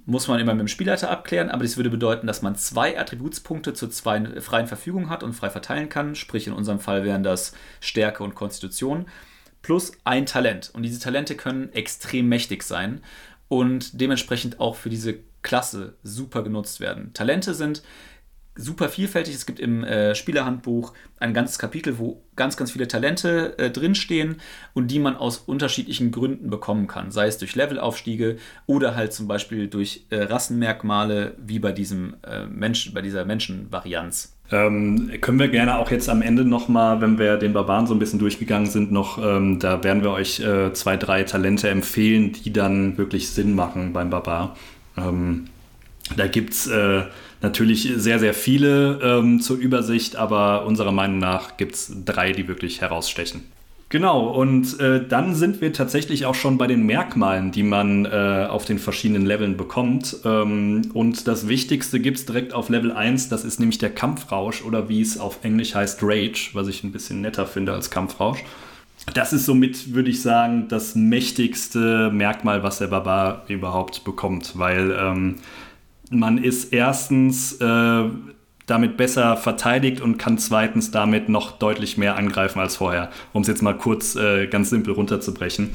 Muss 0.06 0.28
man 0.28 0.40
immer 0.40 0.54
mit 0.54 0.62
dem 0.62 0.68
Spielleiter 0.68 1.12
abklären, 1.12 1.50
aber 1.52 1.64
das 1.64 1.78
würde 1.78 1.92
bedeuten, 1.92 2.26
dass 2.26 2.42
man 2.42 2.56
zwei 2.56 3.00
Attributspunkte 3.00 3.74
zur 3.74 3.92
freien 3.92 4.68
Verfügung 4.68 5.10
hat 5.10 5.22
und 5.22 5.34
frei 5.34 5.52
verteilen 5.52 5.90
kann. 5.90 6.16
Sprich, 6.16 6.48
in 6.48 6.54
unserem 6.54 6.80
Fall 6.80 7.04
wären 7.04 7.22
das 7.22 7.54
Stärke 7.80 8.24
und 8.24 8.34
Konstitution. 8.34 9.06
Plus 9.62 9.91
ein 10.04 10.26
Talent. 10.26 10.71
Und 10.74 10.84
diese 10.84 11.00
Talente 11.00 11.36
können 11.36 11.71
extrem 11.74 12.28
mächtig 12.28 12.63
sein 12.63 13.02
und 13.47 14.00
dementsprechend 14.00 14.60
auch 14.60 14.76
für 14.76 14.89
diese 14.89 15.19
Klasse 15.41 15.95
super 16.04 16.43
genutzt 16.43 16.80
werden. 16.80 17.13
Talente 17.13 17.54
sind 17.54 17.84
super 18.56 18.89
vielfältig. 18.89 19.34
Es 19.34 19.45
gibt 19.45 19.60
im 19.60 19.84
äh, 19.84 20.13
Spielerhandbuch 20.13 20.93
ein 21.19 21.34
ganzes 21.34 21.58
Kapitel, 21.58 21.97
wo 21.97 22.24
ganz, 22.36 22.58
ganz 22.58 22.71
viele 22.71 22.88
Talente 22.88 23.58
äh, 23.58 23.71
drinstehen 23.71 24.38
und 24.74 24.89
die 24.89 25.00
man 25.00 25.15
aus 25.15 25.38
unterschiedlichen 25.38 26.12
Gründen 26.12 26.50
bekommen 26.50 26.88
kann. 26.88 27.12
Sei 27.12 27.28
es 27.28 27.38
durch 27.38 27.56
Levelaufstiege 27.56 28.38
oder 28.65 28.95
halt 28.95 29.13
zum 29.13 29.28
Beispiel 29.28 29.67
durch 29.67 30.06
äh, 30.10 30.24
Rassenmerkmale, 30.24 31.36
wie 31.38 31.60
bei 31.60 31.71
diesem 31.71 32.17
äh, 32.24 32.45
Mensch, 32.45 32.93
bei 32.93 33.02
dieser 33.02 33.26
Menschenvarianz. 33.26 34.38
Ähm, 34.52 35.12
können 35.22 35.40
wir 35.40 35.48
gerne 35.48 35.78
auch 35.78 35.92
jetzt 35.92 36.10
am 36.10 36.22
Ende 36.22 36.44
nochmal, 36.44 37.00
wenn 37.00 37.18
wir 37.18 37.38
den 37.38 37.54
Barbaren 37.54 37.88
so 37.88 37.94
ein 37.94 38.00
bisschen 38.00 38.20
durchgegangen 38.20 38.68
sind, 38.68 38.92
noch, 38.92 39.18
ähm, 39.24 39.60
da 39.60 39.82
werden 39.84 40.04
wir 40.04 40.12
euch 40.12 40.42
äh, 40.42 40.74
zwei, 40.74 40.98
drei 40.98 41.24
Talente 41.24 41.70
empfehlen, 41.70 42.34
die 42.34 42.52
dann 42.52 42.98
wirklich 42.98 43.30
Sinn 43.30 43.56
machen 43.56 43.94
beim 43.94 44.10
Barbar. 44.10 44.58
Ähm, 44.98 45.46
da 46.18 46.28
gibt 46.28 46.52
es 46.52 46.68
äh, 46.68 47.04
natürlich 47.42 47.94
sehr, 47.96 48.20
sehr 48.20 48.34
viele 48.34 49.00
ähm, 49.02 49.40
zur 49.40 49.58
Übersicht, 49.58 50.18
aber 50.18 50.66
unserer 50.66 50.92
Meinung 50.92 51.20
nach 51.20 51.56
gibt 51.56 51.76
es 51.76 51.94
drei, 52.04 52.34
die 52.34 52.50
wirklich 52.50 52.82
herausstechen. 52.82 53.44
Genau, 53.91 54.30
und 54.30 54.80
äh, 54.80 55.06
dann 55.06 55.36
sind 55.36 55.60
wir 55.60 55.73
tatsächlich 55.73 56.25
auch 56.25 56.34
schon 56.34 56.58
bei 56.58 56.65
den 56.65 56.86
Merkmalen, 56.86 57.51
die 57.51 57.62
man 57.62 58.06
äh, 58.06 58.47
auf 58.49 58.63
den 58.63 58.80
verschiedenen 58.80 59.25
Leveln 59.25 59.58
bekommt. 59.58 60.15
Ähm, 60.23 60.84
und 60.93 61.27
das 61.27 61.49
Wichtigste 61.49 61.99
gibt 61.99 62.17
es 62.17 62.25
direkt 62.25 62.54
auf 62.54 62.69
Level 62.69 62.93
1, 62.93 63.27
das 63.27 63.43
ist 63.43 63.60
nämlich 63.60 63.80
der 63.80 63.89
Kampfrausch 63.89 64.63
oder 64.63 64.88
wie 64.88 65.01
es 65.01 65.19
auf 65.19 65.39
Englisch 65.43 65.75
heißt 65.75 65.99
Rage, 66.04 66.51
was 66.54 66.69
ich 66.69 66.86
ein 66.86 66.93
bisschen 66.93 67.19
netter 67.19 67.45
finde 67.45 67.73
als 67.73 67.91
Kampfrausch. 67.91 68.45
Das 69.13 69.34
ist 69.34 69.45
somit, 69.45 69.93
würde 69.93 70.10
ich 70.10 70.21
sagen, 70.21 70.69
das 70.69 70.95
mächtigste 70.95 72.12
Merkmal, 72.12 72.63
was 72.63 72.77
der 72.77 72.88
Barbar 72.88 73.43
überhaupt 73.49 74.06
bekommt, 74.06 74.54
weil 74.58 74.97
ähm, 74.97 75.36
man 76.10 76.38
ist 76.38 76.71
erstens 76.71 77.60
äh, 77.60 78.04
damit 78.65 78.97
besser 78.97 79.38
verteidigt 79.38 80.02
und 80.02 80.17
kann 80.17 80.38
zweitens 80.38 80.91
damit 80.91 81.30
noch 81.30 81.52
deutlich 81.58 81.97
mehr 81.97 82.15
angreifen 82.15 82.60
als 82.60 82.76
vorher. 82.76 83.10
Um 83.34 83.41
es 83.41 83.47
jetzt 83.47 83.62
mal 83.62 83.78
kurz 83.78 84.15
äh, 84.15 84.47
ganz 84.47 84.69
simpel 84.69 84.93
runterzubrechen. 84.93 85.71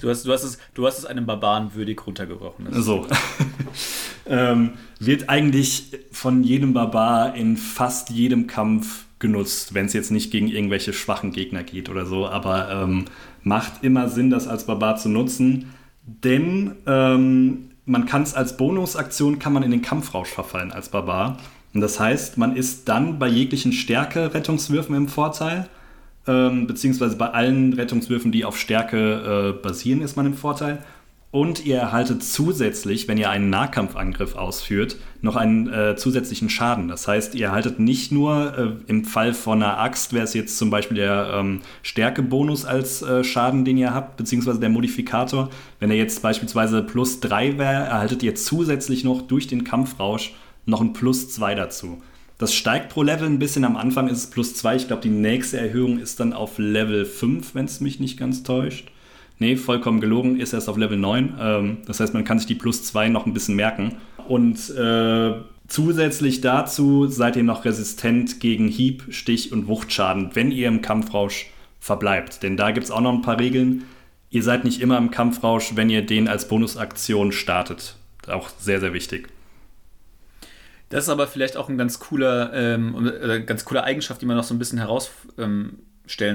Du 0.00 0.08
hast, 0.08 0.26
du, 0.26 0.32
hast 0.32 0.42
es, 0.42 0.58
du 0.74 0.86
hast 0.86 0.98
es 0.98 1.06
einem 1.06 1.24
Barbaren 1.24 1.74
würdig 1.74 2.04
runtergebrochen. 2.04 2.66
So. 2.70 3.06
ähm, 4.26 4.72
wird 4.98 5.28
eigentlich 5.28 5.98
von 6.10 6.42
jedem 6.42 6.72
Barbar 6.72 7.34
in 7.36 7.56
fast 7.56 8.10
jedem 8.10 8.48
Kampf 8.48 9.04
genutzt, 9.20 9.74
wenn 9.74 9.86
es 9.86 9.92
jetzt 9.92 10.10
nicht 10.10 10.30
gegen 10.30 10.48
irgendwelche 10.48 10.92
schwachen 10.92 11.32
Gegner 11.32 11.62
geht 11.62 11.88
oder 11.88 12.06
so. 12.06 12.26
Aber 12.26 12.70
ähm, 12.70 13.04
macht 13.42 13.84
immer 13.84 14.08
Sinn, 14.08 14.30
das 14.30 14.48
als 14.48 14.66
Barbar 14.66 14.96
zu 14.96 15.08
nutzen, 15.08 15.72
denn 16.02 16.76
ähm, 16.86 17.70
man 17.84 18.06
kann 18.06 18.22
es 18.22 18.34
als 18.34 18.56
Bonusaktion, 18.56 19.38
kann 19.38 19.52
man 19.52 19.62
in 19.62 19.70
den 19.70 19.82
Kampfrausch 19.82 20.28
verfallen 20.28 20.72
als 20.72 20.88
Barbar. 20.88 21.38
Und 21.74 21.80
das 21.80 22.00
heißt, 22.00 22.38
man 22.38 22.56
ist 22.56 22.88
dann 22.88 23.18
bei 23.18 23.28
jeglichen 23.28 23.72
Stärke-Rettungswürfen 23.72 24.94
im 24.94 25.08
Vorteil, 25.08 25.68
ähm, 26.26 26.66
beziehungsweise 26.66 27.16
bei 27.16 27.30
allen 27.30 27.72
Rettungswürfen, 27.74 28.32
die 28.32 28.44
auf 28.44 28.58
Stärke 28.58 29.54
äh, 29.58 29.62
basieren, 29.62 30.00
ist 30.00 30.16
man 30.16 30.26
im 30.26 30.34
Vorteil. 30.34 30.82
Und 31.30 31.66
ihr 31.66 31.76
erhaltet 31.76 32.22
zusätzlich, 32.22 33.06
wenn 33.06 33.18
ihr 33.18 33.28
einen 33.28 33.50
Nahkampfangriff 33.50 34.34
ausführt, 34.34 34.96
noch 35.20 35.36
einen 35.36 35.70
äh, 35.70 35.94
zusätzlichen 35.94 36.48
Schaden. 36.48 36.88
Das 36.88 37.06
heißt, 37.06 37.34
ihr 37.34 37.48
erhaltet 37.48 37.78
nicht 37.78 38.12
nur 38.12 38.56
äh, 38.56 38.90
im 38.90 39.04
Fall 39.04 39.34
von 39.34 39.62
einer 39.62 39.78
Axt, 39.78 40.14
wäre 40.14 40.24
es 40.24 40.32
jetzt 40.32 40.56
zum 40.56 40.70
Beispiel 40.70 40.96
der 40.96 41.34
ähm, 41.34 41.60
Stärkebonus 41.82 42.64
als 42.64 43.02
äh, 43.02 43.24
Schaden, 43.24 43.66
den 43.66 43.76
ihr 43.76 43.92
habt, 43.92 44.16
beziehungsweise 44.16 44.58
der 44.58 44.70
Modifikator. 44.70 45.50
Wenn 45.80 45.90
er 45.90 45.98
jetzt 45.98 46.22
beispielsweise 46.22 46.82
plus 46.82 47.20
3 47.20 47.58
wäre, 47.58 47.84
erhaltet 47.84 48.22
ihr 48.22 48.34
zusätzlich 48.34 49.04
noch 49.04 49.20
durch 49.20 49.46
den 49.46 49.64
Kampfrausch 49.64 50.32
noch 50.68 50.80
ein 50.80 50.92
plus 50.92 51.30
2 51.30 51.54
dazu. 51.54 52.02
Das 52.38 52.54
steigt 52.54 52.90
pro 52.90 53.02
Level 53.02 53.26
ein 53.26 53.40
bisschen. 53.40 53.64
Am 53.64 53.76
Anfang 53.76 54.08
ist 54.08 54.18
es 54.18 54.30
plus 54.30 54.54
2. 54.54 54.76
Ich 54.76 54.86
glaube, 54.86 55.02
die 55.02 55.08
nächste 55.08 55.58
Erhöhung 55.58 55.98
ist 55.98 56.20
dann 56.20 56.32
auf 56.32 56.58
Level 56.58 57.04
5, 57.04 57.54
wenn 57.54 57.64
es 57.64 57.80
mich 57.80 57.98
nicht 57.98 58.16
ganz 58.16 58.44
täuscht. 58.44 58.92
Nee, 59.40 59.56
vollkommen 59.56 60.00
gelogen, 60.00 60.38
ist 60.38 60.52
erst 60.52 60.68
auf 60.68 60.76
Level 60.76 60.98
9. 60.98 61.34
Ähm, 61.40 61.78
das 61.86 62.00
heißt, 62.00 62.14
man 62.14 62.24
kann 62.24 62.38
sich 62.38 62.46
die 62.46 62.54
plus 62.54 62.84
2 62.84 63.08
noch 63.08 63.26
ein 63.26 63.34
bisschen 63.34 63.56
merken. 63.56 63.96
Und 64.28 64.70
äh, 64.70 65.34
zusätzlich 65.66 66.40
dazu 66.40 67.08
seid 67.08 67.36
ihr 67.36 67.44
noch 67.44 67.64
resistent 67.64 68.40
gegen 68.40 68.68
Hieb, 68.68 69.04
Stich 69.10 69.52
und 69.52 69.66
Wuchtschaden, 69.66 70.30
wenn 70.34 70.52
ihr 70.52 70.68
im 70.68 70.82
Kampfrausch 70.82 71.46
verbleibt. 71.80 72.42
Denn 72.42 72.56
da 72.56 72.70
gibt 72.70 72.84
es 72.84 72.90
auch 72.90 73.00
noch 73.00 73.12
ein 73.12 73.22
paar 73.22 73.40
Regeln. 73.40 73.84
Ihr 74.30 74.42
seid 74.42 74.64
nicht 74.64 74.80
immer 74.80 74.98
im 74.98 75.10
Kampfrausch, 75.10 75.72
wenn 75.74 75.90
ihr 75.90 76.02
den 76.02 76.28
als 76.28 76.46
Bonusaktion 76.48 77.32
startet. 77.32 77.96
Auch 78.28 78.50
sehr, 78.58 78.80
sehr 78.80 78.92
wichtig. 78.92 79.28
Das 80.88 81.04
ist 81.04 81.10
aber 81.10 81.26
vielleicht 81.26 81.56
auch 81.56 81.68
ein 81.68 81.78
ganz 81.78 81.98
cooler, 81.98 82.52
ähm, 82.54 83.12
äh, 83.22 83.40
ganz 83.40 83.64
coole 83.64 83.84
Eigenschaft, 83.84 84.22
die 84.22 84.26
man 84.26 84.36
noch 84.36 84.44
so 84.44 84.54
ein 84.54 84.58
bisschen 84.58 84.78
heraus, 84.78 85.10
ähm, 85.36 85.80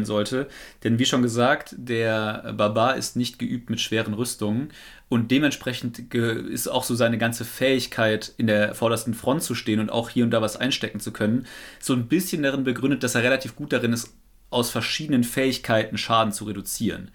sollte. 0.03 0.47
Denn 0.83 0.99
wie 0.99 1.05
schon 1.05 1.23
gesagt, 1.23 1.73
der 1.75 2.53
Barbar 2.55 2.95
ist 2.95 3.15
nicht 3.15 3.39
geübt 3.39 3.71
mit 3.71 3.81
schweren 3.81 4.13
Rüstungen 4.13 4.69
und 5.09 5.31
dementsprechend 5.31 6.13
ist 6.13 6.67
auch 6.67 6.83
so 6.83 6.93
seine 6.93 7.17
ganze 7.17 7.43
Fähigkeit, 7.43 8.33
in 8.37 8.45
der 8.45 8.75
vordersten 8.75 9.15
Front 9.15 9.41
zu 9.41 9.55
stehen 9.55 9.79
und 9.79 9.89
auch 9.89 10.09
hier 10.09 10.25
und 10.25 10.29
da 10.31 10.43
was 10.43 10.57
einstecken 10.57 10.99
zu 10.99 11.11
können, 11.11 11.47
so 11.79 11.93
ein 11.93 12.07
bisschen 12.07 12.43
darin 12.43 12.63
begründet, 12.63 13.01
dass 13.01 13.15
er 13.15 13.23
relativ 13.23 13.55
gut 13.55 13.73
darin 13.73 13.93
ist, 13.93 14.13
aus 14.51 14.69
verschiedenen 14.69 15.23
Fähigkeiten 15.23 15.97
Schaden 15.97 16.33
zu 16.33 16.45
reduzieren 16.45 17.09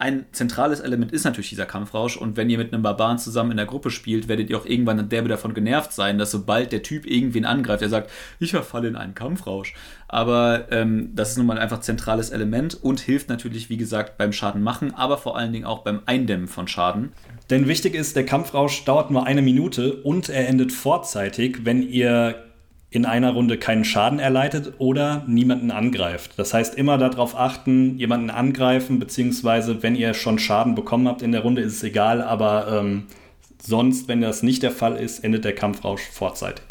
ein 0.00 0.24
zentrales 0.32 0.80
Element 0.80 1.12
ist 1.12 1.24
natürlich 1.24 1.50
dieser 1.50 1.66
Kampfrausch 1.66 2.16
und 2.16 2.38
wenn 2.38 2.48
ihr 2.48 2.56
mit 2.56 2.72
einem 2.72 2.82
Barbaren 2.82 3.18
zusammen 3.18 3.50
in 3.50 3.58
der 3.58 3.66
Gruppe 3.66 3.90
spielt, 3.90 4.28
werdet 4.28 4.48
ihr 4.48 4.56
auch 4.56 4.64
irgendwann 4.64 5.10
derbe 5.10 5.28
davon 5.28 5.52
genervt 5.52 5.92
sein, 5.92 6.16
dass 6.16 6.30
sobald 6.30 6.72
der 6.72 6.82
Typ 6.82 7.04
irgendwen 7.04 7.44
angreift, 7.44 7.82
er 7.82 7.90
sagt, 7.90 8.10
ich 8.38 8.52
verfalle 8.52 8.88
in 8.88 8.96
einen 8.96 9.14
Kampfrausch. 9.14 9.74
Aber 10.08 10.72
ähm, 10.72 11.10
das 11.14 11.32
ist 11.32 11.36
nun 11.36 11.46
mal 11.46 11.58
einfach 11.58 11.80
zentrales 11.80 12.30
Element 12.30 12.82
und 12.82 12.98
hilft 12.98 13.28
natürlich, 13.28 13.68
wie 13.68 13.76
gesagt, 13.76 14.16
beim 14.16 14.32
Schaden 14.32 14.62
machen, 14.62 14.94
aber 14.94 15.18
vor 15.18 15.36
allen 15.36 15.52
Dingen 15.52 15.66
auch 15.66 15.84
beim 15.84 16.00
Eindämmen 16.06 16.48
von 16.48 16.66
Schaden. 16.66 17.12
Denn 17.50 17.68
wichtig 17.68 17.94
ist, 17.94 18.16
der 18.16 18.24
Kampfrausch 18.24 18.84
dauert 18.86 19.10
nur 19.10 19.26
eine 19.26 19.42
Minute 19.42 20.02
und 20.02 20.30
er 20.30 20.48
endet 20.48 20.72
vorzeitig, 20.72 21.66
wenn 21.66 21.82
ihr 21.82 22.49
in 22.90 23.06
einer 23.06 23.30
Runde 23.30 23.56
keinen 23.56 23.84
Schaden 23.84 24.18
erleidet 24.18 24.74
oder 24.78 25.24
niemanden 25.28 25.70
angreift. 25.70 26.32
Das 26.36 26.52
heißt, 26.52 26.74
immer 26.74 26.98
darauf 26.98 27.38
achten, 27.38 27.96
jemanden 27.98 28.30
angreifen, 28.30 28.98
beziehungsweise 28.98 29.82
wenn 29.82 29.94
ihr 29.94 30.12
schon 30.12 30.40
Schaden 30.40 30.74
bekommen 30.74 31.06
habt 31.06 31.22
in 31.22 31.30
der 31.30 31.42
Runde, 31.42 31.62
ist 31.62 31.74
es 31.74 31.82
egal, 31.84 32.20
aber 32.20 32.80
ähm, 32.80 33.06
sonst, 33.62 34.08
wenn 34.08 34.20
das 34.20 34.42
nicht 34.42 34.64
der 34.64 34.72
Fall 34.72 34.96
ist, 34.96 35.22
endet 35.22 35.44
der 35.44 35.54
Kampfrausch 35.54 36.02
vorzeitig. 36.02 36.64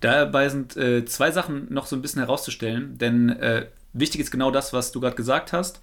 Dabei 0.00 0.48
sind 0.48 0.76
äh, 0.76 1.04
zwei 1.04 1.30
Sachen 1.30 1.72
noch 1.72 1.86
so 1.86 1.94
ein 1.94 2.02
bisschen 2.02 2.22
herauszustellen, 2.22 2.98
denn 2.98 3.28
äh, 3.28 3.66
wichtig 3.92 4.20
ist 4.20 4.30
genau 4.30 4.50
das, 4.50 4.72
was 4.72 4.90
du 4.90 5.00
gerade 5.00 5.16
gesagt 5.16 5.52
hast. 5.52 5.80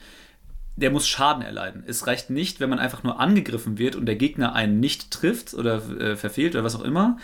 Der 0.76 0.92
muss 0.92 1.08
Schaden 1.08 1.42
erleiden. 1.42 1.84
Es 1.88 2.06
reicht 2.06 2.30
nicht, 2.30 2.60
wenn 2.60 2.70
man 2.70 2.80
einfach 2.80 3.04
nur 3.04 3.20
angegriffen 3.20 3.78
wird 3.78 3.96
und 3.96 4.06
der 4.06 4.16
Gegner 4.16 4.54
einen 4.54 4.80
nicht 4.80 5.10
trifft 5.12 5.54
oder 5.54 5.78
äh, 6.00 6.16
verfehlt 6.16 6.54
oder 6.54 6.64
was 6.64 6.76
auch 6.76 6.84
immer, 6.84 7.18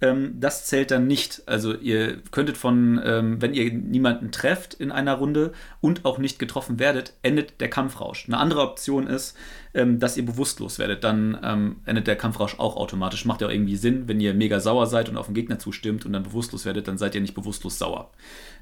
ähm, 0.00 0.34
das 0.40 0.66
zählt 0.66 0.90
dann 0.90 1.06
nicht. 1.06 1.42
Also 1.46 1.74
ihr 1.74 2.18
könntet 2.30 2.56
von, 2.56 3.00
ähm, 3.04 3.40
wenn 3.42 3.54
ihr 3.54 3.72
niemanden 3.72 4.32
trefft 4.32 4.74
in 4.74 4.90
einer 4.92 5.14
Runde 5.14 5.52
und 5.80 6.04
auch 6.04 6.18
nicht 6.18 6.38
getroffen 6.38 6.78
werdet, 6.78 7.14
endet 7.22 7.60
der 7.60 7.68
Kampfrausch. 7.68 8.26
Eine 8.26 8.38
andere 8.38 8.62
Option 8.62 9.06
ist, 9.06 9.36
ähm, 9.74 9.98
dass 9.98 10.16
ihr 10.16 10.24
bewusstlos 10.24 10.78
werdet. 10.78 11.04
Dann 11.04 11.38
ähm, 11.42 11.76
endet 11.84 12.06
der 12.06 12.16
Kampfrausch 12.16 12.58
auch 12.58 12.76
automatisch. 12.76 13.24
Macht 13.24 13.40
ja 13.42 13.48
auch 13.48 13.52
irgendwie 13.52 13.76
Sinn, 13.76 14.08
wenn 14.08 14.20
ihr 14.20 14.34
mega 14.34 14.60
sauer 14.60 14.86
seid 14.86 15.08
und 15.08 15.16
auf 15.16 15.26
den 15.26 15.34
Gegner 15.34 15.58
zustimmt 15.58 16.06
und 16.06 16.12
dann 16.12 16.22
bewusstlos 16.22 16.64
werdet, 16.64 16.88
dann 16.88 16.98
seid 16.98 17.14
ihr 17.14 17.20
nicht 17.20 17.34
bewusstlos 17.34 17.78
sauer. 17.78 18.10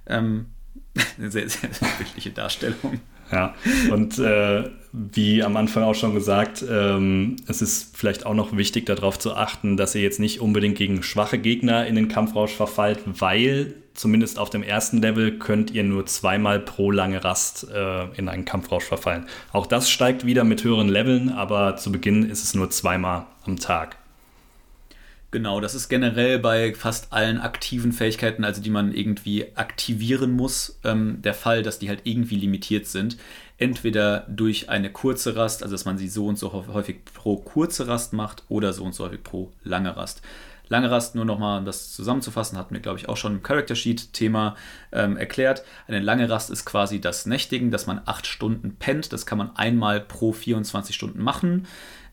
Ähm, 0.07 0.47
Eine 1.19 1.31
sehr, 1.31 1.49
sehr, 1.49 1.73
sehr 1.73 1.89
bildliche 1.99 2.31
Darstellung. 2.31 3.01
Ja, 3.31 3.55
und 3.91 4.19
äh, 4.19 4.65
wie 4.93 5.43
am 5.43 5.57
Anfang 5.57 5.83
auch 5.83 5.95
schon 5.95 6.15
gesagt, 6.15 6.65
ähm, 6.69 7.37
es 7.47 7.61
ist 7.61 7.97
vielleicht 7.97 8.25
auch 8.25 8.35
noch 8.35 8.57
wichtig 8.57 8.87
darauf 8.87 9.19
zu 9.19 9.35
achten, 9.35 9.77
dass 9.77 9.95
ihr 9.95 10.03
jetzt 10.03 10.19
nicht 10.19 10.41
unbedingt 10.41 10.77
gegen 10.79 11.03
schwache 11.03 11.39
Gegner 11.39 11.87
in 11.87 11.95
den 11.95 12.09
Kampfrausch 12.09 12.53
verfallt, 12.53 13.01
weil 13.05 13.75
zumindest 13.93 14.39
auf 14.39 14.49
dem 14.49 14.63
ersten 14.63 15.03
Level 15.03 15.39
könnt 15.39 15.73
ihr 15.73 15.85
nur 15.85 16.07
zweimal 16.07 16.61
pro 16.61 16.91
lange 16.91 17.23
Rast 17.23 17.67
äh, 17.71 18.05
in 18.17 18.29
einen 18.29 18.45
Kampfrausch 18.47 18.85
verfallen. 18.85 19.27
Auch 19.53 19.67
das 19.67 19.91
steigt 19.91 20.25
wieder 20.25 20.45
mit 20.45 20.65
höheren 20.65 20.89
Leveln, 20.89 21.29
aber 21.31 21.77
zu 21.77 21.93
Beginn 21.93 22.29
ist 22.29 22.43
es 22.43 22.55
nur 22.55 22.71
zweimal 22.71 23.27
am 23.45 23.59
Tag. 23.59 23.98
Genau, 25.31 25.61
das 25.61 25.75
ist 25.75 25.91
generell 25.91 26.39
bei 26.39 26.73
fast 26.75 27.13
allen 27.13 27.39
aktiven 27.39 27.93
Fähigkeiten, 27.93 28.45
also 28.45 28.63
die 28.63 28.71
man 28.71 28.95
irgendwie 28.95 29.55
aktivieren 29.57 30.31
muss, 30.31 30.79
ähm, 30.85 31.21
der 31.21 31.35
Fall, 31.35 31.63
dass 31.63 31.79
die 31.79 31.91
halt 31.91 32.01
irgendwie 32.05 32.37
limitiert 32.37 32.87
sind. 32.87 33.19
Entweder 33.59 34.21
durch 34.29 34.71
eine 34.71 34.91
kurze 34.91 35.37
Rast, 35.37 35.63
also 35.63 35.75
dass 35.75 35.85
man 35.85 35.99
sie 35.99 36.09
so 36.09 36.27
und 36.27 36.39
so 36.39 36.53
häufig 36.73 37.05
pro 37.13 37.37
kurze 37.37 37.89
Rast 37.89 38.15
macht, 38.15 38.45
oder 38.49 38.73
so 38.73 38.85
und 38.85 38.95
so 38.95 39.05
häufig 39.05 39.23
pro 39.23 39.53
lange 39.65 39.95
Rast. 39.99 40.23
Lange 40.69 40.91
Rast, 40.91 41.15
nur 41.15 41.27
nochmal 41.27 41.59
um 41.59 41.65
das 41.67 41.93
zusammenzufassen, 41.93 42.57
hatten 42.57 42.75
wir, 42.75 42.81
glaube 42.81 42.99
ich, 42.99 43.09
auch 43.11 43.17
schon 43.17 43.33
im 43.33 43.43
Character 43.43 43.75
Sheet-Thema 43.75 44.57
ähm, 44.93 45.19
erklärt. 45.19 45.63
Eine 45.87 46.01
lange 46.01 46.29
Rast 46.31 46.49
ist 46.51 46.65
quasi 46.65 47.01
das 47.01 47.27
Nächtigen, 47.27 47.71
dass 47.71 47.87
man 47.87 48.01
acht 48.07 48.27
Stunden 48.27 48.77
pennt. 48.77 49.13
Das 49.13 49.27
kann 49.27 49.39
man 49.39 49.57
einmal 49.57 50.01
pro 50.01 50.33
24 50.33 50.95
Stunden 50.95 51.23
machen. 51.23 51.67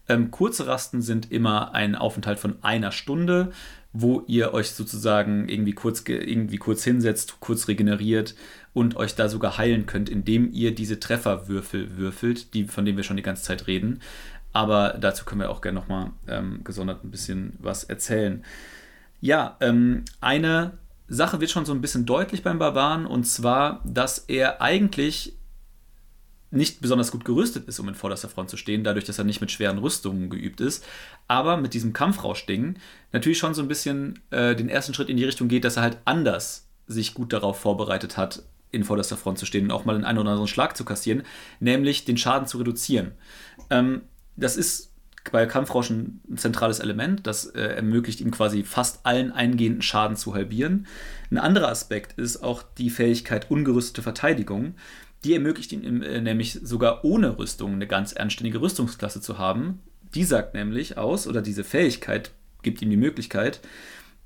Ähm, 0.08 0.32
kurze 0.32 0.68
Rasten 0.68 1.02
sind 1.02 1.32
immer 1.32 1.74
ein 1.74 1.96
Aufenthalt 1.96 2.40
von 2.40 2.58
einer 2.62 2.92
Stunde, 2.92 3.52
wo 3.94 4.24
ihr 4.28 4.54
euch 4.54 4.72
sozusagen 4.72 5.48
irgendwie 5.48 5.74
kurz, 5.74 6.04
irgendwie 6.06 6.58
kurz 6.58 6.84
hinsetzt, 6.84 7.40
kurz 7.40 7.68
regeneriert 7.68 8.36
und 8.74 8.98
euch 8.98 9.16
da 9.16 9.30
sogar 9.30 9.58
heilen 9.58 9.86
könnt, 9.86 10.10
indem 10.10 10.52
ihr 10.52 10.76
diese 10.76 11.00
Trefferwürfel 11.00 11.98
würfelt, 11.98 12.54
die, 12.54 12.66
von 12.66 12.86
denen 12.86 12.98
wir 12.98 13.06
schon 13.06 13.18
die 13.18 13.24
ganze 13.24 13.44
Zeit 13.44 13.68
reden. 13.68 14.02
Aber 14.52 14.98
dazu 15.00 15.26
können 15.26 15.42
wir 15.42 15.50
auch 15.50 15.62
gerne 15.62 15.80
nochmal 15.80 16.12
ähm, 16.28 16.62
gesondert 16.64 17.04
ein 17.04 17.12
bisschen 17.12 17.54
was 17.60 17.86
erzählen. 17.86 18.44
Ja, 19.22 19.58
ähm, 19.62 20.04
eine 20.22 20.78
Sache 21.08 21.40
wird 21.40 21.52
schon 21.52 21.66
so 21.66 21.74
ein 21.74 21.82
bisschen 21.82 22.06
deutlich 22.06 22.44
beim 22.44 22.60
Barbaren 22.60 23.06
und 23.06 23.26
zwar, 23.26 23.82
dass 23.86 24.18
er 24.18 24.62
eigentlich 24.62 25.35
nicht 26.52 26.82
besonders 26.82 27.12
gut 27.12 27.26
gerüstet 27.26 27.68
ist, 27.68 27.80
um 27.80 27.90
in 27.90 27.96
vorderster 27.96 28.30
Front 28.30 28.50
zu 28.50 28.58
stehen, 28.58 28.84
dadurch, 28.84 29.06
dass 29.06 29.18
er 29.18 29.26
nicht 29.26 29.42
mit 29.42 29.52
schweren 29.52 29.78
Rüstungen 29.78 30.30
geübt 30.30 30.62
ist, 30.62 30.86
aber 31.28 31.58
mit 31.58 31.74
diesem 31.74 31.94
Kampfrausch-Ding 31.94 32.76
natürlich 33.12 33.38
schon 33.38 33.54
so 33.54 33.62
ein 33.62 33.68
bisschen 33.68 34.20
äh, 34.30 34.56
den 34.56 34.70
ersten 34.70 34.94
Schritt 34.94 35.10
in 35.10 35.18
die 35.18 35.26
Richtung 35.26 35.48
geht, 35.48 35.64
dass 35.64 35.78
er 35.78 35.84
halt 35.84 35.98
anders 36.06 36.68
sich 36.88 37.14
gut 37.14 37.34
darauf 37.34 37.60
vorbereitet 37.60 38.16
hat, 38.18 38.44
in 38.72 38.84
vorderster 38.84 39.18
Front 39.18 39.40
zu 39.40 39.46
stehen 39.46 39.66
und 39.66 39.72
auch 39.72 39.86
mal 39.86 39.96
den 39.96 40.06
einen 40.06 40.20
oder 40.20 40.32
anderen 40.32 40.48
Schlag 40.48 40.78
zu 40.78 40.86
kassieren, 40.86 41.24
nämlich 41.60 42.06
den 42.06 42.18
Schaden 42.18 42.48
zu 42.48 42.58
reduzieren. 42.58 43.14
Ähm, 43.70 44.02
das 44.36 44.58
ist 44.58 44.92
bei 45.32 45.46
Kampfrausch 45.46 45.90
ein 45.90 46.22
zentrales 46.36 46.80
Element, 46.80 47.26
das 47.26 47.46
äh, 47.46 47.62
ermöglicht 47.62 48.22
ihm 48.22 48.32
quasi 48.32 48.64
fast 48.64 49.06
allen 49.06 49.32
eingehenden 49.32 49.82
Schaden 49.82 50.18
zu 50.18 50.34
halbieren. 50.34 50.86
Ein 51.32 51.38
anderer 51.38 51.70
Aspekt 51.70 52.20
ist 52.20 52.44
auch 52.44 52.64
die 52.78 52.90
Fähigkeit 52.90 53.50
ungerüstete 53.50 54.04
Verteidigung. 54.04 54.76
Die 55.26 55.34
ermöglicht 55.34 55.72
ihm 55.72 56.04
äh, 56.04 56.22
nämlich 56.22 56.54
sogar 56.54 57.04
ohne 57.04 57.40
Rüstung 57.40 57.74
eine 57.74 57.88
ganz 57.88 58.14
anständige 58.14 58.62
Rüstungsklasse 58.62 59.22
zu 59.22 59.40
haben. 59.40 59.82
Die 60.14 60.24
sagt 60.24 60.54
nämlich 60.54 60.98
aus, 60.98 61.28
oder 61.28 61.42
diese 61.42 61.64
Fähigkeit 61.64 62.32
gibt 62.62 62.82
ihm 62.84 62.92
die 62.92 62.98
Möglichkeit, 62.98 63.60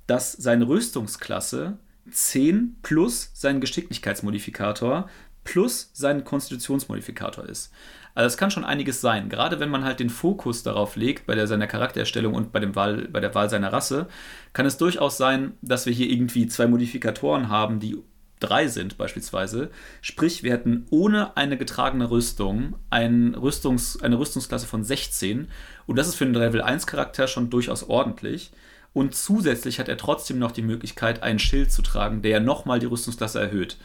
dass 0.06 0.32
seine 0.32 0.68
Rüstungsklasse 0.68 1.78
10 2.10 2.76
plus 2.82 3.30
sein 3.32 3.60
Geschicklichkeitsmodifikator 3.62 5.08
plus 5.42 5.90
sein 5.94 6.22
Konstitutionsmodifikator 6.24 7.46
ist. 7.48 7.72
Also 8.14 8.26
es 8.26 8.36
kann 8.36 8.50
schon 8.50 8.64
einiges 8.64 9.00
sein, 9.00 9.30
gerade 9.30 9.60
wenn 9.60 9.70
man 9.70 9.84
halt 9.84 10.00
den 10.00 10.10
Fokus 10.10 10.62
darauf 10.62 10.96
legt, 10.96 11.26
bei 11.26 11.34
der, 11.34 11.46
seiner 11.46 11.66
Charaktererstellung 11.66 12.34
und 12.34 12.52
bei, 12.52 12.60
dem 12.60 12.74
Wahl, 12.74 13.08
bei 13.08 13.20
der 13.20 13.34
Wahl 13.34 13.48
seiner 13.48 13.72
Rasse, 13.72 14.06
kann 14.52 14.66
es 14.66 14.76
durchaus 14.76 15.16
sein, 15.16 15.52
dass 15.62 15.86
wir 15.86 15.94
hier 15.94 16.10
irgendwie 16.10 16.46
zwei 16.46 16.66
Modifikatoren 16.66 17.48
haben, 17.48 17.80
die 17.80 17.96
drei 18.40 18.66
sind 18.68 18.98
beispielsweise. 18.98 19.70
Sprich, 20.02 20.42
wir 20.42 20.52
hätten 20.52 20.86
ohne 20.90 21.36
eine 21.36 21.56
getragene 21.56 22.10
Rüstung 22.10 22.74
ein 22.90 23.34
Rüstungs-, 23.34 24.02
eine 24.02 24.18
Rüstungsklasse 24.18 24.66
von 24.66 24.82
16 24.82 25.48
und 25.86 25.96
das 25.96 26.08
ist 26.08 26.16
für 26.16 26.24
einen 26.24 26.34
Level 26.34 26.62
1 26.62 26.86
Charakter 26.86 27.28
schon 27.28 27.50
durchaus 27.50 27.84
ordentlich. 27.84 28.50
Und 28.92 29.14
zusätzlich 29.14 29.78
hat 29.78 29.88
er 29.88 29.96
trotzdem 29.96 30.38
noch 30.38 30.50
die 30.50 30.62
Möglichkeit, 30.62 31.22
einen 31.22 31.38
Schild 31.38 31.70
zu 31.70 31.82
tragen, 31.82 32.22
der 32.22 32.40
nochmal 32.40 32.80
die 32.80 32.86
Rüstungsklasse 32.86 33.40
erhöht. 33.40 33.76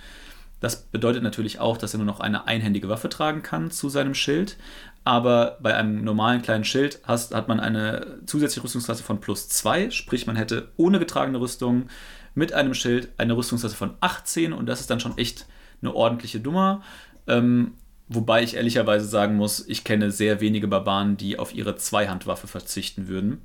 Das 0.61 0.81
bedeutet 0.83 1.21
natürlich 1.21 1.59
auch, 1.59 1.77
dass 1.77 1.93
er 1.93 1.97
nur 1.97 2.07
noch 2.07 2.21
eine 2.21 2.47
einhändige 2.47 2.89
Waffe 2.89 3.09
tragen 3.09 3.43
kann 3.43 3.69
zu 3.69 3.89
seinem 3.89 4.15
Schild. 4.15 4.57
Aber 5.03 5.59
bei 5.61 5.75
einem 5.75 6.03
normalen 6.03 6.41
kleinen 6.41 6.63
Schild 6.63 6.99
hast, 7.03 7.35
hat 7.35 7.47
man 7.47 7.59
eine 7.59 8.17
zusätzliche 8.25 8.63
Rüstungsklasse 8.63 9.03
von 9.03 9.21
plus 9.21 9.47
2, 9.49 9.91
sprich 9.91 10.25
man 10.25 10.35
hätte 10.35 10.69
ohne 10.77 10.97
getragene 10.97 11.39
Rüstung 11.39 11.87
mit 12.35 12.53
einem 12.53 12.73
Schild 12.73 13.09
eine 13.17 13.35
Rüstungsklasse 13.35 13.75
von 13.75 13.95
18 14.01 14.53
und 14.53 14.67
das 14.67 14.81
ist 14.81 14.89
dann 14.89 14.99
schon 14.99 15.17
echt 15.17 15.47
eine 15.81 15.95
ordentliche 15.95 16.39
Nummer. 16.39 16.83
Ähm, 17.27 17.73
wobei 18.07 18.43
ich 18.43 18.55
ehrlicherweise 18.55 19.07
sagen 19.07 19.35
muss, 19.35 19.67
ich 19.67 19.83
kenne 19.83 20.11
sehr 20.11 20.41
wenige 20.41 20.67
Barbaren, 20.67 21.17
die 21.17 21.39
auf 21.39 21.55
ihre 21.55 21.75
Zweihandwaffe 21.75 22.47
verzichten 22.47 23.07
würden. 23.07 23.41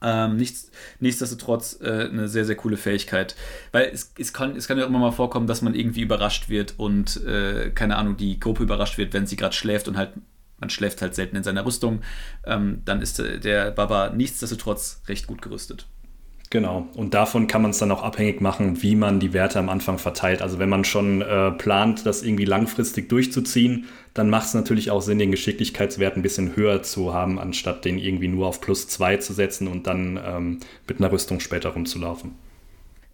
Ähm, 0.00 0.36
nichts, 0.36 0.70
nichtsdestotrotz 1.00 1.80
äh, 1.80 2.08
eine 2.10 2.28
sehr, 2.28 2.44
sehr 2.44 2.56
coole 2.56 2.76
Fähigkeit. 2.76 3.34
Weil 3.72 3.90
es, 3.92 4.12
es, 4.18 4.32
kann, 4.32 4.54
es 4.54 4.68
kann 4.68 4.78
ja 4.78 4.84
immer 4.84 4.98
mal 4.98 5.12
vorkommen, 5.12 5.46
dass 5.46 5.62
man 5.62 5.74
irgendwie 5.74 6.02
überrascht 6.02 6.48
wird 6.48 6.74
und, 6.78 7.24
äh, 7.24 7.70
keine 7.70 7.96
Ahnung, 7.96 8.16
die 8.16 8.38
Gruppe 8.38 8.62
überrascht 8.62 8.98
wird, 8.98 9.12
wenn 9.12 9.26
sie 9.26 9.36
gerade 9.36 9.54
schläft 9.54 9.88
und 9.88 9.96
halt, 9.96 10.12
man 10.60 10.70
schläft 10.70 11.02
halt 11.02 11.14
selten 11.14 11.36
in 11.36 11.42
seiner 11.42 11.66
Rüstung. 11.66 12.02
Ähm, 12.44 12.82
dann 12.84 13.02
ist 13.02 13.18
der 13.18 13.70
Barbar 13.72 14.14
nichtsdestotrotz 14.14 15.02
recht 15.08 15.26
gut 15.26 15.42
gerüstet. 15.42 15.86
Genau, 16.50 16.88
und 16.94 17.12
davon 17.12 17.46
kann 17.46 17.60
man 17.60 17.72
es 17.72 17.78
dann 17.78 17.92
auch 17.92 18.02
abhängig 18.02 18.40
machen, 18.40 18.82
wie 18.82 18.96
man 18.96 19.20
die 19.20 19.34
Werte 19.34 19.58
am 19.58 19.68
Anfang 19.68 19.98
verteilt. 19.98 20.40
Also 20.40 20.58
wenn 20.58 20.70
man 20.70 20.84
schon 20.84 21.20
äh, 21.20 21.50
plant, 21.50 22.06
das 22.06 22.22
irgendwie 22.22 22.46
langfristig 22.46 23.10
durchzuziehen, 23.10 23.86
dann 24.14 24.30
macht 24.30 24.46
es 24.46 24.54
natürlich 24.54 24.90
auch 24.90 25.02
Sinn, 25.02 25.18
den 25.18 25.30
Geschicklichkeitswert 25.30 26.16
ein 26.16 26.22
bisschen 26.22 26.56
höher 26.56 26.82
zu 26.82 27.12
haben, 27.12 27.38
anstatt 27.38 27.84
den 27.84 27.98
irgendwie 27.98 28.28
nur 28.28 28.46
auf 28.46 28.62
plus 28.62 28.88
zwei 28.88 29.18
zu 29.18 29.34
setzen 29.34 29.68
und 29.68 29.86
dann 29.86 30.18
ähm, 30.24 30.60
mit 30.88 31.00
einer 31.00 31.12
Rüstung 31.12 31.40
später 31.40 31.70
rumzulaufen. 31.70 32.34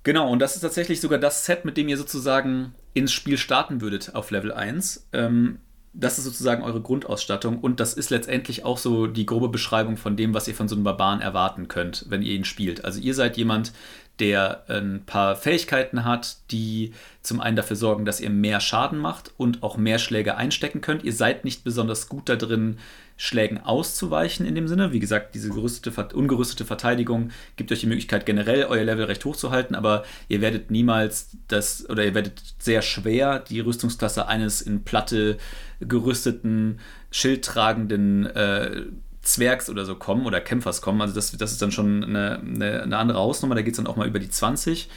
Genau, 0.05 0.31
und 0.31 0.39
das 0.39 0.55
ist 0.55 0.61
tatsächlich 0.61 1.01
sogar 1.01 1.19
das 1.19 1.45
Set, 1.45 1.65
mit 1.65 1.77
dem 1.77 1.89
ihr 1.89 1.97
sozusagen 1.97 2.75
ins 2.93 3.13
Spiel 3.13 3.37
starten 3.37 3.81
würdet 3.81 4.15
auf 4.15 4.31
Level 4.31 4.53
1. 4.53 5.09
Ähm, 5.13 5.59
das 5.95 6.19
ist 6.19 6.25
sozusagen 6.25 6.63
eure 6.63 6.81
Grundausstattung 6.81 7.59
und 7.61 7.79
das 7.81 7.95
ist 7.95 8.11
letztendlich 8.11 8.65
auch 8.65 8.79
so 8.79 9.07
die 9.07 9.27
grobe 9.27 9.49
Beschreibung 9.49 9.97
von 9.97 10.17
dem, 10.17 10.35
was 10.35 10.49
ihr 10.49 10.55
von 10.55 10.69
so 10.69 10.75
einem 10.75 10.85
Barbaren 10.85 11.21
erwarten 11.21 11.69
könnt, 11.69 12.07
wenn 12.09 12.23
ihr 12.23 12.35
ihn 12.35 12.45
spielt. 12.45 12.85
Also 12.85 13.01
ihr 13.01 13.15
seid 13.15 13.37
jemand, 13.37 13.73
der 14.19 14.65
ein 14.69 15.03
paar 15.07 15.37
Fähigkeiten 15.37 16.05
hat, 16.05 16.37
die 16.51 16.93
zum 17.23 17.41
einen 17.41 17.57
dafür 17.57 17.77
sorgen, 17.77 18.05
dass 18.05 18.21
ihr 18.21 18.31
mehr 18.31 18.61
Schaden 18.61 18.99
macht 18.99 19.33
und 19.37 19.63
auch 19.63 19.77
mehr 19.77 19.99
Schläge 19.99 20.37
einstecken 20.37 20.81
könnt. 20.81 21.05
Ihr 21.05 21.13
seid 21.13 21.45
nicht 21.45 21.65
besonders 21.65 22.09
gut 22.09 22.29
da 22.29 22.37
drin, 22.37 22.79
Schlägen 23.17 23.59
auszuweichen 23.59 24.45
in 24.45 24.55
dem 24.55 24.67
Sinne. 24.67 24.93
Wie 24.93 24.99
gesagt, 24.99 25.35
diese 25.35 25.51
gerüstete, 25.51 26.15
ungerüstete 26.15 26.65
Verteidigung 26.65 27.31
gibt 27.57 27.71
euch 27.71 27.81
die 27.81 27.87
Möglichkeit, 27.87 28.27
generell 28.27 28.65
euer 28.65 28.85
Level 28.85 29.05
recht 29.05 29.25
hoch 29.25 29.37
zu 29.37 29.51
halten, 29.51 29.75
aber 29.75 30.05
ihr 30.29 30.41
werdet 30.41 30.71
niemals 30.71 31.37
das, 31.49 31.89
oder 31.89 32.05
ihr 32.05 32.15
werdet 32.15 32.43
sehr 32.59 32.83
schwer 32.83 33.39
die 33.39 33.61
Rüstungsklasse 33.61 34.27
eines 34.27 34.63
in 34.63 34.83
Platte 34.85 35.39
gerüsteten, 35.81 36.81
schildtragenden 37.11 38.27
äh, 38.27 38.83
Zwergs 39.23 39.71
oder 39.71 39.85
so 39.85 39.95
kommen 39.95 40.27
oder 40.27 40.41
Kämpfers 40.41 40.83
kommen. 40.83 41.01
Also 41.01 41.15
das, 41.15 41.33
das 41.33 41.53
ist 41.53 41.63
dann 41.63 41.73
schon 41.73 42.05
eine, 42.05 42.41
eine, 42.41 42.83
eine 42.83 42.97
andere 42.97 43.19
Hausnummer, 43.19 43.55
da 43.55 43.63
geht 43.63 43.75
es 43.75 43.77
dann 43.77 43.87
auch 43.87 43.97
mal 43.97 44.09
über 44.09 44.19
die 44.19 44.29
20. 44.29 44.89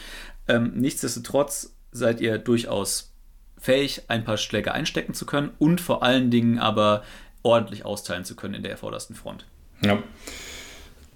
Ähm, 0.48 0.74
nichtsdestotrotz 0.76 1.76
seid 1.92 2.20
ihr 2.20 2.38
durchaus 2.38 3.14
fähig, 3.60 4.04
ein 4.08 4.24
paar 4.24 4.38
Schläge 4.38 4.72
einstecken 4.72 5.14
zu 5.14 5.26
können 5.26 5.52
und 5.58 5.82
vor 5.82 6.04
allen 6.04 6.30
Dingen 6.30 6.60
aber 6.60 7.04
ordentlich 7.48 7.86
austeilen 7.86 8.26
zu 8.26 8.36
können 8.36 8.54
in 8.54 8.64
der 8.64 8.78
vordersten 8.78 9.16
Front. 9.16 9.46
Ja. 9.82 10.04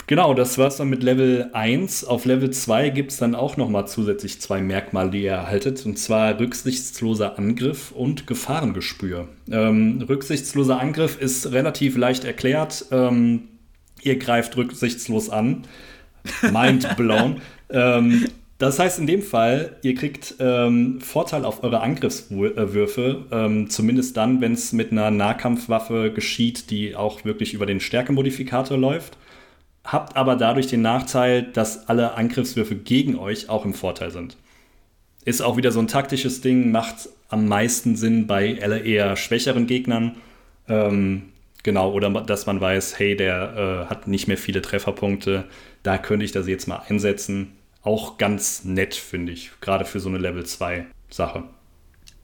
Genau, 0.07 0.34
das 0.34 0.57
war 0.57 0.67
es 0.67 0.77
dann 0.77 0.89
mit 0.89 1.03
Level 1.03 1.49
1. 1.53 2.03
Auf 2.03 2.25
Level 2.25 2.49
2 2.49 2.89
gibt 2.89 3.11
es 3.11 3.17
dann 3.17 3.34
auch 3.34 3.55
nochmal 3.55 3.88
zusätzlich 3.88 4.41
zwei 4.41 4.61
Merkmale, 4.61 5.09
die 5.09 5.23
ihr 5.23 5.32
erhaltet, 5.32 5.86
und 5.86 5.97
zwar 5.97 6.38
rücksichtsloser 6.38 7.38
Angriff 7.38 7.91
und 7.91 8.27
Gefahrengespür. 8.27 9.29
Ähm, 9.49 10.03
rücksichtsloser 10.07 10.79
Angriff 10.79 11.21
ist 11.21 11.51
relativ 11.53 11.95
leicht 11.95 12.25
erklärt. 12.25 12.88
Ähm, 12.91 13.43
ihr 14.01 14.17
greift 14.19 14.57
rücksichtslos 14.57 15.29
an. 15.29 15.63
Mind 16.51 16.97
blown. 16.97 17.41
ähm, 17.69 18.27
das 18.62 18.80
heißt 18.80 18.99
in 18.99 19.07
dem 19.07 19.22
Fall, 19.22 19.78
ihr 19.82 19.95
kriegt 19.95 20.36
ähm, 20.39 21.01
Vorteil 21.01 21.45
auf 21.45 21.64
eure 21.64 21.82
Angriffswürfe, 21.82 23.26
ähm, 23.32 23.70
zumindest 23.70 24.18
dann, 24.18 24.41
wenn 24.41 24.53
es 24.53 24.72
mit 24.74 24.91
einer 24.91 25.12
Nahkampfwaffe 25.12 26.12
geschieht, 26.12 26.70
die 26.70 26.95
auch 26.95 27.26
wirklich 27.26 27.53
über 27.53 27.66
den 27.66 27.80
Stärkemodifikator 27.80 28.78
läuft 28.78 29.18
habt 29.84 30.16
aber 30.16 30.36
dadurch 30.36 30.68
den 30.68 30.82
Nachteil, 30.82 31.43
dass 31.43 31.88
alle 31.89 32.14
Angriffswürfe 32.16 32.76
gegen 32.76 33.18
euch 33.18 33.49
auch 33.49 33.66
im 33.66 33.74
Vorteil 33.74 34.12
sind. 34.12 34.38
ist 35.24 35.41
auch 35.41 35.55
wieder 35.57 35.72
so 35.72 35.80
ein 35.80 35.88
taktisches 35.88 36.41
Ding, 36.41 36.72
macht 36.72 37.09
am 37.30 37.47
meisten 37.47 37.95
Sinn 37.95 38.26
bei 38.26 38.53
eher 38.53 39.16
schwächeren 39.16 39.68
Gegnern. 39.68 40.16
Ähm, 40.68 41.30
genau, 41.64 41.91
oder 41.91 42.09
dass 42.09 42.47
man 42.47 42.59
weiß, 42.59 42.97
hey, 42.97 43.16
der 43.16 43.86
äh, 43.88 43.89
hat 43.89 44.07
nicht 44.07 44.28
mehr 44.28 44.38
viele 44.38 44.62
Trefferpunkte, 44.64 45.45
da 45.84 45.97
könnte 45.99 46.26
ich 46.26 46.32
das 46.32 46.47
jetzt 46.47 46.68
mal 46.68 46.82
einsetzen. 46.88 47.53
Auch 47.84 48.17
ganz 48.17 48.63
nett, 48.63 48.93
finde 48.93 49.32
ich, 49.32 49.51
gerade 49.59 49.86
für 49.86 49.99
so 49.99 50.09
eine 50.09 50.19
Level 50.19 50.45
2 50.45 50.86
Sache. 51.09 51.43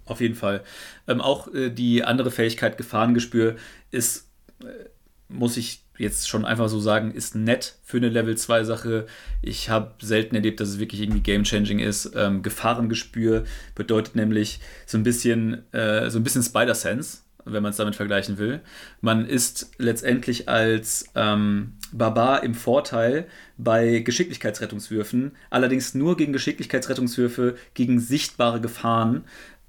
Auf 0.06 0.22
jeden 0.22 0.36
Fall. 0.36 0.64
Ähm, 1.08 1.22
auch 1.22 1.54
äh, 1.54 1.70
die 1.70 2.04
andere 2.04 2.32
Fähigkeit, 2.32 2.78
Gefahrengespür, 2.78 3.56
ist, 3.92 4.30
äh, 4.62 4.90
muss 5.28 5.58
ich 5.58 5.84
jetzt 5.98 6.30
schon 6.30 6.46
einfach 6.46 6.70
so 6.70 6.80
sagen, 6.80 7.12
ist 7.12 7.36
nett 7.36 7.76
für 7.84 7.98
eine 7.98 8.10
Level 8.10 8.38
2 8.38 8.64
Sache. 8.64 9.08
Ich 9.42 9.70
habe 9.70 9.94
selten 10.00 10.36
erlebt, 10.36 10.60
dass 10.60 10.70
es 10.70 10.80
wirklich 10.80 11.02
irgendwie 11.02 11.22
game-changing 11.22 11.80
ist. 11.80 12.12
Ähm, 12.16 12.44
Gefahrengespür 12.44 13.44
bedeutet 13.76 14.16
nämlich 14.16 14.60
so 14.86 14.98
ein 14.98 15.04
bisschen, 15.04 15.72
äh, 15.74 16.10
so 16.10 16.20
ein 16.20 16.24
bisschen 16.24 16.44
Spider-Sense, 16.44 17.20
wenn 17.52 17.64
man 17.64 17.72
es 17.72 17.78
damit 17.78 17.96
vergleichen 17.96 18.38
will. 18.38 18.62
Man 19.02 19.26
ist 19.26 19.72
letztendlich 19.78 20.50
als 20.50 21.06
ähm, 21.16 21.74
Barbar 21.92 22.44
im 22.44 22.54
Vorteil 22.54 23.28
bei 23.58 24.00
Geschicklichkeitsrettungswürfen, 24.00 25.32
allerdings 25.50 25.94
nur 25.94 26.18
gegen 26.18 26.34
Geschicklichkeitsrettungswürfe 26.34 27.56
gegen 27.74 28.00
sichtbare 28.00 28.62
Gefahren. 28.62 29.24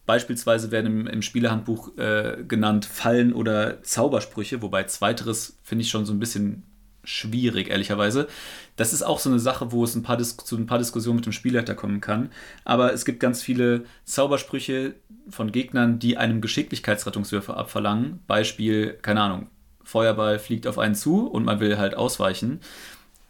Beispielsweise 0.07 0.71
werden 0.71 0.87
im, 0.87 1.07
im 1.07 1.23
Spielerhandbuch 1.23 1.97
äh, 1.99 2.39
genannt 2.47 2.87
Fallen 2.87 3.33
oder 3.33 3.83
Zaubersprüche, 3.83 4.63
wobei 4.63 4.85
zweiteres 4.85 5.59
finde 5.63 5.83
ich 5.83 5.91
schon 5.91 6.07
so 6.07 6.13
ein 6.13 6.19
bisschen 6.19 6.63
schwierig, 7.09 7.71
ehrlicherweise. 7.71 8.29
Das 8.77 8.93
ist 8.93 9.03
auch 9.03 9.19
so 9.19 9.31
eine 9.31 9.39
Sache, 9.39 9.73
wo 9.73 9.83
es 9.83 9.95
ein 9.95 10.03
paar 10.03 10.19
zu 10.19 10.57
ein 10.57 10.67
paar 10.67 10.79
Diskussionen 10.79 11.17
mit 11.17 11.27
dem 11.27 11.33
Spielleiter 11.33 11.75
kommen 11.75 12.01
kann. 12.01 12.31
Aber 12.65 12.93
es 12.93 13.05
gibt 13.05 13.21
ganz 13.21 13.43
viele 13.43 13.85
Zaubersprüche 14.05 14.95
von 15.31 15.51
Gegnern, 15.51 15.99
die 15.99 16.17
einem 16.17 16.41
Geschicklichkeitsrettungswürfe 16.41 17.57
abverlangen. 17.57 18.21
Beispiel, 18.27 18.93
keine 19.03 19.23
Ahnung, 19.23 19.49
Feuerball 19.83 20.39
fliegt 20.39 20.67
auf 20.67 20.79
einen 20.79 20.95
zu 20.95 21.27
und 21.27 21.45
man 21.45 21.61
will 21.61 21.79
halt 21.79 21.97
ausweichen. 21.97 22.61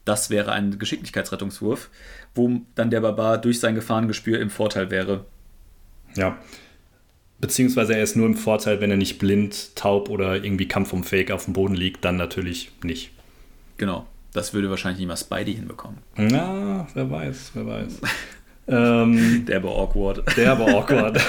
Das 0.05 0.31
wäre 0.31 0.53
ein 0.53 0.79
Geschicklichkeitsrettungswurf, 0.79 1.91
wo 2.35 2.63
dann 2.75 2.91
der 2.91 3.01
Barbar 3.01 3.39
durch 3.39 3.61
sein 3.61 3.75
Gefahrengespür 3.75 4.41
im 4.41 4.51
Vorteil 4.51 4.91
wäre. 4.91 5.25
Ja. 6.17 6.39
Beziehungsweise 7.41 7.95
er 7.95 8.03
ist 8.03 8.17
nur 8.17 8.27
im 8.27 8.35
Vorteil, 8.35 8.81
wenn 8.81 8.91
er 8.91 8.97
nicht 8.97 9.21
blind, 9.21 9.77
taub 9.77 10.09
oder 10.09 10.43
irgendwie 10.43 10.67
kampfunfähig 10.67 11.31
auf 11.31 11.45
dem 11.45 11.55
Boden 11.55 11.77
liegt, 11.77 12.05
dann 12.05 12.17
natürlich 12.17 12.73
nicht. 12.83 13.13
Genau. 13.79 14.07
Das 14.33 14.53
würde 14.53 14.69
wahrscheinlich 14.69 14.99
nicht 14.99 15.09
mal 15.09 15.17
Spidey 15.17 15.55
hinbekommen. 15.55 15.99
Na, 16.17 16.87
wer 16.93 17.11
weiß, 17.11 17.53
wer 17.55 17.67
weiß. 17.67 18.01
ähm, 18.69 19.47
der 19.47 19.65
war 19.65 19.71
awkward. 19.71 20.37
Der 20.37 20.59
war 20.59 20.69
awkward. 20.69 21.19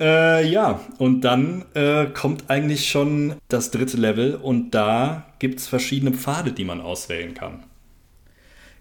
äh, 0.00 0.48
ja, 0.48 0.80
und 0.98 1.22
dann 1.22 1.64
äh, 1.74 2.06
kommt 2.06 2.48
eigentlich 2.48 2.88
schon 2.88 3.34
das 3.48 3.72
dritte 3.72 3.96
Level 3.96 4.36
und 4.36 4.70
da 4.70 5.26
gibt 5.40 5.58
es 5.58 5.66
verschiedene 5.66 6.12
Pfade, 6.12 6.52
die 6.52 6.64
man 6.64 6.80
auswählen 6.80 7.34
kann. 7.34 7.64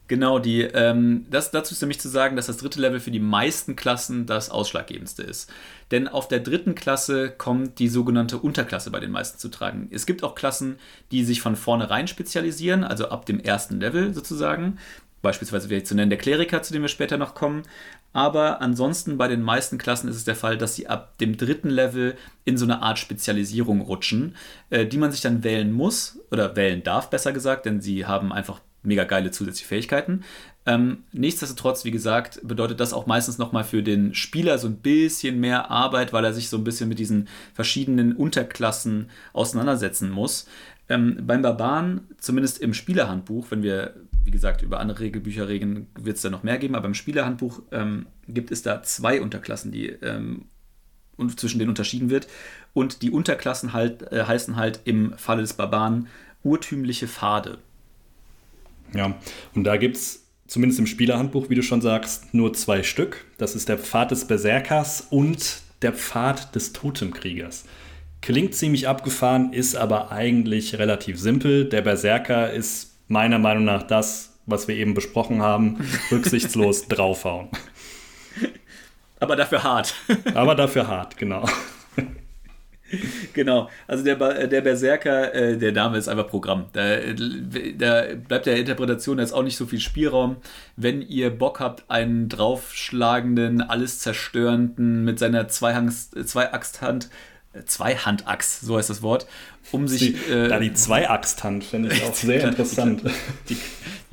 Genau, 0.09 0.37
die, 0.37 0.61
ähm, 0.61 1.25
das, 1.29 1.51
dazu 1.51 1.73
ist 1.73 1.81
nämlich 1.81 1.99
zu 1.99 2.09
sagen, 2.09 2.35
dass 2.35 2.47
das 2.47 2.57
dritte 2.57 2.81
Level 2.81 2.99
für 2.99 3.11
die 3.11 3.21
meisten 3.21 3.77
Klassen 3.77 4.25
das 4.25 4.49
ausschlaggebendste 4.49 5.23
ist. 5.23 5.49
Denn 5.91 6.09
auf 6.09 6.27
der 6.27 6.41
dritten 6.41 6.75
Klasse 6.75 7.31
kommt 7.31 7.79
die 7.79 7.87
sogenannte 7.87 8.37
Unterklasse 8.37 8.91
bei 8.91 8.99
den 8.99 9.11
meisten 9.11 9.39
zu 9.39 9.47
tragen. 9.47 9.87
Es 9.91 10.05
gibt 10.05 10.23
auch 10.23 10.35
Klassen, 10.35 10.77
die 11.11 11.23
sich 11.23 11.41
von 11.41 11.55
vornherein 11.55 12.07
spezialisieren, 12.07 12.83
also 12.83 13.09
ab 13.09 13.25
dem 13.25 13.39
ersten 13.39 13.79
Level 13.79 14.13
sozusagen. 14.13 14.77
Beispielsweise 15.21 15.69
wäre 15.69 15.83
zu 15.83 15.95
nennen 15.95 16.09
der 16.09 16.19
Kleriker, 16.19 16.61
zu 16.61 16.73
dem 16.73 16.81
wir 16.81 16.89
später 16.89 17.17
noch 17.17 17.33
kommen. 17.33 17.63
Aber 18.11 18.61
ansonsten 18.61 19.17
bei 19.17 19.29
den 19.29 19.41
meisten 19.41 19.77
Klassen 19.77 20.09
ist 20.09 20.17
es 20.17 20.25
der 20.25 20.35
Fall, 20.35 20.57
dass 20.57 20.75
sie 20.75 20.87
ab 20.87 21.17
dem 21.17 21.37
dritten 21.37 21.69
Level 21.69 22.15
in 22.43 22.57
so 22.57 22.65
eine 22.65 22.81
Art 22.81 22.99
Spezialisierung 22.99 23.79
rutschen, 23.79 24.35
äh, 24.69 24.85
die 24.85 24.97
man 24.97 25.13
sich 25.13 25.21
dann 25.21 25.45
wählen 25.45 25.71
muss 25.71 26.19
oder 26.29 26.57
wählen 26.57 26.83
darf, 26.83 27.09
besser 27.09 27.31
gesagt, 27.31 27.65
denn 27.65 27.79
sie 27.79 28.05
haben 28.05 28.33
einfach 28.33 28.59
mega 28.83 29.03
geile 29.03 29.31
zusätzliche 29.31 29.67
Fähigkeiten. 29.67 30.23
Ähm, 30.65 31.03
nichtsdestotrotz, 31.11 31.83
wie 31.83 31.91
gesagt, 31.91 32.39
bedeutet 32.43 32.79
das 32.79 32.93
auch 32.93 33.05
meistens 33.05 33.37
nochmal 33.37 33.63
für 33.63 33.83
den 33.83 34.13
Spieler 34.13 34.57
so 34.57 34.67
ein 34.67 34.77
bisschen 34.77 35.39
mehr 35.39 35.69
Arbeit, 35.69 36.13
weil 36.13 36.23
er 36.23 36.33
sich 36.33 36.49
so 36.49 36.57
ein 36.57 36.63
bisschen 36.63 36.87
mit 36.87 36.99
diesen 36.99 37.27
verschiedenen 37.53 38.15
Unterklassen 38.15 39.09
auseinandersetzen 39.33 40.09
muss. 40.09 40.47
Ähm, 40.89 41.17
beim 41.21 41.41
Barbaren, 41.41 42.07
zumindest 42.17 42.59
im 42.59 42.73
Spielerhandbuch, 42.73 43.47
wenn 43.49 43.63
wir, 43.63 43.95
wie 44.23 44.31
gesagt, 44.31 44.61
über 44.61 44.79
andere 44.79 45.01
Regelbücher 45.01 45.47
reden, 45.47 45.87
wird 45.99 46.17
es 46.17 46.21
da 46.21 46.29
noch 46.29 46.43
mehr 46.43 46.57
geben, 46.57 46.75
aber 46.75 46.87
im 46.87 46.93
Spielerhandbuch 46.93 47.61
ähm, 47.71 48.05
gibt 48.27 48.51
es 48.51 48.61
da 48.61 48.83
zwei 48.83 49.21
Unterklassen, 49.21 49.71
die 49.71 49.87
ähm, 49.87 50.45
und 51.15 51.39
zwischen 51.39 51.59
denen 51.59 51.69
unterschieden 51.69 52.09
wird. 52.09 52.27
Und 52.73 53.01
die 53.01 53.11
Unterklassen 53.11 53.73
halt, 53.73 54.11
äh, 54.11 54.23
heißen 54.25 54.55
halt 54.55 54.81
im 54.85 55.13
Falle 55.17 55.41
des 55.41 55.53
Barbaren 55.53 56.07
urtümliche 56.43 57.07
Pfade. 57.07 57.59
Ja, 58.95 59.15
und 59.55 59.63
da 59.63 59.77
gibt 59.77 59.97
es 59.97 60.27
zumindest 60.47 60.79
im 60.79 60.87
Spielerhandbuch, 60.87 61.49
wie 61.49 61.55
du 61.55 61.63
schon 61.63 61.81
sagst, 61.81 62.33
nur 62.33 62.53
zwei 62.53 62.83
Stück. 62.83 63.25
Das 63.37 63.55
ist 63.55 63.69
der 63.69 63.77
Pfad 63.77 64.11
des 64.11 64.25
Berserkers 64.25 65.07
und 65.09 65.61
der 65.81 65.93
Pfad 65.93 66.53
des 66.55 66.73
Totemkriegers. 66.73 67.65
Klingt 68.21 68.55
ziemlich 68.55 68.87
abgefahren, 68.87 69.51
ist 69.51 69.75
aber 69.75 70.11
eigentlich 70.11 70.77
relativ 70.79 71.19
simpel. 71.19 71.65
Der 71.65 71.81
Berserker 71.81 72.53
ist 72.53 72.95
meiner 73.07 73.39
Meinung 73.39 73.65
nach 73.65 73.83
das, 73.83 74.37
was 74.45 74.67
wir 74.67 74.75
eben 74.75 74.93
besprochen 74.93 75.41
haben, 75.41 75.85
rücksichtslos 76.11 76.87
draufhauen. 76.87 77.49
Aber 79.19 79.35
dafür 79.35 79.63
hart. 79.63 79.93
aber 80.33 80.55
dafür 80.55 80.87
hart, 80.87 81.17
genau. 81.17 81.45
genau, 83.33 83.69
also 83.87 84.03
der, 84.03 84.19
äh, 84.21 84.47
der 84.47 84.61
Berserker, 84.61 85.33
äh, 85.33 85.57
der 85.57 85.71
Name 85.71 85.97
ist 85.97 86.07
einfach 86.07 86.27
Programm. 86.27 86.65
Da, 86.73 86.97
da 87.77 88.03
bleibt 88.27 88.45
der 88.45 88.57
Interpretation 88.57 89.19
jetzt 89.19 89.33
auch 89.33 89.43
nicht 89.43 89.57
so 89.57 89.65
viel 89.65 89.79
Spielraum. 89.79 90.37
Wenn 90.75 91.01
ihr 91.01 91.29
Bock 91.29 91.59
habt, 91.59 91.89
einen 91.89 92.29
draufschlagenden, 92.29 93.61
alles 93.61 93.99
zerstörenden 93.99 95.03
mit 95.03 95.19
seiner 95.19 95.41
äh, 95.41 95.47
Zweihandachs, 97.65 98.61
so 98.61 98.77
heißt 98.77 98.89
das 98.89 99.01
Wort, 99.01 99.27
um 99.71 99.87
sich. 99.87 99.99
Die, 99.99 100.31
äh, 100.31 100.47
da 100.47 100.59
die 100.59 100.73
Zweiachsthand 100.73 101.63
finde 101.63 101.93
ich 101.93 102.03
auch 102.05 102.13
sehr 102.13 102.43
interessant. 102.43 103.03
Die, 103.49 103.57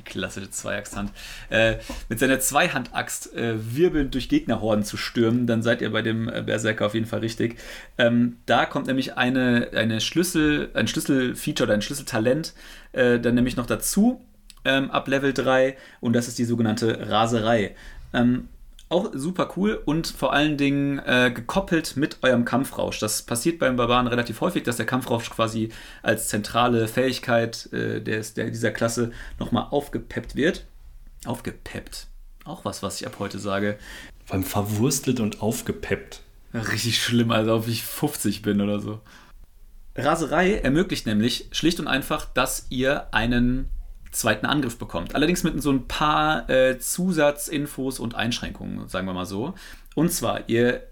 klassische 0.03 0.49
Zweiachshand, 0.49 1.11
äh, 1.49 1.75
mit 2.09 2.19
seiner 2.19 2.39
Zweihandaxt 2.39 3.35
äh, 3.35 3.55
wirbelnd 3.75 4.13
durch 4.13 4.29
Gegnerhorden 4.29 4.83
zu 4.83 4.97
stürmen, 4.97 5.47
dann 5.47 5.61
seid 5.61 5.81
ihr 5.81 5.91
bei 5.91 6.01
dem 6.01 6.27
äh, 6.29 6.41
Berserker 6.41 6.85
auf 6.85 6.93
jeden 6.93 7.05
Fall 7.05 7.19
richtig. 7.19 7.57
Ähm, 7.97 8.37
da 8.45 8.65
kommt 8.65 8.87
nämlich 8.87 9.17
eine, 9.17 9.69
eine 9.73 10.01
Schlüssel, 10.01 10.71
ein 10.73 10.87
Schlüsselfeature 10.87 11.67
oder 11.67 11.73
ein 11.73 11.81
Schlüsseltalent 11.81 12.53
äh, 12.93 13.19
dann 13.19 13.35
nämlich 13.35 13.55
noch 13.55 13.65
dazu 13.65 14.21
ähm, 14.65 14.91
ab 14.91 15.07
Level 15.07 15.33
3 15.33 15.75
und 15.99 16.13
das 16.13 16.27
ist 16.27 16.37
die 16.37 16.45
sogenannte 16.45 17.09
Raserei. 17.09 17.75
Ähm, 18.13 18.47
auch 18.91 19.11
super 19.13 19.53
cool 19.55 19.81
und 19.85 20.07
vor 20.07 20.33
allen 20.33 20.57
Dingen 20.57 20.99
äh, 20.99 21.31
gekoppelt 21.33 21.95
mit 21.97 22.17
eurem 22.23 22.45
Kampfrausch. 22.45 22.99
Das 22.99 23.21
passiert 23.23 23.59
beim 23.59 23.75
Barbaren 23.75 24.07
relativ 24.07 24.41
häufig, 24.41 24.63
dass 24.63 24.77
der 24.77 24.85
Kampfrausch 24.85 25.29
quasi 25.29 25.69
als 26.03 26.27
zentrale 26.27 26.87
Fähigkeit 26.87 27.71
äh, 27.71 28.01
des, 28.01 28.33
der, 28.33 28.49
dieser 28.49 28.71
Klasse 28.71 29.11
nochmal 29.39 29.67
aufgepeppt 29.71 30.35
wird. 30.35 30.65
Aufgepeppt. 31.25 32.07
Auch 32.43 32.65
was, 32.65 32.83
was 32.83 32.99
ich 32.99 33.07
ab 33.07 33.15
heute 33.19 33.39
sage. 33.39 33.77
Beim 34.27 34.43
verwurstelt 34.43 35.19
und 35.19 35.41
aufgepeppt. 35.41 36.21
richtig 36.53 37.01
schlimm, 37.01 37.31
als 37.31 37.47
ob 37.47 37.67
ich 37.67 37.83
50 37.83 38.41
bin 38.41 38.61
oder 38.61 38.79
so. 38.79 38.99
Raserei 39.95 40.55
ermöglicht 40.55 41.05
nämlich 41.05 41.47
schlicht 41.51 41.79
und 41.79 41.87
einfach, 41.87 42.25
dass 42.25 42.67
ihr 42.69 43.13
einen 43.13 43.69
zweiten 44.11 44.45
Angriff 44.45 44.77
bekommt. 44.77 45.15
Allerdings 45.15 45.43
mit 45.43 45.61
so 45.61 45.71
ein 45.71 45.87
paar 45.87 46.49
äh, 46.49 46.77
Zusatzinfos 46.79 47.99
und 47.99 48.15
Einschränkungen, 48.15 48.87
sagen 48.87 49.07
wir 49.07 49.13
mal 49.13 49.25
so. 49.25 49.53
Und 49.95 50.11
zwar, 50.11 50.49
ihr 50.49 50.83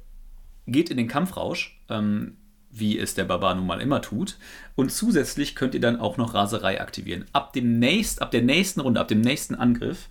geht 0.67 0.89
in 0.89 0.97
den 0.97 1.07
Kampfrausch, 1.07 1.79
ähm, 1.89 2.37
wie 2.71 2.97
es 2.97 3.15
der 3.15 3.25
Barbar 3.25 3.55
nun 3.55 3.65
mal 3.65 3.81
immer 3.81 4.01
tut. 4.01 4.37
Und 4.75 4.91
zusätzlich 4.91 5.55
könnt 5.55 5.73
ihr 5.73 5.81
dann 5.81 5.99
auch 5.99 6.17
noch 6.17 6.33
Raserei 6.33 6.79
aktivieren. 6.81 7.25
Ab, 7.33 7.53
dem 7.53 7.79
nächst, 7.79 8.21
ab 8.21 8.31
der 8.31 8.41
nächsten 8.41 8.79
Runde, 8.81 8.99
ab 8.99 9.07
dem 9.07 9.21
nächsten 9.21 9.55
Angriff, 9.55 10.07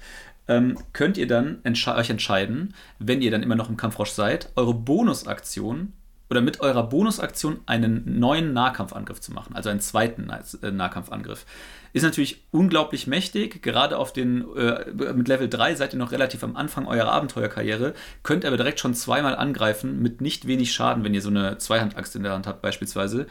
ähm, 0.48 0.78
könnt 0.92 1.16
ihr 1.18 1.26
dann 1.26 1.58
entsche 1.62 1.94
euch 1.94 2.10
entscheiden, 2.10 2.74
wenn 2.98 3.22
ihr 3.22 3.30
dann 3.30 3.42
immer 3.42 3.54
noch 3.54 3.68
im 3.68 3.76
Kampfrausch 3.76 4.10
seid, 4.10 4.50
eure 4.56 4.74
Bonusaktion 4.74 5.92
oder 6.30 6.40
mit 6.40 6.60
eurer 6.60 6.82
Bonusaktion 6.82 7.60
einen 7.66 8.18
neuen 8.18 8.52
Nahkampfangriff 8.52 9.20
zu 9.20 9.32
machen, 9.32 9.54
also 9.54 9.70
einen 9.70 9.80
zweiten 9.80 10.30
äh, 10.30 10.70
Nahkampfangriff. 10.70 11.46
Ist 11.92 12.02
natürlich 12.02 12.44
unglaublich 12.50 13.06
mächtig, 13.06 13.62
gerade 13.62 13.96
auf 13.96 14.12
den, 14.12 14.44
äh, 14.56 14.92
mit 15.14 15.28
Level 15.28 15.48
3 15.48 15.74
seid 15.74 15.94
ihr 15.94 15.98
noch 15.98 16.12
relativ 16.12 16.44
am 16.44 16.56
Anfang 16.56 16.86
eurer 16.86 17.12
Abenteuerkarriere, 17.12 17.94
könnt 18.22 18.44
aber 18.44 18.56
direkt 18.56 18.80
schon 18.80 18.94
zweimal 18.94 19.36
angreifen 19.36 20.02
mit 20.02 20.20
nicht 20.20 20.46
wenig 20.46 20.72
Schaden, 20.72 21.04
wenn 21.04 21.14
ihr 21.14 21.22
so 21.22 21.30
eine 21.30 21.58
Zweihandaxt 21.58 22.14
in 22.16 22.22
der 22.22 22.32
Hand 22.32 22.46
habt 22.46 22.60
beispielsweise. 22.60 23.26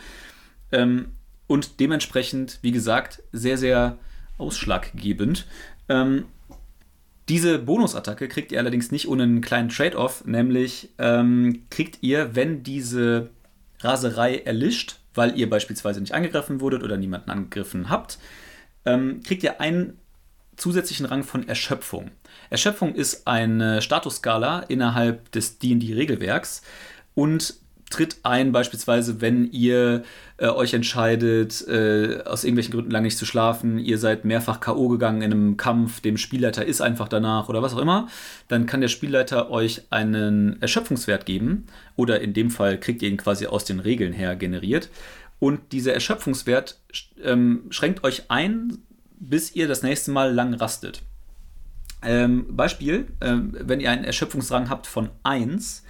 Ähm, 0.71 1.09
und 1.45 1.79
dementsprechend, 1.79 2.59
wie 2.61 2.71
gesagt, 2.71 3.23
sehr, 3.31 3.57
sehr 3.57 3.97
ausschlaggebend. 4.37 5.47
Ähm, 5.87 6.25
Diese 7.30 7.59
Bonusattacke 7.59 8.30
kriegt 8.30 8.51
ihr 8.51 8.59
allerdings 8.59 8.91
nicht 8.91 9.07
ohne 9.07 9.23
einen 9.23 9.41
kleinen 9.41 9.69
Trade-off, 9.69 10.23
nämlich 10.25 10.89
ähm, 10.97 11.63
kriegt 11.69 11.99
ihr, 12.01 12.36
wenn 12.36 12.63
diese 12.63 13.32
Raserei 13.82 14.38
erlischt, 14.38 14.99
weil 15.13 15.38
ihr 15.38 15.49
beispielsweise 15.49 15.99
nicht 15.99 16.13
angegriffen 16.13 16.61
wurdet 16.61 16.84
oder 16.84 16.95
niemanden 16.95 17.30
angegriffen 17.30 17.89
habt, 17.89 18.17
ähm, 18.86 19.21
kriegt 19.23 19.43
ihr 19.43 19.59
einen 19.59 19.99
zusätzlichen 20.55 21.05
Rang 21.05 21.23
von 21.23 21.47
Erschöpfung. 21.47 22.11
Erschöpfung 22.49 22.95
ist 22.95 23.28
eine 23.28 23.82
Statusskala 23.82 24.61
innerhalb 24.61 25.32
des 25.32 25.59
D&D-Regelwerks 25.59 26.61
und 27.13 27.55
tritt 27.89 28.17
ein, 28.23 28.51
beispielsweise, 28.51 29.21
wenn 29.21 29.49
ihr 29.51 30.03
äh, 30.38 30.47
euch 30.47 30.73
entscheidet, 30.73 31.65
äh, 31.67 32.21
aus 32.25 32.43
irgendwelchen 32.43 32.73
Gründen 32.73 32.91
lange 32.91 33.05
nicht 33.05 33.17
zu 33.17 33.25
schlafen, 33.25 33.79
ihr 33.79 33.97
seid 33.97 34.25
mehrfach 34.25 34.59
K.O. 34.59 34.89
gegangen 34.89 35.21
in 35.21 35.31
einem 35.31 35.57
Kampf, 35.57 36.01
dem 36.01 36.17
Spielleiter 36.17 36.65
ist 36.65 36.81
einfach 36.81 37.07
danach 37.07 37.47
oder 37.47 37.61
was 37.61 37.73
auch 37.73 37.79
immer, 37.79 38.07
dann 38.49 38.65
kann 38.65 38.81
der 38.81 38.89
Spielleiter 38.89 39.49
euch 39.49 39.83
einen 39.89 40.61
Erschöpfungswert 40.61 41.25
geben 41.25 41.67
oder 41.95 42.19
in 42.19 42.33
dem 42.33 42.51
Fall 42.51 42.77
kriegt 42.77 43.01
ihr 43.01 43.09
ihn 43.09 43.17
quasi 43.17 43.47
aus 43.47 43.63
den 43.63 43.79
Regeln 43.79 44.13
her 44.13 44.35
generiert. 44.35 44.89
Und 45.39 45.71
dieser 45.71 45.93
Erschöpfungswert 45.93 46.79
ähm, 47.23 47.65
schränkt 47.69 48.03
euch 48.03 48.29
ein, 48.29 48.79
bis 49.19 49.55
ihr 49.55 49.67
das 49.67 49.81
nächste 49.81 50.11
Mal 50.11 50.33
lang 50.33 50.53
rastet. 50.53 51.03
Ähm, 52.03 52.55
Beispiel, 52.55 53.07
ähm, 53.21 53.55
wenn 53.59 53.79
ihr 53.79 53.91
einen 53.91 54.03
Erschöpfungsrang 54.03 54.69
habt 54.69 54.88
von 54.88 55.09
1, 55.23 55.83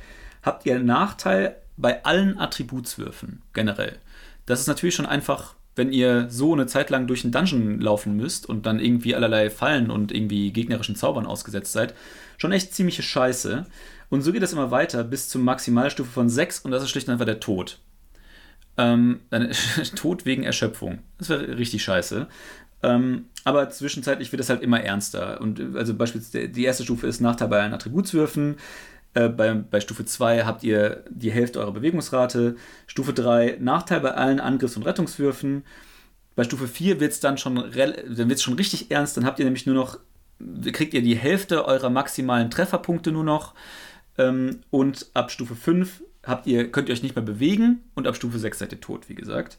habt 0.44 0.66
ihr 0.66 0.76
einen 0.76 0.86
Nachteil 0.86 1.56
bei 1.78 2.04
allen 2.04 2.38
Attributswürfen 2.38 3.42
generell. 3.54 4.00
Das 4.46 4.60
ist 4.60 4.68
natürlich 4.68 4.96
schon 4.96 5.06
einfach, 5.06 5.56
wenn 5.76 5.94
ihr 5.94 6.30
so 6.30 6.54
eine 6.54 6.66
Zeit 6.66 6.90
lang 6.90 7.08
durch 7.08 7.24
einen 7.24 7.32
Dungeon 7.32 7.80
laufen 7.80 8.18
müsst 8.18 8.48
und 8.50 8.66
dann 8.66 8.80
irgendwie 8.80 9.16
allerlei 9.16 9.50
Fallen 9.50 9.92
und 9.92 10.12
irgendwie 10.12 10.52
gegnerischen 10.52 10.96
Zaubern 10.96 11.26
ausgesetzt 11.26 11.72
seid, 11.72 11.94
schon 12.38 12.52
echt 12.52 12.74
ziemliche 12.74 13.04
Scheiße. 13.04 13.66
Und 14.10 14.22
so 14.22 14.32
geht 14.32 14.44
es 14.44 14.54
immer 14.54 14.72
weiter 14.72 15.04
bis 15.04 15.30
zur 15.30 15.42
Maximalstufe 15.42 16.10
von 16.10 16.30
6 16.30 16.60
und 16.60 16.72
das 16.72 16.84
ist 16.84 16.90
schlicht 16.90 17.08
und 17.08 17.14
einfach 17.14 17.26
der 17.26 17.40
Tod. 17.40 17.80
Ähm, 18.78 19.22
Tod 19.96 20.26
wegen 20.26 20.44
Erschöpfung. 20.44 21.00
Das 21.18 21.30
wäre 21.30 21.58
richtig 21.58 21.84
scheiße. 21.84 22.28
Ähm, 22.84 23.26
aber 23.44 23.70
zwischenzeitlich 23.70 24.32
wird 24.32 24.40
es 24.40 24.50
halt 24.50 24.62
immer 24.62 24.82
ernster. 24.82 25.42
Und 25.42 25.76
also 25.76 25.94
beispielsweise 25.94 26.50
die 26.50 26.64
erste 26.64 26.84
Stufe 26.84 27.08
ist 27.08 27.22
Nachteil 27.22 27.48
bei 27.48 27.62
allen 27.62 27.74
Attributswürfen. 27.74 28.58
Äh, 29.14 29.30
bei, 29.30 29.54
bei 29.54 29.80
Stufe 29.80 30.06
2 30.06 30.44
habt 30.44 30.64
ihr 30.64 31.04
die 31.10 31.32
Hälfte 31.32 31.60
eurer 31.60 31.72
Bewegungsrate. 31.72 32.56
Stufe 32.86 33.14
3 33.14 33.58
Nachteil 33.60 34.00
bei 34.02 34.12
allen 34.12 34.40
Angriffs- 34.40 34.78
und 34.78 34.84
Rettungswürfen. 34.84 35.64
Bei 36.36 36.44
Stufe 36.44 36.68
4 36.68 37.00
wird 37.00 37.14
es 37.14 37.20
dann 37.20 37.38
schon, 37.38 37.56
dann 37.56 38.30
wird's 38.30 38.44
schon 38.44 38.54
richtig 38.54 38.92
ernst. 38.92 39.18
Dann 39.18 39.26
habt 39.26 39.40
ihr 39.40 39.46
nämlich 39.46 39.66
nur 39.66 39.76
noch, 39.76 40.00
kriegt 40.72 40.94
ihr 40.94 41.02
die 41.02 41.16
Hälfte 41.16 41.66
eurer 41.66 41.90
maximalen 41.90 42.52
Trefferpunkte 42.52 43.12
nur 43.12 43.24
noch. 43.24 43.54
Ähm, 44.18 44.62
und 44.70 45.08
ab 45.14 45.32
Stufe 45.32 45.56
5 45.56 46.04
habt 46.24 46.46
ihr, 46.46 46.72
könnt 46.72 46.90
ihr 46.90 46.94
euch 46.94 47.04
nicht 47.04 47.16
mehr 47.16 47.26
bewegen 47.26 47.84
und 47.96 48.08
ab 48.08 48.16
Stufe 48.16 48.38
6 48.38 48.60
seid 48.60 48.72
ihr 48.72 48.82
tot, 48.82 49.10
wie 49.10 49.16
gesagt. 49.16 49.58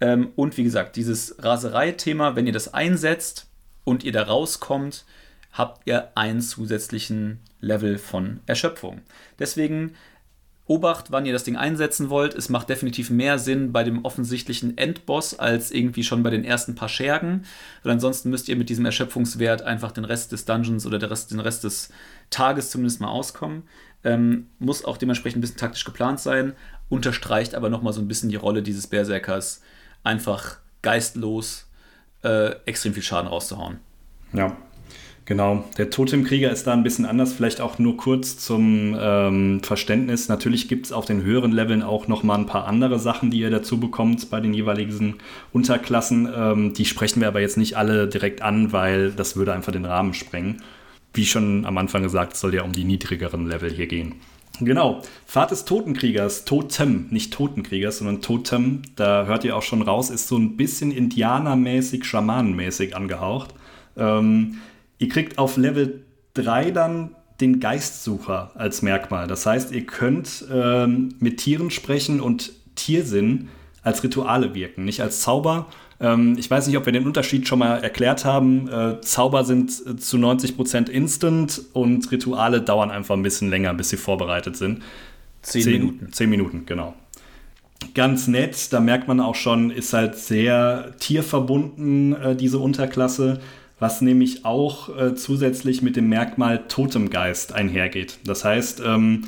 Ähm, 0.00 0.32
und 0.36 0.56
wie 0.56 0.64
gesagt, 0.64 0.96
dieses 0.96 1.42
Raserei-Thema, 1.42 2.36
wenn 2.36 2.46
ihr 2.46 2.52
das 2.52 2.72
einsetzt 2.72 3.48
und 3.84 4.04
ihr 4.04 4.12
da 4.12 4.22
rauskommt, 4.22 5.04
habt 5.52 5.86
ihr 5.86 6.16
einen 6.16 6.40
zusätzlichen 6.40 7.40
Level 7.60 7.98
von 7.98 8.40
Erschöpfung. 8.46 9.02
Deswegen 9.38 9.94
Obacht, 10.70 11.10
wann 11.10 11.26
ihr 11.26 11.32
das 11.32 11.42
Ding 11.42 11.56
einsetzen 11.56 12.10
wollt. 12.10 12.32
Es 12.32 12.48
macht 12.48 12.68
definitiv 12.68 13.10
mehr 13.10 13.40
Sinn 13.40 13.72
bei 13.72 13.82
dem 13.82 14.04
offensichtlichen 14.04 14.78
Endboss 14.78 15.36
als 15.36 15.72
irgendwie 15.72 16.04
schon 16.04 16.22
bei 16.22 16.30
den 16.30 16.44
ersten 16.44 16.76
paar 16.76 16.88
Schergen. 16.88 17.44
Weil 17.82 17.90
ansonsten 17.90 18.30
müsst 18.30 18.48
ihr 18.48 18.54
mit 18.54 18.68
diesem 18.68 18.84
Erschöpfungswert 18.84 19.62
einfach 19.62 19.90
den 19.90 20.04
Rest 20.04 20.30
des 20.30 20.44
Dungeons 20.44 20.86
oder 20.86 21.10
Rest, 21.10 21.32
den 21.32 21.40
Rest 21.40 21.64
des 21.64 21.90
Tages 22.30 22.70
zumindest 22.70 23.00
mal 23.00 23.08
auskommen. 23.08 23.64
Ähm, 24.04 24.46
muss 24.60 24.84
auch 24.84 24.96
dementsprechend 24.96 25.38
ein 25.38 25.40
bisschen 25.40 25.56
taktisch 25.56 25.84
geplant 25.84 26.20
sein. 26.20 26.52
Unterstreicht 26.88 27.56
aber 27.56 27.68
nochmal 27.68 27.92
so 27.92 28.00
ein 28.00 28.06
bisschen 28.06 28.28
die 28.28 28.36
Rolle 28.36 28.62
dieses 28.62 28.86
Berserkers, 28.86 29.62
einfach 30.04 30.58
geistlos 30.82 31.66
äh, 32.22 32.54
extrem 32.66 32.94
viel 32.94 33.02
Schaden 33.02 33.26
rauszuhauen. 33.26 33.80
Ja, 34.32 34.56
Genau, 35.30 35.62
der 35.78 35.90
Totemkrieger 35.90 36.50
ist 36.50 36.66
da 36.66 36.72
ein 36.72 36.82
bisschen 36.82 37.06
anders, 37.06 37.32
vielleicht 37.32 37.60
auch 37.60 37.78
nur 37.78 37.96
kurz 37.96 38.36
zum 38.36 38.96
ähm, 38.98 39.62
Verständnis. 39.62 40.28
Natürlich 40.28 40.66
gibt 40.66 40.86
es 40.86 40.92
auf 40.92 41.04
den 41.04 41.22
höheren 41.22 41.52
Leveln 41.52 41.84
auch 41.84 42.08
noch 42.08 42.24
mal 42.24 42.34
ein 42.34 42.46
paar 42.46 42.66
andere 42.66 42.98
Sachen, 42.98 43.30
die 43.30 43.38
ihr 43.38 43.50
dazu 43.50 43.78
bekommt 43.78 44.28
bei 44.28 44.40
den 44.40 44.52
jeweiligen 44.52 45.18
Unterklassen. 45.52 46.28
Ähm, 46.36 46.74
die 46.74 46.84
sprechen 46.84 47.20
wir 47.20 47.28
aber 47.28 47.40
jetzt 47.40 47.58
nicht 47.58 47.76
alle 47.76 48.08
direkt 48.08 48.42
an, 48.42 48.72
weil 48.72 49.12
das 49.12 49.36
würde 49.36 49.52
einfach 49.52 49.70
den 49.70 49.84
Rahmen 49.84 50.14
sprengen. 50.14 50.64
Wie 51.14 51.26
schon 51.26 51.64
am 51.64 51.78
Anfang 51.78 52.02
gesagt, 52.02 52.32
es 52.32 52.40
soll 52.40 52.52
ja 52.52 52.64
um 52.64 52.72
die 52.72 52.82
niedrigeren 52.82 53.46
Level 53.46 53.70
hier 53.70 53.86
gehen. 53.86 54.16
Genau, 54.58 55.00
Pfad 55.28 55.52
des 55.52 55.64
Totenkriegers, 55.64 56.44
Totem, 56.44 57.06
nicht 57.10 57.32
Totenkriegers, 57.32 57.98
sondern 57.98 58.20
Totem, 58.20 58.82
da 58.96 59.26
hört 59.26 59.44
ihr 59.44 59.56
auch 59.56 59.62
schon 59.62 59.82
raus, 59.82 60.10
ist 60.10 60.26
so 60.26 60.36
ein 60.36 60.56
bisschen 60.56 60.90
indianermäßig, 60.90 62.04
schamanenmäßig 62.04 62.96
angehaucht. 62.96 63.54
Ähm, 63.96 64.56
Ihr 65.00 65.08
kriegt 65.08 65.38
auf 65.38 65.56
Level 65.56 66.04
3 66.34 66.70
dann 66.70 67.16
den 67.40 67.58
Geistsucher 67.58 68.52
als 68.54 68.82
Merkmal. 68.82 69.26
Das 69.26 69.46
heißt, 69.46 69.72
ihr 69.72 69.86
könnt 69.86 70.44
ähm, 70.52 71.14
mit 71.20 71.38
Tieren 71.38 71.70
sprechen 71.70 72.20
und 72.20 72.52
Tiersinn 72.74 73.48
als 73.82 74.02
Rituale 74.02 74.54
wirken, 74.54 74.84
nicht 74.84 75.00
als 75.00 75.22
Zauber. 75.22 75.68
Ähm, 76.00 76.36
ich 76.38 76.50
weiß 76.50 76.66
nicht, 76.66 76.76
ob 76.76 76.84
wir 76.84 76.92
den 76.92 77.06
Unterschied 77.06 77.48
schon 77.48 77.60
mal 77.60 77.82
erklärt 77.82 78.26
haben. 78.26 78.68
Äh, 78.68 79.00
Zauber 79.00 79.44
sind 79.44 79.70
äh, 79.86 79.96
zu 79.96 80.18
90% 80.18 80.90
instant 80.90 81.62
und 81.72 82.10
Rituale 82.12 82.60
dauern 82.60 82.90
einfach 82.90 83.16
ein 83.16 83.22
bisschen 83.22 83.48
länger, 83.48 83.72
bis 83.72 83.88
sie 83.88 83.96
vorbereitet 83.96 84.58
sind. 84.58 84.82
Zehn, 85.40 85.62
zehn 85.62 85.72
Minuten. 85.72 86.12
Zehn 86.12 86.28
Minuten, 86.28 86.66
genau. 86.66 86.94
Ganz 87.94 88.28
nett, 88.28 88.70
da 88.74 88.80
merkt 88.80 89.08
man 89.08 89.18
auch 89.20 89.34
schon, 89.34 89.70
ist 89.70 89.94
halt 89.94 90.16
sehr 90.16 90.92
tierverbunden, 90.98 92.14
äh, 92.14 92.36
diese 92.36 92.58
Unterklasse 92.58 93.40
was 93.80 94.02
nämlich 94.02 94.44
auch 94.44 94.96
äh, 94.96 95.14
zusätzlich 95.16 95.82
mit 95.82 95.96
dem 95.96 96.08
Merkmal 96.08 96.66
Totemgeist 96.68 97.52
einhergeht. 97.54 98.18
Das 98.24 98.44
heißt, 98.44 98.82
ähm, 98.86 99.24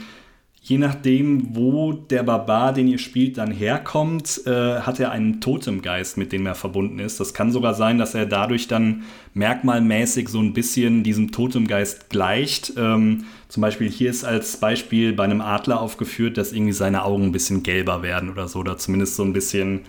je 0.64 0.78
nachdem, 0.78 1.57
wo 1.57 1.92
der 1.92 2.22
Barbar, 2.22 2.72
den 2.72 2.86
ihr 2.86 2.98
spielt, 2.98 3.38
dann 3.38 3.50
herkommt, 3.50 4.42
äh, 4.46 4.80
hat 4.80 5.00
er 5.00 5.11
einen 5.11 5.40
Totemgeist, 5.40 6.16
mit 6.16 6.32
dem 6.32 6.46
er 6.46 6.55
verbunden 6.55 7.00
ist. 7.00 7.18
Das 7.18 7.34
kann 7.34 7.50
sogar 7.50 7.74
sein, 7.74 7.98
dass 7.98 8.14
er 8.14 8.26
dadurch 8.26 8.68
dann 8.68 9.03
merkmalmäßig 9.34 10.28
so 10.28 10.38
ein 10.38 10.53
bisschen 10.53 11.03
diesem 11.03 11.32
Totemgeist 11.32 12.11
gleicht. 12.11 12.74
Ähm, 12.76 13.24
zum 13.48 13.61
Beispiel 13.61 13.90
hier 13.90 14.11
ist 14.11 14.24
als 14.24 14.59
Beispiel 14.59 15.12
bei 15.14 15.24
einem 15.24 15.40
Adler 15.40 15.80
aufgeführt, 15.80 16.36
dass 16.36 16.53
irgendwie 16.53 16.72
seine 16.72 17.05
Augen 17.05 17.24
ein 17.24 17.32
bisschen 17.32 17.62
gelber 17.64 18.03
werden 18.03 18.30
oder 18.30 18.46
so, 18.46 18.61
oder 18.61 18.76
zumindest 18.78 19.16
so 19.16 19.24
ein 19.24 19.32
bisschen 19.32 19.80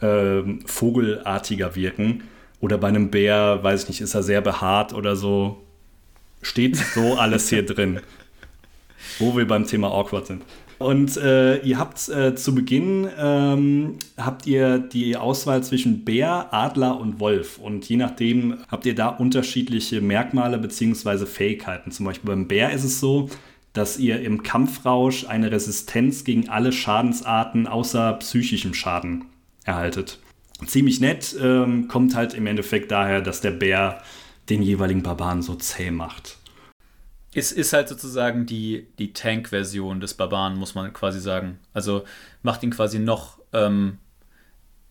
äh, 0.00 0.42
vogelartiger 0.66 1.74
wirken. 1.74 2.24
Oder 2.60 2.78
bei 2.78 2.88
einem 2.88 3.10
Bär, 3.10 3.62
weiß 3.62 3.84
ich 3.84 3.88
nicht, 3.88 4.00
ist 4.00 4.14
er 4.14 4.22
sehr 4.22 4.40
behaart 4.40 4.92
oder 4.92 5.16
so. 5.16 5.58
Steht 6.42 6.76
so 6.76 7.14
alles 7.18 7.48
hier 7.48 7.64
drin. 7.64 8.00
Wo 9.18 9.36
wir 9.36 9.46
beim 9.46 9.66
Thema 9.66 9.88
awkward 9.88 10.26
sind. 10.26 10.42
Und 10.78 11.16
äh, 11.16 11.58
ihr 11.58 11.78
habt 11.78 12.08
äh, 12.08 12.36
zu 12.36 12.54
Beginn 12.54 13.08
ähm, 13.18 13.96
habt 14.16 14.46
ihr 14.46 14.78
die 14.78 15.16
Auswahl 15.16 15.62
zwischen 15.64 16.04
Bär, 16.04 16.52
Adler 16.52 17.00
und 17.00 17.18
Wolf. 17.18 17.58
Und 17.58 17.88
je 17.88 17.96
nachdem 17.96 18.58
habt 18.68 18.86
ihr 18.86 18.94
da 18.94 19.08
unterschiedliche 19.08 20.00
Merkmale 20.00 20.58
bzw. 20.58 21.26
Fähigkeiten. 21.26 21.90
Zum 21.90 22.06
Beispiel 22.06 22.28
beim 22.28 22.46
Bär 22.46 22.72
ist 22.72 22.84
es 22.84 23.00
so, 23.00 23.28
dass 23.72 23.98
ihr 23.98 24.20
im 24.20 24.44
Kampfrausch 24.44 25.26
eine 25.26 25.50
Resistenz 25.50 26.22
gegen 26.22 26.48
alle 26.48 26.72
Schadensarten 26.72 27.66
außer 27.66 28.12
psychischem 28.14 28.74
Schaden 28.74 29.24
erhaltet 29.64 30.20
ziemlich 30.66 31.00
nett, 31.00 31.36
ähm, 31.40 31.88
kommt 31.88 32.14
halt 32.14 32.34
im 32.34 32.46
Endeffekt 32.46 32.90
daher, 32.90 33.20
dass 33.20 33.40
der 33.40 33.52
Bär 33.52 34.02
den 34.48 34.62
jeweiligen 34.62 35.02
Barbaren 35.02 35.42
so 35.42 35.54
zäh 35.54 35.90
macht. 35.90 36.38
Es 37.34 37.52
ist 37.52 37.72
halt 37.72 37.88
sozusagen 37.88 38.46
die, 38.46 38.88
die 38.98 39.12
Tank-Version 39.12 40.00
des 40.00 40.14
Barbaren, 40.14 40.56
muss 40.56 40.74
man 40.74 40.92
quasi 40.92 41.20
sagen. 41.20 41.58
Also 41.72 42.04
macht 42.42 42.62
ihn 42.62 42.70
quasi 42.70 42.98
noch 42.98 43.38
ähm, 43.52 43.98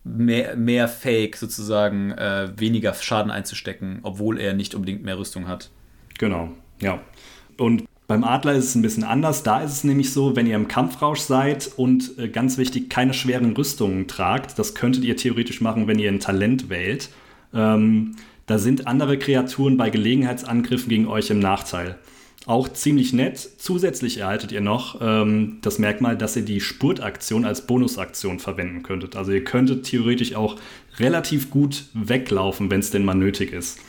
mehr, 0.03 0.55
mehr 0.55 0.88
fake, 0.88 1.36
sozusagen 1.36 2.11
äh, 2.11 2.51
weniger 2.55 2.93
Schaden 2.93 3.32
einzustecken, 3.32 3.99
obwohl 4.03 4.39
er 4.39 4.53
nicht 4.53 4.76
unbedingt 4.76 5.03
mehr 5.03 5.18
Rüstung 5.18 5.47
hat. 5.47 5.70
Genau, 6.18 6.49
ja. 6.80 7.01
Und 7.57 7.84
beim 8.07 8.23
Adler 8.23 8.53
ist 8.53 8.69
es 8.69 8.75
ein 8.75 8.81
bisschen 8.81 9.03
anders. 9.03 9.43
Da 9.43 9.61
ist 9.61 9.71
es 9.73 9.83
nämlich 9.83 10.13
so, 10.13 10.35
wenn 10.35 10.47
ihr 10.47 10.55
im 10.55 10.69
Kampfrausch 10.69 11.19
seid 11.19 11.69
und 11.75 12.17
äh, 12.17 12.29
ganz 12.29 12.57
wichtig, 12.57 12.89
keine 12.89 13.13
schweren 13.13 13.53
Rüstungen 13.53 14.07
tragt, 14.07 14.57
das 14.57 14.73
könntet 14.73 15.03
ihr 15.03 15.17
theoretisch 15.17 15.59
machen, 15.59 15.87
wenn 15.87 15.99
ihr 15.99 16.09
ein 16.09 16.21
Talent 16.21 16.69
wählt. 16.69 17.09
Ähm, 17.53 18.15
da 18.45 18.59
sind 18.59 18.87
andere 18.87 19.19
Kreaturen 19.19 19.75
bei 19.75 19.89
Gelegenheitsangriffen 19.89 20.87
gegen 20.87 21.07
euch 21.07 21.29
im 21.29 21.39
Nachteil. 21.39 21.97
Auch 22.45 22.69
ziemlich 22.69 23.11
nett. 23.11 23.37
Zusätzlich 23.57 24.19
erhaltet 24.19 24.53
ihr 24.53 24.61
noch 24.61 25.01
ähm, 25.01 25.57
das 25.61 25.79
Merkmal, 25.79 26.17
dass 26.17 26.37
ihr 26.37 26.45
die 26.45 26.61
Spurtaktion 26.61 27.43
als 27.43 27.67
Bonusaktion 27.67 28.39
verwenden 28.39 28.83
könntet. 28.83 29.17
Also 29.17 29.33
ihr 29.33 29.43
könntet 29.43 29.83
theoretisch 29.83 30.33
auch 30.33 30.55
relativ 30.97 31.49
gut 31.49 31.87
weglaufen, 31.93 32.71
wenn 32.71 32.79
es 32.79 32.89
denn 32.89 33.03
mal 33.03 33.15
nötig 33.15 33.51
ist. 33.51 33.79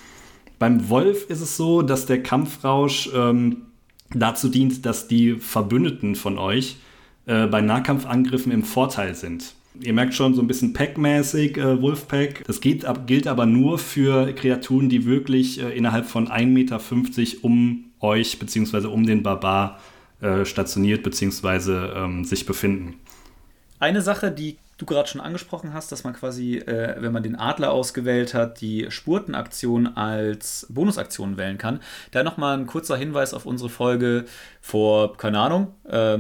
Beim 0.59 0.89
Wolf 0.89 1.31
ist 1.31 1.41
es 1.41 1.57
so, 1.57 1.83
dass 1.83 2.07
der 2.07 2.21
Kampfrausch 2.21 3.11
ähm, 3.15 3.68
dazu 4.15 4.49
dient, 4.49 4.87
dass 4.87 5.09
die 5.09 5.35
Verbündeten 5.35 6.15
von 6.15 6.39
euch 6.39 6.77
äh, 7.27 7.47
bei 7.47 7.61
Nahkampfangriffen 7.61 8.53
im 8.53 8.63
Vorteil 8.63 9.15
sind. 9.15 9.55
Ihr 9.81 9.93
merkt 9.93 10.15
schon 10.15 10.35
so 10.35 10.41
ein 10.41 10.49
bisschen 10.49 10.73
Pack-mäßig, 10.73 11.57
äh, 11.57 11.81
Wolfpack. 11.81 12.45
Das 12.47 12.61
geht, 12.61 12.85
ab, 12.85 13.07
gilt 13.07 13.27
aber 13.29 13.47
nur 13.47 13.79
für 13.79 14.33
Kreaturen, 14.33 14.89
die 14.89 15.05
wirklich 15.05 15.63
äh, 15.63 15.77
innerhalb 15.77 16.07
von 16.07 16.29
1,50 16.29 16.47
Meter 16.47 16.81
um 17.43 17.85
euch 18.01 18.39
bzw. 18.39 18.87
um 18.87 19.07
den 19.07 19.23
Barbar 19.23 19.79
äh, 20.21 20.45
stationiert 20.45 21.03
bzw. 21.03 21.73
Ähm, 21.95 22.25
sich 22.25 22.45
befinden. 22.45 22.95
Eine 23.79 24.03
Sache, 24.03 24.33
die 24.33 24.57
du 24.79 24.87
gerade 24.87 25.09
schon 25.09 25.21
angesprochen 25.21 25.75
hast, 25.75 25.93
dass 25.93 26.05
man 26.05 26.15
quasi, 26.15 26.59
äh, 26.59 26.97
wenn 26.99 27.13
man 27.13 27.23
den 27.23 27.37
Adler 27.37 27.73
ausgewählt 27.73 28.33
hat, 28.33 28.61
die 28.61 28.87
Spurtenaktion 28.89 29.89
als 29.89 30.67
Bonusaktion 30.71 31.37
wählen 31.37 31.59
kann. 31.59 31.81
Da 32.13 32.23
nochmal 32.23 32.57
ein 32.57 32.67
kurzer 32.67 32.97
Hinweis 32.97 33.35
auf 33.35 33.45
unsere 33.45 33.69
Folge 33.69 34.25
vor, 34.61 35.17
keine 35.17 35.41
Ahnung, 35.41 35.75
äh, 35.85 36.19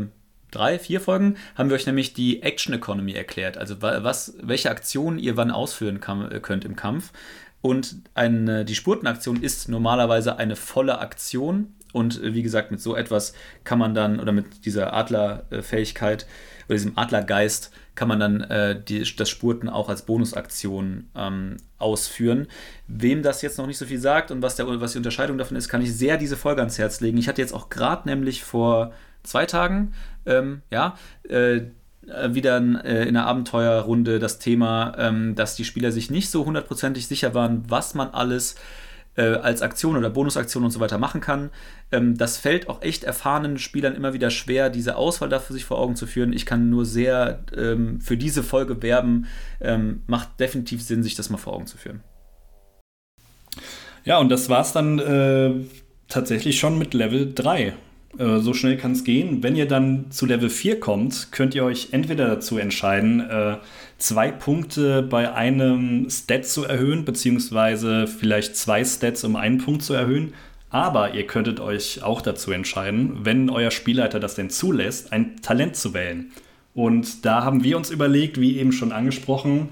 drei, 0.50 0.78
vier 0.78 1.00
Folgen, 1.00 1.36
haben 1.54 1.70
wir 1.70 1.76
euch 1.76 1.86
nämlich 1.86 2.14
die 2.14 2.42
Action 2.42 2.74
Economy 2.74 3.12
erklärt. 3.12 3.56
Also 3.56 3.80
was, 3.80 4.34
welche 4.42 4.70
Aktionen 4.70 5.18
ihr 5.18 5.36
wann 5.36 5.50
ausführen 5.50 6.00
kann, 6.00 6.28
könnt 6.42 6.64
im 6.64 6.74
Kampf. 6.76 7.12
Und 7.60 7.96
eine, 8.14 8.64
die 8.64 8.74
Spurtenaktion 8.74 9.42
ist 9.42 9.68
normalerweise 9.68 10.36
eine 10.36 10.56
volle 10.56 10.98
Aktion. 10.98 11.74
Und 11.92 12.22
äh, 12.22 12.34
wie 12.34 12.42
gesagt, 12.42 12.70
mit 12.70 12.80
so 12.80 12.96
etwas 12.96 13.34
kann 13.64 13.78
man 13.78 13.94
dann, 13.94 14.20
oder 14.20 14.32
mit 14.32 14.64
dieser 14.64 14.92
Adlerfähigkeit 14.92 16.26
oder 16.66 16.74
diesem 16.74 16.98
Adlergeist, 16.98 17.72
kann 17.98 18.06
man 18.06 18.20
dann 18.20 18.40
äh, 18.42 18.80
die, 18.80 19.02
das 19.16 19.28
Spurten 19.28 19.68
auch 19.68 19.88
als 19.88 20.02
Bonusaktion 20.02 21.08
ähm, 21.16 21.56
ausführen. 21.78 22.46
Wem 22.86 23.24
das 23.24 23.42
jetzt 23.42 23.58
noch 23.58 23.66
nicht 23.66 23.76
so 23.76 23.86
viel 23.86 23.98
sagt 23.98 24.30
und 24.30 24.40
was, 24.40 24.54
der, 24.54 24.68
was 24.80 24.92
die 24.92 24.98
Unterscheidung 24.98 25.36
davon 25.36 25.56
ist, 25.56 25.68
kann 25.68 25.82
ich 25.82 25.92
sehr 25.92 26.16
diese 26.16 26.36
Folge 26.36 26.60
ans 26.60 26.78
Herz 26.78 27.00
legen. 27.00 27.18
Ich 27.18 27.26
hatte 27.26 27.42
jetzt 27.42 27.52
auch 27.52 27.70
gerade 27.70 28.08
nämlich 28.08 28.44
vor 28.44 28.92
zwei 29.24 29.46
Tagen, 29.46 29.94
ähm, 30.26 30.62
ja, 30.70 30.96
äh, 31.28 31.62
wieder 32.28 32.56
äh, 32.84 33.02
in 33.02 33.16
einer 33.16 33.26
Abenteuerrunde 33.26 34.20
das 34.20 34.38
Thema, 34.38 34.94
ähm, 34.96 35.34
dass 35.34 35.56
die 35.56 35.64
Spieler 35.64 35.90
sich 35.90 36.08
nicht 36.08 36.30
so 36.30 36.46
hundertprozentig 36.46 37.08
sicher 37.08 37.34
waren, 37.34 37.64
was 37.68 37.94
man 37.94 38.10
alles 38.10 38.54
äh, 38.54 38.56
als 39.22 39.62
Aktion 39.62 39.96
oder 39.96 40.10
Bonusaktion 40.10 40.64
und 40.64 40.70
so 40.70 40.80
weiter 40.80 40.98
machen 40.98 41.20
kann. 41.20 41.50
Ähm, 41.90 42.16
das 42.16 42.38
fällt 42.38 42.68
auch 42.68 42.82
echt 42.82 43.04
erfahrenen 43.04 43.58
Spielern 43.58 43.94
immer 43.94 44.12
wieder 44.12 44.30
schwer, 44.30 44.70
diese 44.70 44.96
Auswahl 44.96 45.28
dafür 45.28 45.54
sich 45.54 45.64
vor 45.64 45.78
Augen 45.78 45.96
zu 45.96 46.06
führen. 46.06 46.32
Ich 46.32 46.46
kann 46.46 46.70
nur 46.70 46.84
sehr 46.84 47.44
ähm, 47.56 48.00
für 48.00 48.16
diese 48.16 48.42
Folge 48.42 48.82
werben. 48.82 49.26
Ähm, 49.60 50.02
macht 50.06 50.40
definitiv 50.40 50.82
Sinn, 50.82 51.02
sich 51.02 51.14
das 51.14 51.30
mal 51.30 51.38
vor 51.38 51.54
Augen 51.54 51.66
zu 51.66 51.76
führen. 51.78 52.02
Ja, 54.04 54.18
und 54.18 54.28
das 54.28 54.48
war's 54.48 54.72
dann 54.72 54.98
äh, 54.98 55.52
tatsächlich 56.08 56.58
schon 56.58 56.78
mit 56.78 56.94
Level 56.94 57.32
3. 57.34 57.74
Äh, 58.16 58.38
so 58.38 58.54
schnell 58.54 58.76
kann 58.76 58.92
es 58.92 59.04
gehen. 59.04 59.42
Wenn 59.42 59.56
ihr 59.56 59.66
dann 59.66 60.10
zu 60.10 60.26
Level 60.26 60.48
4 60.48 60.80
kommt, 60.80 61.30
könnt 61.32 61.54
ihr 61.54 61.64
euch 61.64 61.88
entweder 61.92 62.26
dazu 62.28 62.58
entscheiden, 62.58 63.20
äh, 63.20 63.56
zwei 63.98 64.30
Punkte 64.30 65.02
bei 65.02 65.34
einem 65.34 66.08
Stat 66.08 66.46
zu 66.46 66.64
erhöhen, 66.64 67.04
beziehungsweise 67.04 68.06
vielleicht 68.06 68.56
zwei 68.56 68.84
Stats 68.84 69.24
um 69.24 69.36
einen 69.36 69.58
Punkt 69.58 69.82
zu 69.82 69.92
erhöhen. 69.92 70.32
Aber 70.70 71.14
ihr 71.14 71.26
könntet 71.26 71.60
euch 71.60 72.02
auch 72.02 72.20
dazu 72.20 72.52
entscheiden, 72.52 73.20
wenn 73.24 73.48
euer 73.50 73.70
Spielleiter 73.70 74.20
das 74.20 74.34
denn 74.34 74.50
zulässt, 74.50 75.12
ein 75.12 75.36
Talent 75.40 75.76
zu 75.76 75.94
wählen. 75.94 76.30
Und 76.74 77.24
da 77.24 77.42
haben 77.42 77.64
wir 77.64 77.76
uns 77.76 77.90
überlegt, 77.90 78.38
wie 78.40 78.58
eben 78.58 78.72
schon 78.72 78.92
angesprochen, 78.92 79.70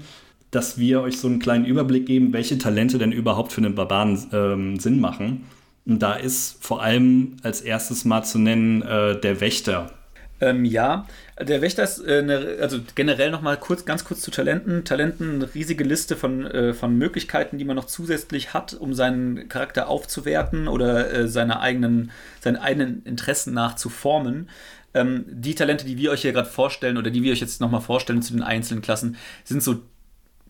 dass 0.51 0.79
wir 0.79 1.01
euch 1.01 1.19
so 1.19 1.27
einen 1.27 1.39
kleinen 1.39 1.65
Überblick 1.65 2.05
geben, 2.05 2.33
welche 2.33 2.57
Talente 2.57 2.97
denn 2.97 3.11
überhaupt 3.11 3.51
für 3.51 3.61
einen 3.61 3.75
Barbaren 3.75 4.25
ähm, 4.33 4.79
Sinn 4.79 4.99
machen. 4.99 5.43
Und 5.87 5.99
da 5.99 6.15
ist 6.15 6.57
vor 6.63 6.81
allem 6.81 7.37
als 7.43 7.61
erstes 7.61 8.03
mal 8.03 8.23
zu 8.23 8.39
nennen 8.39 8.81
äh, 8.81 9.19
der 9.19 9.39
Wächter. 9.39 9.91
Ähm, 10.39 10.65
ja, 10.65 11.07
der 11.39 11.61
Wächter 11.61 11.83
ist 11.83 11.99
äh, 12.05 12.19
eine, 12.19 12.57
also 12.61 12.79
generell 12.93 13.31
nochmal 13.31 13.57
kurz, 13.57 13.85
ganz 13.85 14.03
kurz 14.03 14.21
zu 14.21 14.29
Talenten. 14.29 14.83
Talenten, 14.83 15.35
eine 15.35 15.53
riesige 15.55 15.83
Liste 15.83 16.15
von, 16.15 16.45
äh, 16.45 16.73
von 16.73 16.95
Möglichkeiten, 16.95 17.57
die 17.57 17.65
man 17.65 17.75
noch 17.75 17.85
zusätzlich 17.85 18.53
hat, 18.53 18.73
um 18.73 18.93
seinen 18.93 19.49
Charakter 19.49 19.87
aufzuwerten 19.87 20.67
oder 20.67 21.11
äh, 21.11 21.27
seine 21.27 21.59
eigenen, 21.61 22.11
seinen 22.39 22.57
eigenen 22.57 23.03
Interessen 23.03 23.53
nach 23.53 23.75
zu 23.75 23.89
formen. 23.89 24.49
Ähm, 24.93 25.25
die 25.27 25.55
Talente, 25.55 25.85
die 25.85 25.97
wir 25.97 26.11
euch 26.11 26.21
hier 26.21 26.33
gerade 26.33 26.49
vorstellen 26.49 26.97
oder 26.97 27.09
die 27.09 27.23
wir 27.23 27.31
euch 27.31 27.41
jetzt 27.41 27.61
nochmal 27.61 27.81
vorstellen 27.81 28.21
zu 28.21 28.33
den 28.33 28.43
einzelnen 28.43 28.83
Klassen, 28.83 29.15
sind 29.43 29.63
so 29.63 29.81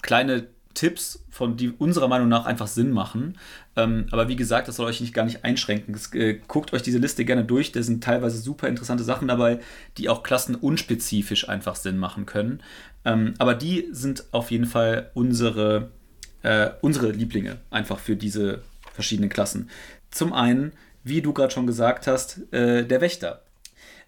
kleine 0.01 0.47
Tipps, 0.77 1.25
von 1.31 1.57
die 1.57 1.71
unserer 1.71 2.07
Meinung 2.07 2.29
nach 2.29 2.45
einfach 2.45 2.67
Sinn 2.67 2.91
machen. 2.91 3.39
Ähm, 3.75 4.05
aber 4.11 4.27
wie 4.27 4.35
gesagt, 4.35 4.67
das 4.67 4.75
soll 4.75 4.85
euch 4.85 5.01
nicht 5.01 5.13
gar 5.13 5.25
nicht 5.25 5.43
einschränken. 5.43 5.93
Das, 5.93 6.13
äh, 6.13 6.39
guckt 6.47 6.71
euch 6.71 6.83
diese 6.83 6.99
Liste 6.99 7.25
gerne 7.25 7.43
durch. 7.43 7.71
Da 7.71 7.81
sind 7.81 8.03
teilweise 8.03 8.37
super 8.37 8.67
interessante 8.67 9.03
Sachen 9.03 9.27
dabei, 9.27 9.59
die 9.97 10.07
auch 10.07 10.21
klassenunspezifisch 10.21 11.49
einfach 11.49 11.75
Sinn 11.75 11.97
machen 11.97 12.27
können. 12.27 12.61
Ähm, 13.05 13.33
aber 13.39 13.55
die 13.55 13.87
sind 13.91 14.25
auf 14.31 14.51
jeden 14.51 14.67
Fall 14.67 15.09
unsere, 15.15 15.89
äh, 16.43 16.69
unsere 16.81 17.11
Lieblinge 17.11 17.57
einfach 17.71 17.97
für 17.97 18.15
diese 18.15 18.61
verschiedenen 18.93 19.31
Klassen. 19.31 19.71
Zum 20.11 20.31
einen, 20.31 20.73
wie 21.03 21.23
du 21.23 21.33
gerade 21.33 21.51
schon 21.51 21.65
gesagt 21.65 22.05
hast, 22.05 22.53
äh, 22.53 22.85
der 22.85 23.01
Wächter. 23.01 23.41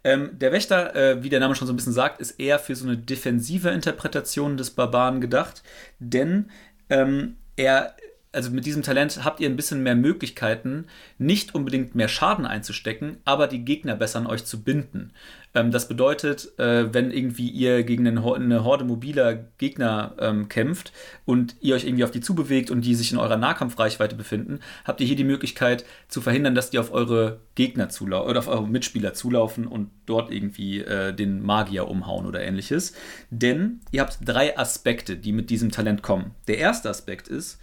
Ähm, 0.03 0.37
der 0.39 0.51
Wächter, 0.51 0.95
äh, 0.95 1.23
wie 1.23 1.29
der 1.29 1.39
Name 1.39 1.55
schon 1.55 1.67
so 1.67 1.73
ein 1.73 1.75
bisschen 1.75 1.93
sagt, 1.93 2.21
ist 2.21 2.39
eher 2.39 2.59
für 2.59 2.75
so 2.75 2.87
eine 2.87 2.97
defensive 2.97 3.69
Interpretation 3.69 4.57
des 4.57 4.71
Barbaren 4.71 5.19
gedacht, 5.21 5.63
denn 5.99 6.49
ähm, 6.89 7.37
er 7.55 7.95
also 8.31 8.51
mit 8.51 8.65
diesem 8.65 8.83
Talent 8.83 9.23
habt 9.23 9.39
ihr 9.39 9.49
ein 9.49 9.55
bisschen 9.55 9.81
mehr 9.81 9.95
Möglichkeiten, 9.95 10.85
nicht 11.17 11.55
unbedingt 11.55 11.95
mehr 11.95 12.07
Schaden 12.07 12.45
einzustecken, 12.45 13.17
aber 13.25 13.47
die 13.47 13.65
Gegner 13.65 13.95
besser 13.95 14.19
an 14.19 14.27
euch 14.27 14.45
zu 14.45 14.63
binden. 14.63 15.11
Ähm, 15.55 15.71
das 15.71 15.87
bedeutet, 15.87 16.57
äh, 16.59 16.93
wenn 16.93 17.09
irgendwie 17.09 17.49
ihr 17.49 17.83
gegen 17.83 18.07
eine 18.07 18.23
Horde 18.23 18.83
mobiler 18.83 19.33
Gegner 19.57 20.13
ähm, 20.19 20.47
kämpft 20.47 20.93
und 21.25 21.55
ihr 21.59 21.73
euch 21.73 21.85
irgendwie 21.85 22.03
auf 22.03 22.11
die 22.11 22.21
zubewegt 22.21 22.69
und 22.69 22.81
die 22.81 22.93
sich 22.93 23.11
in 23.11 23.17
eurer 23.17 23.37
Nahkampfreichweite 23.37 24.15
befinden, 24.15 24.59
habt 24.85 25.01
ihr 25.01 25.07
hier 25.07 25.15
die 25.15 25.23
Möglichkeit 25.23 25.83
zu 26.07 26.21
verhindern, 26.21 26.53
dass 26.53 26.69
die 26.69 26.77
auf 26.77 26.93
eure 26.93 27.39
Gegner 27.55 27.89
zulaufen 27.89 28.29
oder 28.29 28.39
auf 28.39 28.47
eure 28.47 28.67
Mitspieler 28.67 29.15
zulaufen 29.15 29.65
und 29.65 29.89
dort 30.05 30.31
irgendwie 30.31 30.81
äh, 30.81 31.13
den 31.13 31.41
Magier 31.41 31.87
umhauen 31.87 32.27
oder 32.27 32.41
ähnliches. 32.41 32.93
Denn 33.31 33.79
ihr 33.91 34.01
habt 34.01 34.19
drei 34.23 34.55
Aspekte, 34.55 35.17
die 35.17 35.31
mit 35.31 35.49
diesem 35.49 35.71
Talent 35.71 36.03
kommen. 36.03 36.35
Der 36.47 36.59
erste 36.59 36.91
Aspekt 36.91 37.27
ist, 37.27 37.59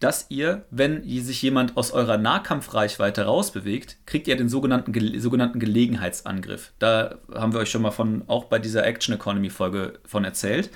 dass 0.00 0.26
ihr, 0.28 0.64
wenn 0.70 1.02
sich 1.02 1.42
jemand 1.42 1.76
aus 1.76 1.90
eurer 1.90 2.18
Nahkampfreichweite 2.18 3.24
rausbewegt, 3.24 3.98
kriegt 4.06 4.28
ihr 4.28 4.36
den 4.36 4.48
sogenannten, 4.48 4.92
ge 4.92 5.18
sogenannten 5.18 5.58
Gelegenheitsangriff. 5.58 6.72
Da 6.78 7.16
haben 7.34 7.52
wir 7.52 7.60
euch 7.60 7.70
schon 7.70 7.82
mal 7.82 7.90
von, 7.90 8.22
auch 8.28 8.44
bei 8.44 8.58
dieser 8.58 8.86
Action 8.86 9.14
Economy 9.14 9.50
Folge 9.50 9.98
von 10.04 10.24
erzählt. 10.24 10.70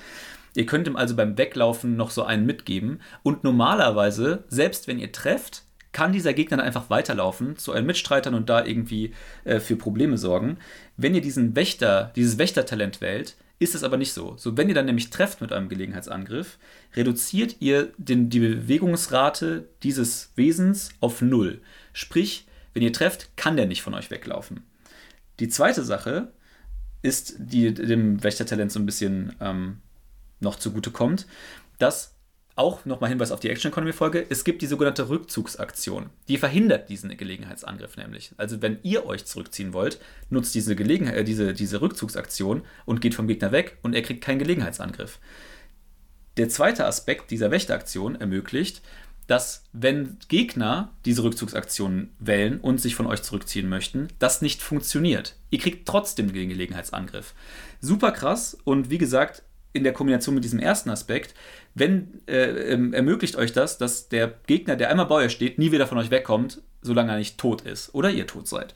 Ihr 0.55 0.67
könnt 0.67 0.87
ihm 0.87 0.97
also 0.97 1.17
beim 1.17 1.39
Weglaufen 1.39 1.97
noch 1.97 2.11
so 2.11 2.25
einen 2.25 2.47
mitgeben. 2.47 3.01
Und 3.23 3.45
normalerweise, 3.45 4.45
selbst 4.49 4.87
wenn 4.89 4.99
ihr 4.99 5.13
trefft, 5.13 5.63
kann 5.93 6.13
dieser 6.13 6.33
Gegner 6.33 6.57
dann 6.57 6.67
einfach 6.67 6.91
weiterlaufen 6.91 7.57
zu 7.57 7.73
euren 7.73 7.87
Mitstreitern 7.87 8.35
und 8.35 8.49
da 8.49 8.65
irgendwie 8.65 9.13
äh, 9.45 9.61
für 9.61 9.77
Probleme 9.77 10.19
sorgen. 10.19 10.59
Wenn 10.97 11.15
ihr 11.15 11.21
diesen 11.21 11.55
Wächter, 11.55 12.13
dieses 12.17 12.39
Wächtertalent 12.39 13.01
wählt, 13.01 13.37
ist 13.63 13.75
es 13.75 13.85
aber 13.85 13.97
nicht 13.97 14.13
so. 14.13 14.37
So, 14.37 14.57
wenn 14.57 14.69
ihr 14.69 14.75
dann 14.75 14.87
nämlich 14.87 15.11
trefft 15.11 15.41
mit 15.41 15.53
eurem 15.53 15.69
Gelegenheitsangriff, 15.69 16.59
reduziert 16.95 17.57
ihr 17.61 17.93
den, 17.97 18.29
die 18.29 18.41
Bewegungsrate 18.41 19.69
dieses 19.83 20.33
Wesens 20.37 20.91
auf 21.01 21.23
null. 21.23 21.61
Sprich, 21.93 22.47
wenn 22.75 22.83
ihr 22.83 22.93
trefft, 22.93 23.37
kann 23.37 23.57
der 23.57 23.67
nicht 23.67 23.83
von 23.83 23.95
euch 23.95 24.11
weglaufen. 24.11 24.61
Die 25.41 25.49
zweite 25.49 25.83
Sache 25.85 26.33
ist, 27.03 27.35
die 27.39 27.73
dem 27.73 28.23
Wächtertalent 28.23 28.73
so 28.73 28.79
ein 28.79 28.87
bisschen 28.87 29.35
ähm, 29.41 29.79
noch 30.41 30.57
zugutekommt, 30.57 31.27
dass 31.79 32.12
auch 32.55 32.85
nochmal 32.85 33.11
Hinweis 33.11 33.33
auf 33.33 33.41
die 33.41 33.49
Action 33.49 33.71
Economy 33.71 33.93
Folge. 33.93 34.27
Es 34.29 34.45
gibt 34.45 34.63
die 34.63 34.67
sogenannte 34.67 35.09
Rückzugsaktion. 35.09 36.11
Die 36.29 36.37
verhindert 36.37 36.89
diesen 36.89 37.17
Gelegenheitsangriff 37.17 37.97
nämlich. 37.97 38.33
Also 38.37 38.61
wenn 38.61 38.79
ihr 38.83 39.07
euch 39.07 39.25
zurückziehen 39.25 39.73
wollt, 39.73 39.99
nutzt 40.29 40.55
diese, 40.55 40.77
Gelegenheit, 40.77 41.17
äh, 41.17 41.25
diese, 41.25 41.55
diese 41.55 41.81
Rückzugsaktion 41.81 42.63
und 42.85 43.01
geht 43.01 43.15
vom 43.15 43.27
Gegner 43.27 43.53
weg 43.53 43.79
und 43.83 43.95
er 43.95 44.03
kriegt 44.03 44.23
keinen 44.23 44.39
Gelegenheitsangriff. 44.39 45.19
Der 46.37 46.49
zweite 46.49 46.87
Aspekt 46.87 47.31
dieser 47.31 47.51
Wächteraktion 47.51 48.21
ermöglicht, 48.21 48.83
dass 49.27 49.65
wenn 49.73 50.19
Gegner 50.29 50.93
diese 51.05 51.23
Rückzugsaktion 51.23 52.11
wählen 52.19 52.61
und 52.61 52.81
sich 52.81 52.95
von 52.95 53.07
euch 53.07 53.23
zurückziehen 53.23 53.69
möchten, 53.69 54.09
das 54.19 54.43
nicht 54.43 54.63
funktioniert. 54.63 55.37
Ihr 55.51 55.59
kriegt 55.59 55.87
trotzdem 55.87 56.33
den 56.33 56.49
Gelegenheitsangriff. 56.49 57.35
Super 57.81 58.13
krass 58.13 58.59
und 58.65 58.91
wie 58.91 58.99
gesagt, 58.99 59.43
in 59.73 59.85
der 59.85 59.93
Kombination 59.93 60.35
mit 60.35 60.45
diesem 60.45 60.59
ersten 60.59 60.91
Aspekt, 60.91 61.35
wenn 61.75 62.21
äh, 62.27 62.73
ähm, 62.73 62.93
ermöglicht 62.93 63.37
euch 63.37 63.53
das, 63.53 63.79
dass 63.79 64.09
der 64.09 64.35
Gegner, 64.47 64.77
der 64.77 64.91
einmal 64.91 65.07
bei 65.07 65.17
euch 65.17 65.33
steht, 65.33 65.59
nie 65.59 65.73
wieder 65.73 65.87
von 65.87 65.99
euch 65.99 66.11
wegkommt, 66.11 66.61
solange 66.83 67.13
er 67.13 67.19
nicht 67.19 67.39
tot 67.39 67.63
ist 67.63 67.95
oder 67.95 68.11
ihr 68.11 68.27
tot 68.27 68.49
seid. 68.49 68.75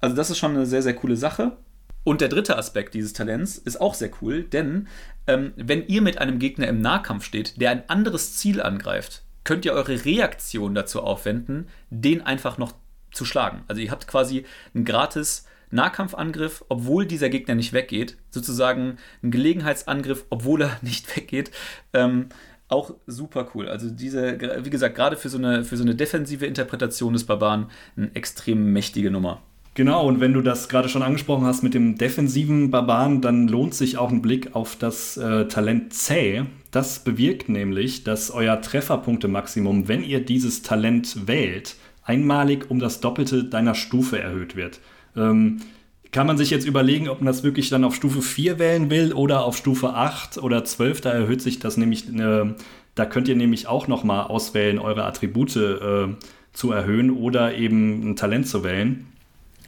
Also 0.00 0.16
das 0.16 0.30
ist 0.30 0.38
schon 0.38 0.54
eine 0.54 0.66
sehr, 0.66 0.82
sehr 0.82 0.94
coole 0.94 1.16
Sache. 1.16 1.56
Und 2.04 2.22
der 2.22 2.28
dritte 2.28 2.56
Aspekt 2.56 2.94
dieses 2.94 3.12
Talents 3.12 3.58
ist 3.58 3.80
auch 3.80 3.92
sehr 3.92 4.10
cool, 4.22 4.44
denn 4.44 4.88
ähm, 5.26 5.52
wenn 5.56 5.86
ihr 5.88 6.00
mit 6.00 6.18
einem 6.18 6.38
Gegner 6.38 6.68
im 6.68 6.80
Nahkampf 6.80 7.24
steht, 7.24 7.60
der 7.60 7.70
ein 7.70 7.88
anderes 7.90 8.36
Ziel 8.36 8.62
angreift, 8.62 9.24
könnt 9.44 9.66
ihr 9.66 9.74
eure 9.74 10.04
Reaktion 10.04 10.74
dazu 10.74 11.02
aufwenden, 11.02 11.68
den 11.90 12.22
einfach 12.22 12.56
noch 12.56 12.72
zu 13.12 13.24
schlagen. 13.24 13.64
Also 13.68 13.82
ihr 13.82 13.90
habt 13.90 14.06
quasi 14.06 14.46
einen 14.74 14.84
gratis 14.84 15.46
Nahkampfangriff, 15.70 16.64
obwohl 16.68 17.06
dieser 17.06 17.28
Gegner 17.28 17.54
nicht 17.54 17.72
weggeht. 17.72 18.16
Sozusagen 18.30 18.96
ein 19.22 19.30
Gelegenheitsangriff, 19.30 20.24
obwohl 20.30 20.62
er 20.62 20.78
nicht 20.82 21.16
weggeht. 21.16 21.50
Ähm, 21.92 22.26
auch 22.68 22.94
super 23.06 23.48
cool. 23.54 23.68
Also 23.68 23.90
diese, 23.90 24.38
wie 24.64 24.70
gesagt, 24.70 24.94
gerade 24.94 25.16
für 25.16 25.28
so 25.28 25.38
eine, 25.38 25.64
für 25.64 25.76
so 25.76 25.84
eine 25.84 25.94
defensive 25.94 26.44
Interpretation 26.44 27.14
des 27.14 27.24
Barbaren 27.24 27.66
eine 27.96 28.14
extrem 28.14 28.72
mächtige 28.72 29.10
Nummer. 29.10 29.40
Genau, 29.78 30.08
und 30.08 30.20
wenn 30.20 30.32
du 30.32 30.42
das 30.42 30.68
gerade 30.68 30.88
schon 30.88 31.04
angesprochen 31.04 31.46
hast 31.46 31.62
mit 31.62 31.72
dem 31.72 31.96
defensiven 31.96 32.70
Barbaren, 32.72 33.20
dann 33.20 33.46
lohnt 33.46 33.74
sich 33.74 33.96
auch 33.96 34.10
ein 34.10 34.22
Blick 34.22 34.56
auf 34.56 34.74
das 34.74 35.16
äh, 35.16 35.46
Talent 35.46 35.94
Zäh. 35.94 36.42
Das 36.72 37.04
bewirkt 37.04 37.48
nämlich, 37.48 38.02
dass 38.02 38.32
euer 38.32 38.60
Trefferpunkte-Maximum, 38.60 39.86
wenn 39.86 40.02
ihr 40.02 40.18
dieses 40.24 40.62
Talent 40.62 41.28
wählt, 41.28 41.76
einmalig 42.02 42.70
um 42.70 42.80
das 42.80 43.00
Doppelte 43.00 43.44
deiner 43.44 43.76
Stufe 43.76 44.18
erhöht 44.18 44.56
wird. 44.56 44.80
Ähm, 45.18 45.60
kann 46.10 46.26
man 46.26 46.38
sich 46.38 46.50
jetzt 46.50 46.66
überlegen, 46.66 47.08
ob 47.08 47.20
man 47.20 47.26
das 47.26 47.42
wirklich 47.42 47.68
dann 47.68 47.84
auf 47.84 47.94
Stufe 47.94 48.22
4 48.22 48.58
wählen 48.58 48.90
will 48.90 49.12
oder 49.12 49.44
auf 49.44 49.56
Stufe 49.56 49.94
8 49.94 50.38
oder 50.38 50.64
12. 50.64 51.02
Da 51.02 51.10
erhöht 51.10 51.42
sich 51.42 51.58
das 51.58 51.76
nämlich, 51.76 52.08
äh, 52.14 52.54
da 52.94 53.06
könnt 53.06 53.28
ihr 53.28 53.36
nämlich 53.36 53.66
auch 53.66 53.88
nochmal 53.88 54.26
auswählen, 54.26 54.78
eure 54.78 55.04
Attribute 55.04 55.56
äh, 55.56 56.08
zu 56.52 56.72
erhöhen 56.72 57.10
oder 57.10 57.54
eben 57.54 58.10
ein 58.10 58.16
Talent 58.16 58.48
zu 58.48 58.64
wählen. 58.64 59.06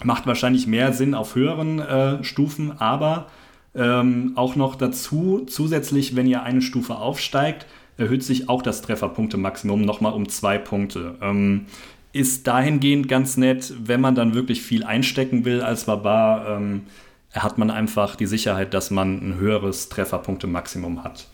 Macht 0.02 0.26
wahrscheinlich 0.26 0.66
mehr 0.66 0.94
Sinn 0.94 1.14
auf 1.14 1.34
höheren 1.34 1.78
äh, 1.78 2.24
Stufen, 2.24 2.72
aber 2.80 3.26
ähm, 3.74 4.32
auch 4.34 4.56
noch 4.56 4.76
dazu, 4.76 5.44
zusätzlich, 5.46 6.16
wenn 6.16 6.26
ihr 6.26 6.42
eine 6.42 6.62
Stufe 6.62 6.96
aufsteigt, 6.96 7.66
erhöht 7.98 8.24
sich 8.24 8.48
auch 8.48 8.62
das 8.62 8.80
Trefferpunkte-Maximum 8.80 9.82
nochmal 9.82 10.14
um 10.14 10.28
zwei 10.28 10.56
Punkte. 10.56 11.16
Ähm, 11.20 11.66
ist 12.12 12.46
dahingehend 12.46 13.08
ganz 13.08 13.36
nett, 13.36 13.72
wenn 13.78 14.00
man 14.00 14.14
dann 14.14 14.34
wirklich 14.34 14.62
viel 14.62 14.84
einstecken 14.84 15.44
will 15.44 15.60
als 15.60 15.84
Barbar, 15.84 16.56
ähm, 16.56 16.86
hat 17.32 17.58
man 17.58 17.70
einfach 17.70 18.16
die 18.16 18.26
Sicherheit, 18.26 18.74
dass 18.74 18.90
man 18.90 19.18
ein 19.18 19.34
höheres 19.36 19.88
Trefferpunkte-Maximum 19.88 21.04
hat. 21.04 21.28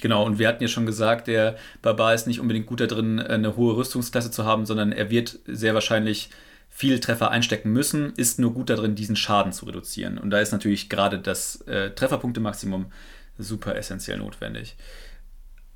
Genau, 0.00 0.24
und 0.24 0.38
wir 0.38 0.46
hatten 0.46 0.62
ja 0.62 0.68
schon 0.68 0.86
gesagt, 0.86 1.26
der 1.26 1.56
Barbar 1.82 2.14
ist 2.14 2.26
nicht 2.26 2.40
unbedingt 2.40 2.66
gut 2.66 2.80
darin, 2.80 3.18
eine 3.18 3.56
hohe 3.56 3.76
Rüstungsklasse 3.76 4.30
zu 4.30 4.44
haben, 4.44 4.66
sondern 4.66 4.92
er 4.92 5.10
wird 5.10 5.38
sehr 5.46 5.74
wahrscheinlich 5.74 6.30
viel 6.68 7.00
Treffer 7.00 7.30
einstecken 7.30 7.72
müssen, 7.72 8.12
ist 8.14 8.38
nur 8.38 8.54
gut 8.54 8.70
darin, 8.70 8.94
diesen 8.94 9.16
Schaden 9.16 9.52
zu 9.52 9.66
reduzieren. 9.66 10.18
Und 10.18 10.30
da 10.30 10.38
ist 10.38 10.52
natürlich 10.52 10.88
gerade 10.88 11.18
das 11.18 11.62
äh, 11.62 11.90
Trefferpunkte-Maximum 11.90 12.86
super 13.38 13.74
essentiell 13.74 14.18
notwendig. 14.18 14.76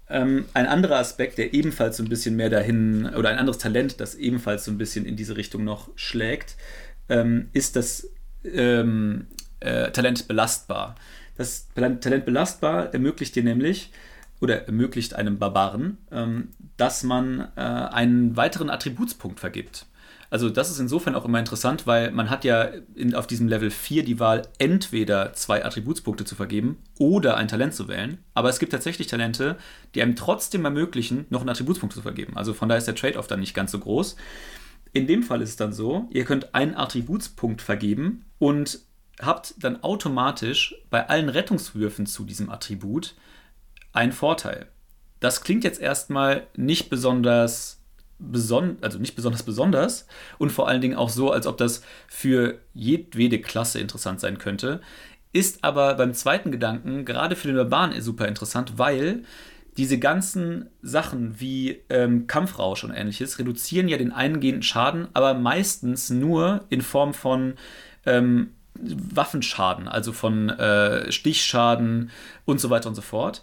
Ähm, 0.09 0.47
ein 0.53 0.67
anderer 0.67 0.99
Aspekt, 0.99 1.39
der 1.39 1.55
ebenfalls 1.55 1.97
so 1.97 2.03
ein 2.03 2.09
bisschen 2.09 2.37
mehr 2.37 2.51
dahin, 2.51 3.07
oder 3.15 3.31
ein 3.31 3.39
anderes 3.39 3.59
Talent, 3.59 4.01
das 4.01 4.15
ebenfalls 4.15 4.65
so 4.65 4.71
ein 4.71 4.79
bisschen 4.79 5.07
in 5.07 5.17
diese 5.17 5.37
Richtung 5.37 5.65
noch 5.65 5.91
schlägt, 5.97 6.57
ähm, 7.09 7.49
ist 7.53 7.77
das 7.77 8.09
ähm, 8.45 9.27
äh, 9.61 9.91
Talent 9.91 10.29
belastbar. 10.29 10.97
Das 11.37 11.69
Talent 11.75 12.25
belastbar 12.25 12.93
ermöglicht 12.93 13.35
dir 13.37 13.45
nämlich, 13.45 13.91
oder 14.41 14.67
ermöglicht 14.67 15.15
einem 15.15 15.39
Barbaren, 15.39 15.99
ähm, 16.11 16.49
dass 16.77 17.05
man 17.05 17.49
äh, 17.57 17.61
einen 17.61 18.37
weiteren 18.37 18.71
Attributspunkt 18.71 19.39
vergibt. 19.39 19.87
Also 20.33 20.49
das 20.49 20.71
ist 20.71 20.79
insofern 20.79 21.15
auch 21.15 21.27
immer 21.27 21.39
interessant, 21.39 21.87
weil 21.87 22.11
man 22.11 22.31
hat 22.31 22.45
ja 22.45 22.71
in, 22.95 23.15
auf 23.15 23.27
diesem 23.27 23.49
Level 23.49 23.71
4 23.71 24.03
die 24.03 24.19
Wahl, 24.19 24.49
entweder 24.57 25.35
zwei 25.35 25.63
Attributspunkte 25.63 26.25
zu 26.25 26.35
vergeben 26.35 26.79
oder 26.99 27.37
ein 27.37 27.49
Talent 27.49 27.75
zu 27.75 27.87
wählen. 27.87 28.17
Aber 28.33 28.49
es 28.49 28.59
gibt 28.59 28.73
tatsächlich 28.73 29.09
Talente, 29.09 29.59
die 29.95 30.01
einem 30.01 30.17
trotzdem 30.17 30.65
ermöglichen, 30.65 31.27
noch 31.29 31.41
einen 31.41 31.51
Attributspunkt 31.51 31.95
zu 31.95 32.01
vergeben. 32.01 32.35
Also 32.35 32.55
von 32.55 32.71
daher 32.71 32.79
ist 32.79 32.87
der 32.87 32.95
Trade-off 32.95 33.27
dann 33.27 33.41
nicht 33.41 33.53
ganz 33.53 33.73
so 33.73 33.79
groß. 33.79 34.17
In 34.95 35.07
dem 35.07 35.23
Fall 35.23 35.43
ist 35.43 35.51
es 35.51 35.57
dann 35.57 35.75
so, 35.75 36.09
ihr 36.09 36.25
könnt 36.25 36.55
einen 36.55 36.77
Attributspunkt 36.77 37.61
vergeben 37.61 38.25
und 38.39 38.79
habt 39.21 39.63
dann 39.63 39.83
automatisch 39.83 40.75
bei 40.89 41.11
allen 41.11 41.29
Rettungswürfen 41.29 42.07
zu 42.07 42.25
diesem 42.25 42.49
Attribut 42.49 43.17
einen 43.93 44.13
Vorteil. 44.13 44.69
Das 45.21 45.43
klingt 45.43 45.63
jetzt 45.63 45.79
erstmal 45.79 46.47
nicht 46.57 46.89
besonders 46.89 47.82
beson 48.31 48.77
also 48.81 48.99
nicht 48.99 49.17
besonders 49.17 49.43
besonders 49.43 50.07
und 50.39 50.53
vor 50.53 50.69
allen 50.69 50.81
Dingen 50.81 50.97
auch 50.97 51.09
so, 51.09 51.31
als 51.31 51.47
ob 51.47 51.57
das 51.57 51.83
für 52.07 52.59
jedwede 52.75 53.41
Klasse 53.41 53.81
interessant 53.81 54.21
sein 54.21 54.39
könnte. 54.39 54.81
Ist 55.33 55.65
aber 55.65 55.95
beim 55.95 56.15
zweiten 56.15 56.53
Gedanken 56.53 57.05
gerade 57.05 57.37
für 57.37 57.49
den 57.49 57.57
Urban 57.57 57.99
super 58.01 58.29
interessant, 58.29 58.79
weil 58.79 59.25
diese 59.77 59.99
ganzen 59.99 60.69
Sachen 60.83 61.41
wie 61.41 61.83
ähm, 61.89 62.27
Kampfrausch 62.27 62.85
und 62.85 62.91
ähnliches 62.91 63.39
reduzieren 63.39 63.89
ja 63.89 63.97
den 63.97 64.13
eingehenden 64.13 64.63
Schaden, 64.63 65.09
aber 65.15 65.35
meistens 65.35 66.11
nur 66.11 66.67
in 66.69 66.83
Form 66.83 67.15
von 67.15 67.55
ähm, 68.05 68.51
Waffenschaden, 68.75 69.89
also 69.89 70.13
von 70.13 70.51
äh, 70.51 71.11
Stichschaden 71.11 72.11
und 72.45 72.61
so 72.61 72.69
weiter 72.69 72.89
und 72.89 72.95
so 72.95 73.03
fort, 73.03 73.43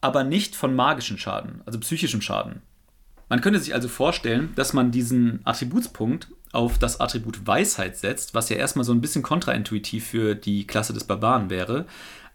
aber 0.00 0.22
nicht 0.22 0.54
von 0.54 0.74
magischen 0.76 1.18
Schaden, 1.18 1.62
also 1.66 1.80
psychischem 1.80 2.20
Schaden. 2.20 2.62
Man 3.28 3.40
könnte 3.40 3.58
sich 3.58 3.74
also 3.74 3.88
vorstellen, 3.88 4.52
dass 4.54 4.72
man 4.72 4.90
diesen 4.90 5.40
Attributspunkt 5.44 6.28
auf 6.52 6.78
das 6.78 7.00
Attribut 7.00 7.46
Weisheit 7.46 7.96
setzt, 7.96 8.34
was 8.34 8.48
ja 8.48 8.56
erstmal 8.56 8.84
so 8.84 8.92
ein 8.92 9.00
bisschen 9.00 9.22
kontraintuitiv 9.22 10.06
für 10.06 10.34
die 10.34 10.66
Klasse 10.66 10.92
des 10.92 11.04
Barbaren 11.04 11.50
wäre. 11.50 11.86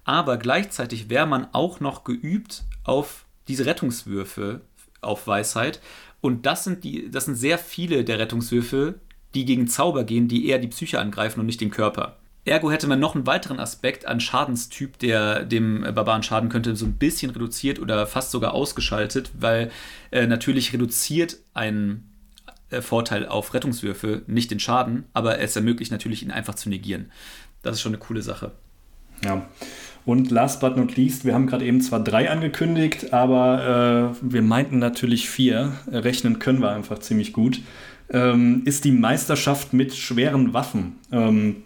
Aber 0.04 0.38
gleichzeitig 0.38 1.10
wäre 1.10 1.28
man 1.28 1.48
auch 1.54 1.80
noch 1.80 2.04
geübt 2.04 2.64
auf 2.84 3.26
diese 3.48 3.66
Rettungswürfe 3.66 4.62
auf 5.02 5.28
Weisheit. 5.28 5.80
Und 6.22 6.46
das 6.46 6.64
sind, 6.64 6.84
die, 6.84 7.10
das 7.10 7.26
sind 7.26 7.36
sehr 7.36 7.58
viele 7.58 8.04
der 8.04 8.20
Rettungswürfe, 8.20 8.96
die 9.36 9.46
gegen 9.46 9.68
Zauber 9.68 10.04
gehen, 10.04 10.28
die 10.28 10.48
eher 10.48 10.60
die 10.60 10.68
Psyche 10.68 11.00
angreifen 11.00 11.40
und 11.40 11.46
nicht 11.46 11.62
den 11.62 11.72
Körper. 11.72 12.18
Ergo 12.46 12.72
hätte 12.72 12.88
man 12.88 13.00
noch 13.00 13.16
einen 13.16 13.28
weiteren 13.28 13.60
Aspekt 13.60 14.06
an 14.06 14.20
Schadenstyp, 14.20 14.98
der 15.00 15.44
dem 15.46 15.82
Barbaren 15.82 16.24
schaden 16.24 16.50
könnte, 16.50 16.76
so 16.76 16.86
ein 16.86 16.94
bisschen 16.94 17.32
reduziert 17.32 17.80
oder 17.80 18.08
fast 18.08 18.32
sogar 18.32 18.54
ausgeschaltet, 18.54 19.32
weil 19.40 19.72
äh, 20.12 20.26
natürlich 20.26 20.74
reduziert 20.74 21.38
ein 21.54 22.10
äh, 22.70 22.82
Vorteil 22.82 23.28
auf 23.28 23.54
Rettungswürfe 23.54 24.24
nicht 24.28 24.52
den 24.52 24.60
Schaden, 24.60 25.06
aber 25.14 25.40
es 25.40 25.56
ermöglicht 25.56 25.92
natürlich, 25.92 26.24
ihn 26.24 26.32
einfach 26.32 26.56
zu 26.56 26.70
negieren. 26.70 27.12
Das 27.62 27.76
ist 27.76 27.82
schon 27.82 27.94
eine 27.94 28.00
coole 28.00 28.22
Sache. 28.22 28.52
Ja. 29.24 29.46
Und 30.06 30.32
last 30.32 30.62
but 30.62 30.78
not 30.78 30.96
least, 30.96 31.26
wir 31.26 31.34
haben 31.34 31.46
gerade 31.46 31.66
eben 31.66 31.82
zwar 31.82 32.04
drei 32.04 32.32
angekündigt, 32.32 33.14
aber 33.14 34.16
äh, 34.22 34.34
wir 34.34 34.42
meinten 34.42 34.80
natürlich 34.80 35.30
vier. 35.30 35.74
Rechnen 35.92 36.40
können 36.40 36.62
wir 36.62 36.72
einfach 36.72 37.00
ziemlich 37.00 37.34
gut. 37.34 37.62
Ähm, 38.10 38.64
ist 38.66 38.86
die 38.86 38.92
Meisterschaft 38.92 39.74
mit 39.74 39.94
schweren 39.94 40.54
Waffen. 40.54 40.96
Ähm, 41.12 41.58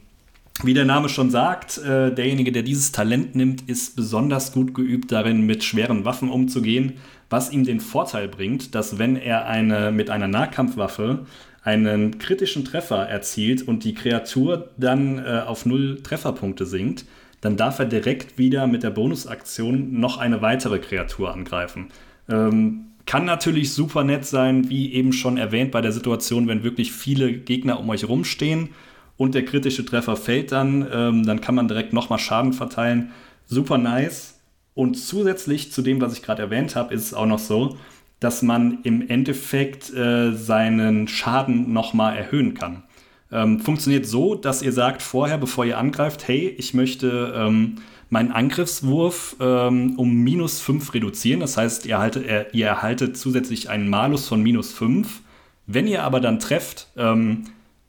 wie 0.62 0.74
der 0.74 0.86
Name 0.86 1.10
schon 1.10 1.32
sagt, 1.32 1.80
äh, 1.80 2.14
derjenige, 2.14 2.52
der 2.52 2.64
dieses 2.64 2.92
Talent 2.92 3.36
nimmt, 3.36 3.68
ist 3.68 3.96
besonders 3.96 4.52
gut 4.54 4.74
geübt 4.74 5.12
darin, 5.12 5.46
mit 5.46 5.64
schweren 5.64 6.06
Waffen 6.06 6.30
umzugehen, 6.30 6.94
was 7.30 7.52
ihm 7.52 7.64
den 7.64 7.80
Vorteil 7.80 8.28
bringt, 8.28 8.76
dass 8.76 9.00
wenn 9.00 9.16
er 9.16 9.48
eine, 9.48 9.92
mit 9.92 10.10
einer 10.10 10.28
Nahkampfwaffe 10.28 11.26
einen 11.64 12.20
kritischen 12.20 12.66
Treffer 12.66 13.08
erzielt 13.08 13.62
und 13.68 13.84
die 13.84 13.94
Kreatur 13.94 14.70
dann 14.78 15.18
äh, 15.18 15.42
auf 15.46 15.66
null 15.66 16.02
Trefferpunkte 16.04 16.66
sinkt, 16.66 17.06
dann 17.42 17.58
darf 17.58 17.80
er 17.80 17.86
direkt 17.86 18.38
wieder 18.38 18.68
mit 18.68 18.84
der 18.84 18.92
Bonusaktion 18.92 20.00
noch 20.00 20.18
eine 20.18 20.42
weitere 20.42 20.80
Kreatur 20.80 21.34
angreifen. 21.34 21.90
Ähm, 22.30 22.86
kann 23.06 23.26
natürlich 23.26 23.74
super 23.74 24.04
nett 24.04 24.26
sein, 24.26 24.70
wie 24.70 24.94
eben 24.94 25.12
schon 25.12 25.38
erwähnt, 25.38 25.72
bei 25.72 25.82
der 25.82 25.92
Situation, 25.92 26.48
wenn 26.48 26.64
wirklich 26.64 26.94
viele 26.94 27.34
Gegner 27.34 27.80
um 27.80 27.90
euch 27.90 28.08
rumstehen 28.08 28.70
und 29.18 29.36
der 29.36 29.46
kritische 29.46 29.86
Treffer 29.86 30.16
fällt 30.16 30.52
dann, 30.52 30.88
ähm, 30.92 31.26
dann 31.26 31.42
kann 31.42 31.56
man 31.56 31.68
direkt 31.68 31.94
nochmal 31.94 32.20
Schaden 32.20 32.54
verteilen. 32.54 33.12
Super 33.46 33.78
nice. 33.78 34.40
Und 34.74 34.96
zusätzlich 34.96 35.72
zu 35.72 35.82
dem, 35.82 36.02
was 36.02 36.14
ich 36.14 36.24
gerade 36.24 36.42
erwähnt 36.42 36.76
habe, 36.76 36.94
ist 36.94 37.06
es 37.08 37.14
auch 37.14 37.28
noch 37.28 37.40
so, 37.40 37.78
dass 38.20 38.42
man 38.42 38.80
im 38.84 39.08
Endeffekt 39.08 39.94
äh, 39.94 40.32
seinen 40.32 41.08
Schaden 41.08 41.74
nochmal 41.74 42.16
erhöhen 42.16 42.54
kann. 42.54 42.84
Ähm, 43.32 43.60
funktioniert 43.60 44.06
so, 44.06 44.36
dass 44.36 44.62
ihr 44.62 44.72
sagt 44.72 45.02
vorher, 45.02 45.38
bevor 45.38 45.66
ihr 45.66 45.78
angreift, 45.78 46.28
hey, 46.28 46.48
ich 46.58 46.74
möchte 46.74 47.34
ähm, 47.36 47.76
meinen 48.10 48.32
Angriffswurf 48.32 49.36
ähm, 49.40 49.96
um 49.98 50.14
minus 50.14 50.62
5 50.62 50.94
reduzieren. 50.94 51.40
Das 51.40 51.58
heißt, 51.58 51.86
ihr, 51.86 51.96
erhaltet, 51.96 52.54
ihr 52.54 52.68
erhaltet 52.68 53.18
zusätzlich 53.18 53.70
einen 53.70 53.90
Malus 53.90 54.28
von 54.28 54.42
minus 54.42 54.72
5. 54.72 55.22
Wenn 55.66 55.88
ihr 55.88 56.04
aber 56.04 56.20
dann 56.20 56.40
trefft, 56.40 56.88
ähm, 56.96 57.46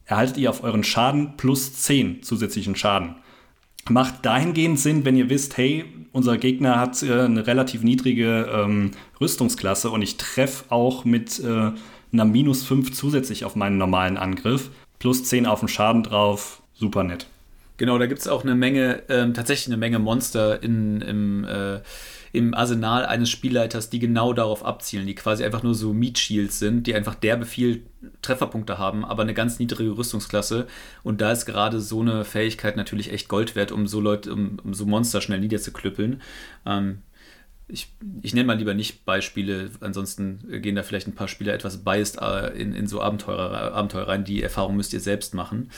erhaltet 0.06 0.36
ihr 0.36 0.50
auf 0.50 0.62
euren 0.62 0.84
Schaden 0.84 1.36
plus 1.36 1.74
10 1.74 2.22
zusätzlichen 2.22 2.76
Schaden. 2.76 3.16
Macht 3.88 4.24
dahingehend 4.24 4.78
Sinn, 4.78 5.04
wenn 5.04 5.16
ihr 5.16 5.28
wisst, 5.28 5.56
hey, 5.58 5.84
unser 6.12 6.38
Gegner 6.38 6.78
hat 6.78 7.02
äh, 7.02 7.22
eine 7.22 7.46
relativ 7.46 7.82
niedrige 7.82 8.48
ähm, 8.50 8.92
Rüstungsklasse 9.20 9.90
und 9.90 10.00
ich 10.00 10.16
treffe 10.16 10.64
auch 10.70 11.04
mit 11.04 11.38
äh, 11.40 11.72
einer 12.12 12.24
minus 12.24 12.64
5 12.64 12.92
zusätzlich 12.92 13.44
auf 13.44 13.56
meinen 13.56 13.76
normalen 13.76 14.16
Angriff. 14.16 14.70
Plus 14.98 15.24
10 15.24 15.44
auf 15.44 15.60
den 15.60 15.68
Schaden 15.68 16.02
drauf, 16.02 16.62
super 16.72 17.02
nett. 17.02 17.26
Genau, 17.76 17.98
da 17.98 18.06
gibt 18.06 18.20
es 18.20 18.28
auch 18.28 18.44
eine 18.44 18.54
Menge, 18.54 19.02
ähm, 19.08 19.34
tatsächlich 19.34 19.66
eine 19.66 19.76
Menge 19.76 19.98
Monster 19.98 20.62
in, 20.62 21.00
im, 21.00 21.44
äh, 21.44 21.80
im 22.34 22.52
Arsenal 22.52 23.06
eines 23.06 23.30
Spielleiters, 23.30 23.90
die 23.90 24.00
genau 24.00 24.32
darauf 24.32 24.64
abzielen, 24.64 25.06
die 25.06 25.14
quasi 25.14 25.44
einfach 25.44 25.62
nur 25.62 25.76
so 25.76 25.92
Meat 25.92 26.18
Shields 26.18 26.58
sind, 26.58 26.88
die 26.88 26.94
einfach 26.96 27.14
derbe 27.14 27.46
viel 27.46 27.86
Trefferpunkte 28.22 28.76
haben, 28.76 29.04
aber 29.04 29.22
eine 29.22 29.34
ganz 29.34 29.60
niedrige 29.60 29.96
Rüstungsklasse. 29.96 30.66
Und 31.04 31.20
da 31.20 31.30
ist 31.30 31.46
gerade 31.46 31.80
so 31.80 32.00
eine 32.00 32.24
Fähigkeit 32.24 32.76
natürlich 32.76 33.12
echt 33.12 33.28
Gold 33.28 33.54
wert, 33.54 33.70
um 33.70 33.86
so 33.86 34.00
Leute, 34.00 34.32
um, 34.32 34.58
um 34.64 34.74
so 34.74 34.84
Monster 34.84 35.20
schnell 35.20 35.38
niederzuklüppeln. 35.38 36.22
Ähm, 36.66 37.02
ich, 37.68 37.94
ich 38.22 38.34
nenne 38.34 38.48
mal 38.48 38.58
lieber 38.58 38.74
nicht 38.74 39.04
Beispiele, 39.04 39.70
ansonsten 39.78 40.60
gehen 40.60 40.74
da 40.74 40.82
vielleicht 40.82 41.06
ein 41.06 41.14
paar 41.14 41.28
Spieler 41.28 41.54
etwas 41.54 41.84
biased 41.84 42.20
äh, 42.20 42.48
in, 42.60 42.74
in 42.74 42.88
so 42.88 43.00
Abenteuer, 43.00 43.72
Abenteuer 43.72 44.08
rein. 44.08 44.24
Die 44.24 44.42
Erfahrung 44.42 44.76
müsst 44.76 44.92
ihr 44.92 45.00
selbst 45.00 45.34
machen. 45.34 45.70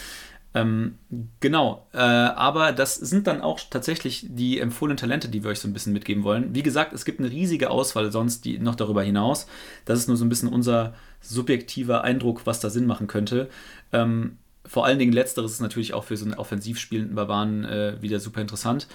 Ähm, 0.57 0.97
genau, 1.41 1.87
äh, 1.93 1.99
aber 1.99 2.73
das 2.73 2.95
sind 2.95 3.27
dann 3.27 3.43
auch 3.43 3.61
tatsächlich 3.69 4.25
die 4.27 4.59
empfohlenen 4.59 4.97
Talente, 4.97 5.29
die 5.29 5.45
wir 5.45 5.51
euch 5.51 5.61
so 5.61 5.69
ein 5.69 5.75
bisschen 5.75 5.93
mitgeben 5.93 6.25
wollen. 6.25 6.55
Wie 6.55 6.63
gesagt, 6.63 6.95
es 6.95 7.05
gibt 7.05 7.21
eine 7.21 7.31
riesige 7.31 7.69
Auswahl 7.69 8.11
sonst 8.11 8.47
die 8.47 8.59
noch 8.59 8.75
darüber 8.75 9.03
hinaus. 9.03 9.47
Das 9.85 9.99
ist 9.99 10.09
nur 10.09 10.17
so 10.17 10.25
ein 10.25 10.31
bisschen 10.31 10.49
unser 10.49 10.95
subjektiver 11.21 12.05
Eindruck, 12.05 12.47
was 12.47 12.59
da 12.59 12.71
Sinn 12.71 12.87
machen 12.87 13.07
könnte. 13.07 13.51
Ähm, 13.93 14.39
vor 14.65 14.87
allen 14.87 14.99
Dingen 14.99 15.13
letzteres 15.13 15.53
ist 15.53 15.61
natürlich 15.61 15.93
auch 15.93 16.05
für 16.05 16.17
so 16.17 16.25
einen 16.25 16.35
offensiv 16.35 16.81
spielenden 16.81 17.17
Barbaren 17.17 17.67
äh, 17.67 18.01
wieder 18.01 18.19
super 18.19 18.41
interessant. 18.41 18.87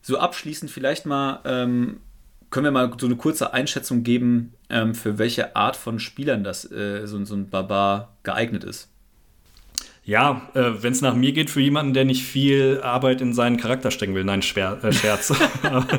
So 0.00 0.18
abschließend 0.18 0.70
vielleicht 0.70 1.06
mal 1.06 1.40
ähm, 1.44 2.02
können 2.50 2.66
wir 2.66 2.70
mal 2.70 2.92
so 3.00 3.06
eine 3.06 3.16
kurze 3.16 3.52
Einschätzung 3.52 4.04
geben, 4.04 4.54
ähm, 4.70 4.94
für 4.94 5.18
welche 5.18 5.56
Art 5.56 5.74
von 5.74 5.98
Spielern 5.98 6.44
das 6.44 6.70
äh, 6.70 7.04
so, 7.06 7.24
so 7.24 7.34
ein 7.34 7.50
Barbar 7.50 8.16
geeignet 8.22 8.62
ist. 8.62 8.93
Ja, 10.04 10.50
äh, 10.54 10.70
wenn 10.80 10.92
es 10.92 11.00
nach 11.00 11.14
mir 11.14 11.32
geht, 11.32 11.48
für 11.50 11.60
jemanden, 11.60 11.94
der 11.94 12.04
nicht 12.04 12.24
viel 12.24 12.80
Arbeit 12.82 13.20
in 13.20 13.32
seinen 13.32 13.56
Charakter 13.56 13.90
stecken 13.90 14.14
will. 14.14 14.24
Nein, 14.24 14.42
schwer, 14.42 14.78
äh, 14.82 14.92
Scherz. 14.92 15.32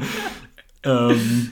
ähm, 0.84 1.52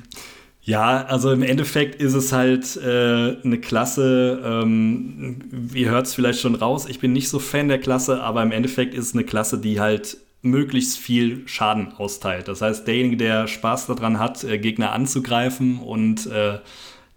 ja, 0.62 1.04
also 1.06 1.32
im 1.32 1.44
Endeffekt 1.44 2.02
ist 2.02 2.14
es 2.14 2.32
halt 2.32 2.78
äh, 2.78 3.38
eine 3.44 3.60
Klasse, 3.60 4.42
ähm, 4.46 5.70
ihr 5.74 5.90
hört 5.90 6.06
es 6.06 6.14
vielleicht 6.14 6.40
schon 6.40 6.56
raus, 6.56 6.86
ich 6.88 7.00
bin 7.00 7.12
nicht 7.12 7.28
so 7.28 7.40
Fan 7.40 7.68
der 7.68 7.80
Klasse, 7.80 8.22
aber 8.22 8.42
im 8.44 8.52
Endeffekt 8.52 8.94
ist 8.94 9.08
es 9.08 9.14
eine 9.14 9.26
Klasse, 9.26 9.58
die 9.58 9.82
halt 9.82 10.18
möglichst 10.42 10.98
viel 10.98 11.48
Schaden 11.48 11.94
austeilt. 11.98 12.48
Das 12.48 12.62
heißt, 12.62 12.88
derjenige, 12.88 13.18
der 13.18 13.48
Spaß 13.48 13.88
daran 13.88 14.20
hat, 14.20 14.44
äh, 14.44 14.58
Gegner 14.58 14.92
anzugreifen 14.92 15.80
und 15.80 16.28
äh, 16.28 16.60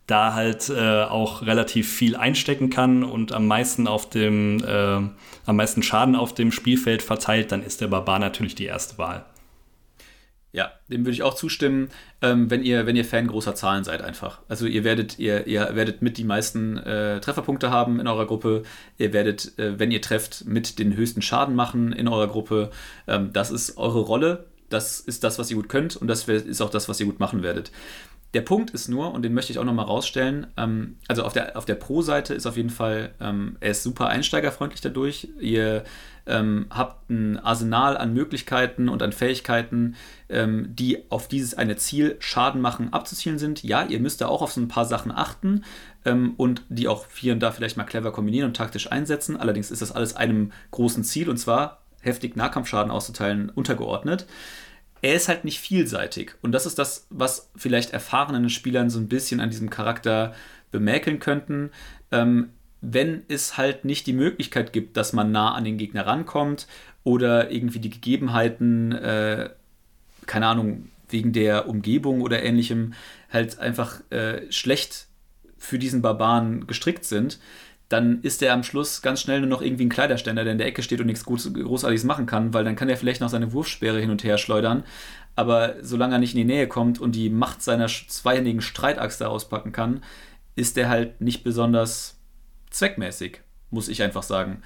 da 0.07 0.35
halt 0.35 0.69
äh, 0.71 1.03
auch 1.03 1.43
relativ 1.43 1.93
viel 1.93 2.17
einstecken 2.17 2.71
kann 2.71 3.03
und 3.03 3.33
am 3.33 3.47
meisten 3.47 3.89
auf 3.89 4.09
dem, 4.09 4.63
äh, 4.65 5.01
am 5.47 5.57
meisten 5.57 5.83
Schaden 5.83 6.15
auf 6.15 6.33
dem 6.33 6.53
Spielfeld 6.53 7.03
verteilt, 7.03 7.51
dann 7.53 7.63
ist 7.63 7.81
der 7.81 7.89
Barbar 7.89 8.19
natürlich 8.19 8.55
die 8.55 8.67
erste 8.67 8.99
Wahl. 8.99 9.25
Ja, 10.53 10.73
dem 10.89 11.05
würde 11.05 11.13
ich 11.13 11.23
auch 11.23 11.35
zustimmen, 11.35 11.91
ähm, 12.23 12.51
wenn, 12.51 12.63
ihr, 12.63 12.87
wenn 12.87 12.97
ihr 12.97 13.05
Fan 13.05 13.27
großer 13.27 13.55
Zahlen 13.55 13.85
seid 13.85 14.01
einfach. 14.01 14.41
Also 14.49 14.65
ihr 14.65 14.85
werdet, 14.85 15.19
ihr, 15.19 15.47
ihr 15.47 15.75
werdet 15.75 16.01
mit 16.01 16.17
die 16.17 16.25
meisten 16.25 16.79
äh, 16.79 17.21
Trefferpunkte 17.21 17.71
haben 17.71 18.01
in 18.01 18.07
eurer 18.07 18.27
Gruppe. 18.27 18.63
Ihr 18.97 19.13
werdet, 19.13 19.59
äh, 19.59 19.79
wenn 19.79 19.91
ihr 19.91 20.01
trefft, 20.01 20.47
mit 20.47 20.79
den 20.79 20.97
höchsten 20.97 21.21
Schaden 21.21 21.55
machen 21.55 21.93
in 21.93 22.09
eurer 22.09 22.29
Gruppe. 22.29 22.71
Ähm, 23.07 23.35
das 23.35 23.51
ist 23.51 23.77
eure 23.77 24.01
Rolle. 24.01 24.47
Das 24.71 24.99
ist 24.99 25.25
das, 25.25 25.39
was 25.39 25.51
ihr 25.51 25.57
gut 25.57 25.69
könnt 25.69 25.95
und 25.95 26.09
das 26.09 26.27
ist 26.27 26.63
auch 26.63 26.71
das, 26.71 26.89
was 26.89 26.99
ihr 27.01 27.07
gut 27.07 27.21
machen 27.21 27.43
werdet. 27.43 27.71
Der 28.35 28.43
Punkt 28.43 28.71
ist 28.71 28.89
nur, 28.89 29.13
und 29.13 29.23
den 29.23 29.35
möchte 29.35 29.53
ich 29.53 29.59
auch 29.59 29.65
nochmal 29.65 29.87
rausstellen, 29.87 30.49
ähm, 30.57 30.99
also 31.09 31.23
auf 31.23 31.33
der, 31.33 31.57
auf 31.57 31.65
der 31.65 31.77
Pro-Seite 31.77 32.35
ist 32.35 32.47
auf 32.47 32.57
jeden 32.57 32.71
Fall, 32.71 33.15
ähm, 33.21 33.57
er 33.61 33.71
ist 33.71 33.83
super 33.83 34.09
einsteigerfreundlich 34.09 34.81
dadurch. 34.81 35.29
Ihr 35.41 35.85
ähm, 36.27 36.67
habt 36.71 37.09
ein 37.09 37.39
Arsenal 37.39 37.97
an 37.97 38.13
Möglichkeiten 38.13 38.89
und 38.89 39.03
an 39.03 39.13
Fähigkeiten, 39.13 39.95
ähm, 40.29 40.67
die 40.75 41.11
auf 41.11 41.29
dieses 41.29 41.55
eine 41.55 41.77
Ziel 41.77 42.17
Schaden 42.19 42.61
machen 42.61 42.93
abzuzielen 42.93 43.39
sind. 43.39 43.63
Ja, 43.63 43.85
ihr 43.85 44.01
müsst 44.01 44.21
da 44.21 44.27
auch 44.27 44.43
auf 44.43 44.53
so 44.53 44.61
ein 44.61 44.69
paar 44.69 44.87
Sachen 44.87 45.13
achten 45.13 45.65
ähm, 46.05 46.35
und 46.37 46.63
die 46.69 46.89
auch 46.89 47.07
hier 47.15 47.33
und 47.33 47.41
da 47.41 47.53
vielleicht 47.53 47.77
mal 47.77 47.85
clever 47.85 48.13
kombinieren 48.13 48.49
und 48.49 48.57
taktisch 48.57 48.91
einsetzen. 48.91 49.37
Allerdings 49.37 49.71
ist 49.71 49.83
das 49.83 49.93
alles 49.93 50.17
einem 50.17 50.53
großen 50.73 51.05
Ziel 51.05 51.31
und 51.31 51.37
zwar 51.37 51.83
heftig 52.01 52.37
Nahkampfschaden 52.37 52.91
auszuteilen 52.91 53.51
untergeordnet 53.51 54.27
er 55.07 55.15
ist 55.15 55.29
halt 55.29 55.45
nicht 55.45 55.61
vielseitig. 55.61 56.35
Und 56.43 56.51
das 56.51 56.67
ist 56.67 56.81
das, 56.81 57.07
was 57.11 57.49
vielleicht 57.55 57.93
erfahrenen 57.93 58.51
Spielern 58.51 58.91
so 58.91 58.99
ein 58.99 59.07
bisschen 59.07 59.39
an 59.39 59.51
diesem 59.51 59.71
Charakter 59.71 60.35
bemäkeln 60.73 61.21
könnten. 61.21 61.71
Ähm, 62.11 62.51
wenn 62.81 63.23
es 63.29 63.57
halt 63.57 63.85
nicht 63.85 64.09
die 64.09 64.13
Möglichkeit 64.13 64.73
gibt, 64.73 64.97
dass 64.97 65.13
man 65.13 65.31
nah 65.31 65.55
an 65.55 65.63
den 65.63 65.79
Gegner 65.79 66.07
rankommt 66.07 66.67
oder 67.05 67.53
irgendwie 67.53 67.79
die 67.79 67.91
Gegebenheiten, 67.91 68.91
äh, 68.91 69.51
keine 70.27 70.49
Ahnung, 70.49 70.89
wegen 71.09 71.33
der 71.33 71.69
Umgebung 71.69 72.21
oder 72.21 72.43
ähnlichem, 72.43 72.95
halt 73.33 73.61
einfach 73.61 74.01
äh, 74.11 74.51
schlecht 74.51 75.07
für 75.57 75.79
diesen 75.79 76.03
Barbaren 76.03 76.67
gestrickt 76.67 77.05
sind, 77.05 77.39
dann 77.89 78.21
ist 78.23 78.43
er 78.43 78.53
am 78.53 78.65
Schluss 78.65 79.01
ganz 79.01 79.21
schnell 79.21 79.41
nur 79.41 79.49
noch 79.49 79.63
irgendwie 79.63 79.87
ein 79.87 79.91
Kleiderständer, 79.91 80.43
der 80.43 80.53
in 80.53 80.59
der 80.59 80.67
Ecke 80.67 80.83
steht 80.83 81.01
und 81.01 81.07
nichts 81.07 81.25
Großartiges 81.25 82.05
machen 82.05 82.27
kann, 82.27 82.53
weil 82.53 82.65
dann 82.65 82.75
kann 82.75 82.89
er 82.89 82.97
vielleicht 82.97 83.21
noch 83.21 83.29
seine 83.29 83.53
Wurfsperre 83.53 84.01
hin 84.01 84.11
und 84.11 84.25
her 84.25 84.39
schleudern. 84.39 84.83
Aber 85.37 85.77
solange 85.83 86.17
er 86.17 86.19
nicht 86.19 86.35
in 86.35 86.39
die 86.39 86.53
Nähe 86.53 86.67
kommt 86.67 86.99
und 87.01 87.15
die 87.15 87.31
Macht 87.31 87.63
seiner 87.63 87.87
zweihändigen 87.87 88.61
Streitaxt 88.61 89.23
auspacken 89.23 89.71
kann, 89.71 90.03
ist 90.57 90.77
er 90.79 90.89
halt 90.89 91.21
nicht 91.21 91.45
besonders 91.45 92.19
zweckmäßig, 92.71 93.43
muss 93.71 93.89
ich 93.89 94.03
einfach 94.03 94.23
sagen. 94.23 94.63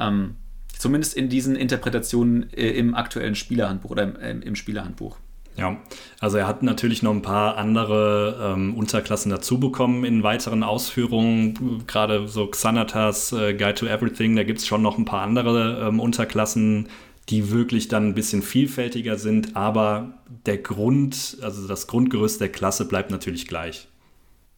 Ähm, 0.00 0.36
zumindest 0.76 1.14
in 1.14 1.28
diesen 1.28 1.54
Interpretationen 1.54 2.52
äh, 2.54 2.70
im 2.70 2.94
aktuellen 2.94 3.34
Spielerhandbuch 3.34 3.90
oder 3.90 4.02
im, 4.02 4.16
äh, 4.16 4.32
im 4.32 4.56
Spielerhandbuch. 4.56 5.18
Ja, 5.56 5.76
also 6.18 6.36
er 6.36 6.48
hat 6.48 6.64
natürlich 6.64 7.02
noch 7.02 7.12
ein 7.12 7.22
paar 7.22 7.56
andere 7.56 8.54
ähm, 8.54 8.76
Unterklassen 8.76 9.30
dazu 9.30 9.60
bekommen 9.60 10.04
in 10.04 10.24
weiteren 10.24 10.64
Ausführungen. 10.64 11.84
Gerade 11.86 12.26
so 12.26 12.48
Xanatas, 12.48 13.32
äh, 13.32 13.54
Guide 13.54 13.74
to 13.74 13.86
Everything, 13.86 14.34
da 14.34 14.42
gibt 14.42 14.58
es 14.58 14.66
schon 14.66 14.82
noch 14.82 14.98
ein 14.98 15.04
paar 15.04 15.22
andere 15.22 15.86
ähm, 15.88 16.00
Unterklassen, 16.00 16.88
die 17.28 17.52
wirklich 17.52 17.86
dann 17.86 18.08
ein 18.08 18.14
bisschen 18.14 18.42
vielfältiger 18.42 19.16
sind. 19.16 19.54
Aber 19.54 20.14
der 20.44 20.58
Grund, 20.58 21.38
also 21.40 21.68
das 21.68 21.86
Grundgerüst 21.86 22.40
der 22.40 22.48
Klasse 22.48 22.86
bleibt 22.88 23.12
natürlich 23.12 23.46
gleich. 23.46 23.86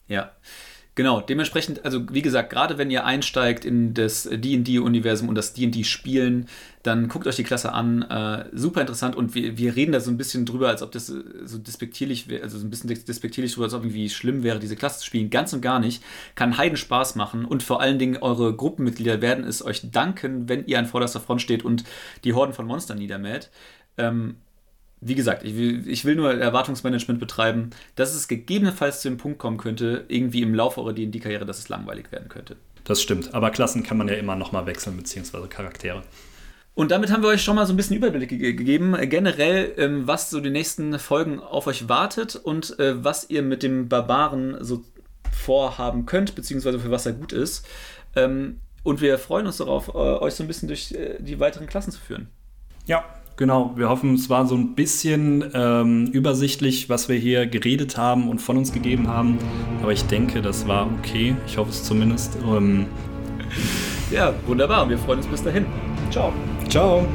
Ja. 0.09 0.31
Genau, 0.97 1.21
dementsprechend, 1.21 1.85
also 1.85 2.07
wie 2.11 2.23
gesagt, 2.23 2.49
gerade 2.49 2.79
wenn 2.79 2.91
ihr 2.91 3.05
einsteigt 3.05 3.67
in 3.67 3.93
das 3.93 4.23
DD-Universum 4.23 5.29
und 5.29 5.35
das 5.35 5.53
DD-Spielen, 5.53 6.49
dann 6.83 7.09
guckt 7.09 7.27
euch 7.27 7.37
die 7.37 7.43
Klasse 7.43 7.75
an. 7.75 8.01
Äh, 8.01 8.47
super 8.55 8.81
interessant 8.81 9.15
und 9.15 9.35
wir, 9.35 9.59
wir 9.59 9.77
reden 9.77 9.93
da 9.93 10.01
so 10.01 10.11
ein 10.11 10.17
bisschen 10.17 10.47
drüber, 10.47 10.69
als 10.69 10.83
ob 10.83 10.93
das 10.93 11.09
so 11.09 11.59
despektierlich 11.59 12.29
wäre, 12.29 12.43
also 12.43 12.59
so 12.59 12.67
ein 12.67 12.71
bisschen 12.71 12.89
despektierlich 12.89 13.53
drüber, 13.53 13.67
als 13.67 13.75
ob 13.75 13.83
irgendwie 13.83 14.09
schlimm 14.09 14.43
wäre, 14.43 14.59
diese 14.59 14.75
Klasse 14.75 15.01
zu 15.01 15.05
spielen. 15.05 15.29
Ganz 15.29 15.53
und 15.53 15.61
gar 15.61 15.81
nicht. 15.81 16.03
Kann 16.35 16.57
Heiden 16.57 16.79
Spaß 16.79 17.15
machen 17.15 17.45
und 17.45 17.63
vor 17.63 17.83
allen 17.83 17.99
Dingen 17.99 18.17
eure 18.17 18.57
Gruppenmitglieder 18.57 19.21
werden 19.21 19.45
es 19.45 19.63
euch 19.63 19.91
danken, 19.91 20.49
wenn 20.49 20.65
ihr 20.65 20.79
an 20.79 20.87
vorderster 20.87 21.21
Front 21.21 21.43
steht 21.43 21.63
und 21.63 21.85
die 22.25 22.33
Horden 22.33 22.55
von 22.55 22.67
Monstern 22.67 22.97
niedermäht. 22.97 23.51
Ähm, 23.99 24.37
wie 25.07 25.15
gesagt, 25.15 25.45
ich 25.45 25.57
will, 25.57 25.87
ich 25.89 26.05
will 26.05 26.17
nur 26.17 26.35
Erwartungsmanagement 26.35 27.21
betreiben, 27.21 27.71
dass 27.95 28.15
es 28.15 28.29
gegebenenfalls 28.29 29.01
zu 29.01 29.09
dem 29.09 29.19
Punkt 29.19 29.39
kommen 29.39 29.59
könnte, 29.59 30.05
irgendwie 30.09 30.43
im 30.43 30.55
Laufe 30.55 30.81
eurer 30.81 30.93
D&D-Karriere, 30.93 31.47
dass 31.47 31.59
es 31.59 31.69
langweilig 31.69 32.11
werden 32.13 32.29
könnte. 32.29 32.57
Das 32.85 33.03
stimmt, 33.03 33.35
aber 33.35 33.51
Klassen 33.51 33.83
kann 33.83 33.99
man 33.99 34.09
ja 34.09 34.15
immer 34.15 34.37
nochmal 34.37 34.67
wechseln, 34.67 34.97
beziehungsweise 34.97 35.49
Charaktere. 35.49 36.03
Und 36.75 36.91
damit 36.91 37.11
haben 37.11 37.23
wir 37.23 37.31
euch 37.31 37.43
schon 37.43 37.57
mal 37.57 37.67
so 37.67 37.73
ein 37.73 37.77
bisschen 37.77 37.97
Überblick 37.97 38.29
ge 38.29 38.53
gegeben, 38.53 38.95
generell, 39.09 39.73
ähm, 39.79 40.07
was 40.07 40.29
so 40.29 40.41
die 40.41 40.51
nächsten 40.51 40.99
Folgen 40.99 41.41
auf 41.41 41.67
euch 41.67 41.89
wartet 41.89 42.37
und 42.37 42.79
äh, 42.79 43.03
was 43.03 43.31
ihr 43.31 43.43
mit 43.43 43.63
dem 43.63 43.89
Barbaren 43.89 44.59
so 44.61 44.85
vorhaben 45.33 46.05
könnt, 46.05 46.35
beziehungsweise 46.35 46.79
für 46.79 46.91
was 46.91 47.07
er 47.07 47.13
gut 47.13 47.33
ist. 47.33 47.67
Ähm, 48.15 48.61
und 48.83 49.01
wir 49.01 49.19
freuen 49.19 49.47
uns 49.47 49.57
darauf, 49.57 49.89
äh, 49.89 49.93
euch 49.93 50.35
so 50.35 50.45
ein 50.45 50.49
bisschen 50.49 50.69
durch 50.69 50.93
äh, 50.93 51.17
die 51.19 51.41
weiteren 51.41 51.67
Klassen 51.67 51.93
zu 51.93 52.01
führen. 52.01 52.29
Ja, 52.85 53.05
Genau, 53.37 53.73
wir 53.77 53.91
hoffen, 53.91 54.15
es 54.15 54.31
war 54.31 54.47
so 54.47 54.55
ein 54.55 54.75
bisschen 54.75 55.45
ähm, 55.53 56.07
übersichtlich, 56.07 56.89
was 56.89 57.11
wir 57.11 57.17
hier 57.17 57.47
geredet 57.47 57.99
haben 57.99 58.31
und 58.31 58.41
von 58.41 58.57
uns 58.57 58.73
gegeben 58.73 59.09
haben. 59.09 59.39
Aber 59.83 59.93
ich 59.93 60.05
denke, 60.05 60.41
das 60.41 60.67
war 60.67 60.89
okay. 60.99 61.37
Ich 61.47 61.59
hoffe 61.59 61.71
es 61.71 61.85
zumindest. 61.85 62.39
Ähm 62.47 62.87
ja, 64.11 64.33
wunderbar. 64.47 64.89
Wir 64.89 64.97
freuen 64.97 65.19
uns 65.19 65.27
bis 65.27 65.43
dahin. 65.43 65.67
Ciao. 66.11 66.33
Ciao. 66.71 67.07